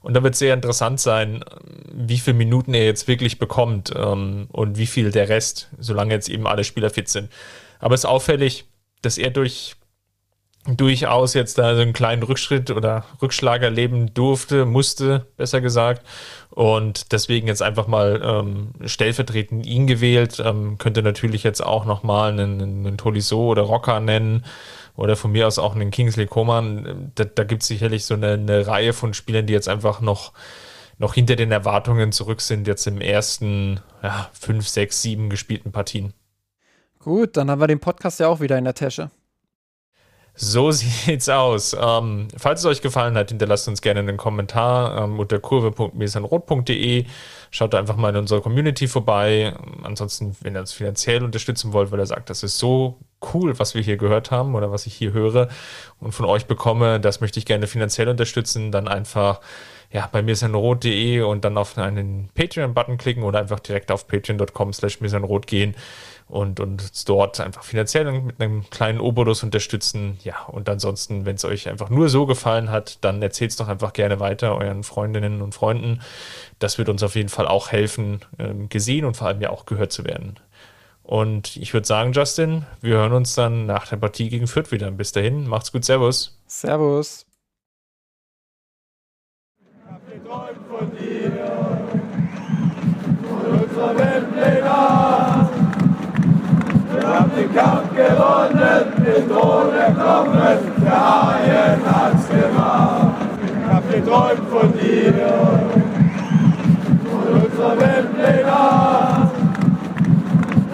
Und 0.00 0.14
da 0.14 0.22
wird 0.22 0.36
sehr 0.36 0.54
interessant 0.54 1.00
sein, 1.00 1.44
wie 1.92 2.18
viele 2.18 2.36
Minuten 2.36 2.72
er 2.72 2.84
jetzt 2.84 3.08
wirklich 3.08 3.38
bekommt 3.38 3.92
ähm, 3.96 4.46
und 4.52 4.78
wie 4.78 4.86
viel 4.86 5.10
der 5.10 5.28
Rest, 5.28 5.68
solange 5.78 6.14
jetzt 6.14 6.28
eben 6.28 6.46
alle 6.46 6.62
Spieler 6.62 6.90
fit 6.90 7.08
sind. 7.08 7.32
Aber 7.80 7.94
es 7.94 8.02
ist 8.02 8.06
auffällig, 8.06 8.66
dass 9.02 9.18
er 9.18 9.30
durch 9.30 9.74
durchaus 10.66 11.34
jetzt 11.34 11.58
da 11.58 11.74
so 11.74 11.82
einen 11.82 11.92
kleinen 11.92 12.22
Rückschritt 12.22 12.70
oder 12.70 13.04
Rückschlag 13.22 13.62
erleben 13.62 14.12
durfte, 14.14 14.64
musste, 14.64 15.26
besser 15.36 15.60
gesagt. 15.60 16.06
Und 16.50 17.12
deswegen 17.12 17.46
jetzt 17.46 17.62
einfach 17.62 17.86
mal 17.86 18.20
ähm, 18.24 18.70
stellvertretend 18.84 19.66
ihn 19.66 19.86
gewählt. 19.86 20.42
Ähm, 20.44 20.78
könnte 20.78 21.02
natürlich 21.02 21.42
jetzt 21.42 21.64
auch 21.64 21.84
nochmal 21.84 22.32
einen, 22.32 22.60
einen 22.60 22.96
Tolisso 22.96 23.46
oder 23.46 23.62
Rocker 23.62 24.00
nennen 24.00 24.44
oder 24.96 25.16
von 25.16 25.32
mir 25.32 25.46
aus 25.46 25.58
auch 25.58 25.74
einen 25.74 25.90
Kingsley 25.90 26.26
Coman. 26.26 27.12
Da, 27.14 27.24
da 27.24 27.44
gibt 27.44 27.62
es 27.62 27.68
sicherlich 27.68 28.04
so 28.04 28.14
eine, 28.14 28.32
eine 28.32 28.66
Reihe 28.66 28.92
von 28.92 29.14
Spielern, 29.14 29.46
die 29.46 29.52
jetzt 29.52 29.68
einfach 29.68 30.00
noch 30.00 30.32
noch 30.98 31.12
hinter 31.12 31.36
den 31.36 31.52
Erwartungen 31.52 32.10
zurück 32.12 32.40
sind, 32.40 32.66
jetzt 32.66 32.86
im 32.86 33.02
ersten 33.02 33.80
ja, 34.02 34.30
fünf, 34.32 34.66
sechs, 34.66 35.02
sieben 35.02 35.28
gespielten 35.28 35.72
Partien. 35.72 36.14
Gut, 36.98 37.36
dann 37.36 37.50
haben 37.50 37.60
wir 37.60 37.66
den 37.66 37.80
Podcast 37.80 38.18
ja 38.18 38.28
auch 38.28 38.40
wieder 38.40 38.56
in 38.56 38.64
der 38.64 38.74
Tasche. 38.74 39.10
So 40.36 40.70
sieht's 40.70 41.28
aus. 41.28 41.74
Ähm, 41.78 42.28
falls 42.36 42.60
es 42.60 42.66
euch 42.66 42.82
gefallen 42.82 43.16
hat, 43.16 43.30
hinterlasst 43.30 43.66
uns 43.68 43.80
gerne 43.80 44.00
einen 44.00 44.16
Kommentar 44.16 45.04
ähm, 45.04 45.18
unter 45.18 45.38
kurve.mesanrot.de. 45.38 47.06
Schaut 47.50 47.74
einfach 47.74 47.96
mal 47.96 48.10
in 48.10 48.16
unserer 48.16 48.42
Community 48.42 48.86
vorbei. 48.86 49.54
Ansonsten, 49.82 50.36
wenn 50.42 50.54
ihr 50.54 50.60
uns 50.60 50.72
finanziell 50.72 51.24
unterstützen 51.24 51.72
wollt, 51.72 51.90
weil 51.90 52.00
er 52.00 52.06
sagt, 52.06 52.28
das 52.28 52.42
ist 52.42 52.58
so 52.58 52.98
cool, 53.32 53.58
was 53.58 53.74
wir 53.74 53.82
hier 53.82 53.96
gehört 53.96 54.30
haben 54.30 54.54
oder 54.54 54.70
was 54.70 54.86
ich 54.86 54.94
hier 54.94 55.12
höre 55.12 55.48
und 56.00 56.12
von 56.12 56.26
euch 56.26 56.46
bekomme, 56.46 57.00
das 57.00 57.20
möchte 57.20 57.38
ich 57.38 57.46
gerne 57.46 57.66
finanziell 57.66 58.08
unterstützen, 58.08 58.70
dann 58.70 58.88
einfach 58.88 59.40
ja, 59.90 60.08
bei 60.10 60.20
mirsanrot.de 60.20 61.22
und 61.22 61.44
dann 61.44 61.56
auf 61.56 61.78
einen 61.78 62.28
Patreon-Button 62.34 62.98
klicken 62.98 63.22
oder 63.22 63.38
einfach 63.38 63.60
direkt 63.60 63.90
auf 63.90 64.06
patreon.com 64.06 64.72
slash 64.72 65.00
mirsanrot 65.00 65.46
gehen 65.46 65.74
und, 66.28 66.58
und 66.58 67.08
dort 67.08 67.40
einfach 67.40 67.62
finanziell 67.62 68.10
mit 68.20 68.40
einem 68.40 68.68
kleinen 68.70 69.00
Obolus 69.00 69.42
unterstützen. 69.42 70.18
Ja, 70.24 70.42
und 70.48 70.68
ansonsten, 70.68 71.24
wenn 71.24 71.36
es 71.36 71.44
euch 71.44 71.68
einfach 71.68 71.88
nur 71.88 72.08
so 72.08 72.26
gefallen 72.26 72.70
hat, 72.70 73.04
dann 73.04 73.22
erzählt 73.22 73.52
es 73.52 73.56
doch 73.56 73.68
einfach 73.68 73.92
gerne 73.92 74.18
weiter 74.18 74.56
euren 74.56 74.82
Freundinnen 74.82 75.40
und 75.40 75.54
Freunden. 75.54 76.00
Das 76.58 76.78
wird 76.78 76.88
uns 76.88 77.02
auf 77.02 77.14
jeden 77.14 77.28
Fall 77.28 77.46
auch 77.46 77.70
helfen, 77.70 78.20
ähm, 78.38 78.68
gesehen 78.68 79.04
und 79.04 79.16
vor 79.16 79.28
allem 79.28 79.40
ja 79.40 79.50
auch 79.50 79.66
gehört 79.66 79.92
zu 79.92 80.04
werden. 80.04 80.40
Und 81.04 81.56
ich 81.56 81.72
würde 81.72 81.86
sagen, 81.86 82.12
Justin, 82.12 82.66
wir 82.80 82.96
hören 82.96 83.12
uns 83.12 83.34
dann 83.36 83.66
nach 83.66 83.86
der 83.86 83.96
Partie 83.96 84.28
gegen 84.28 84.48
Fürth 84.48 84.72
wieder. 84.72 84.90
Bis 84.90 85.12
dahin, 85.12 85.46
macht's 85.46 85.70
gut, 85.70 85.84
Servus. 85.84 86.36
Servus. 86.48 87.25
Kampf 97.56 97.88
gewonnen, 97.96 98.84
den 98.98 99.28
Thron 99.30 99.72
erklommen, 99.74 100.58
der 100.84 100.92
Haien 100.92 101.80
hat's 101.86 102.28
gemacht. 102.28 103.14
Ich 103.46 103.72
hab 103.72 103.90
geträumt 103.90 104.48
von 104.50 104.72
dir, 104.74 105.14
von 107.10 107.26
unserer 107.40 107.80
Weltpläne. 107.80 108.58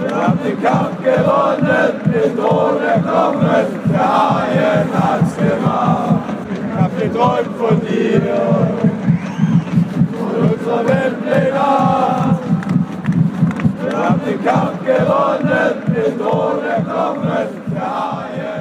Wir 0.01 0.16
haben 0.16 0.39
den 0.45 0.61
Kampf 0.61 0.99
gewonnen, 1.05 1.93
den 2.12 2.37
Thron 2.37 2.83
erklommen, 2.83 3.66
der 3.93 4.09
Haien 4.12 4.89
hat's 4.93 5.37
gemacht. 5.37 6.18
Ich 6.51 6.83
hab 6.83 7.01
geträumt 7.01 7.57
von 7.59 7.80
dir, 7.80 8.22
von 10.18 10.51
unserer 10.51 10.85
Weltpläne. 10.89 12.22
Wir 14.03 14.09
haben 14.09 14.20
den 14.26 14.44
Kampf 14.44 14.84
gewonnen, 14.84 15.82
den 15.94 16.18
Tod 16.18 16.64
erklommen, 16.64 17.46
der 17.72 17.82
Eier. 17.82 18.51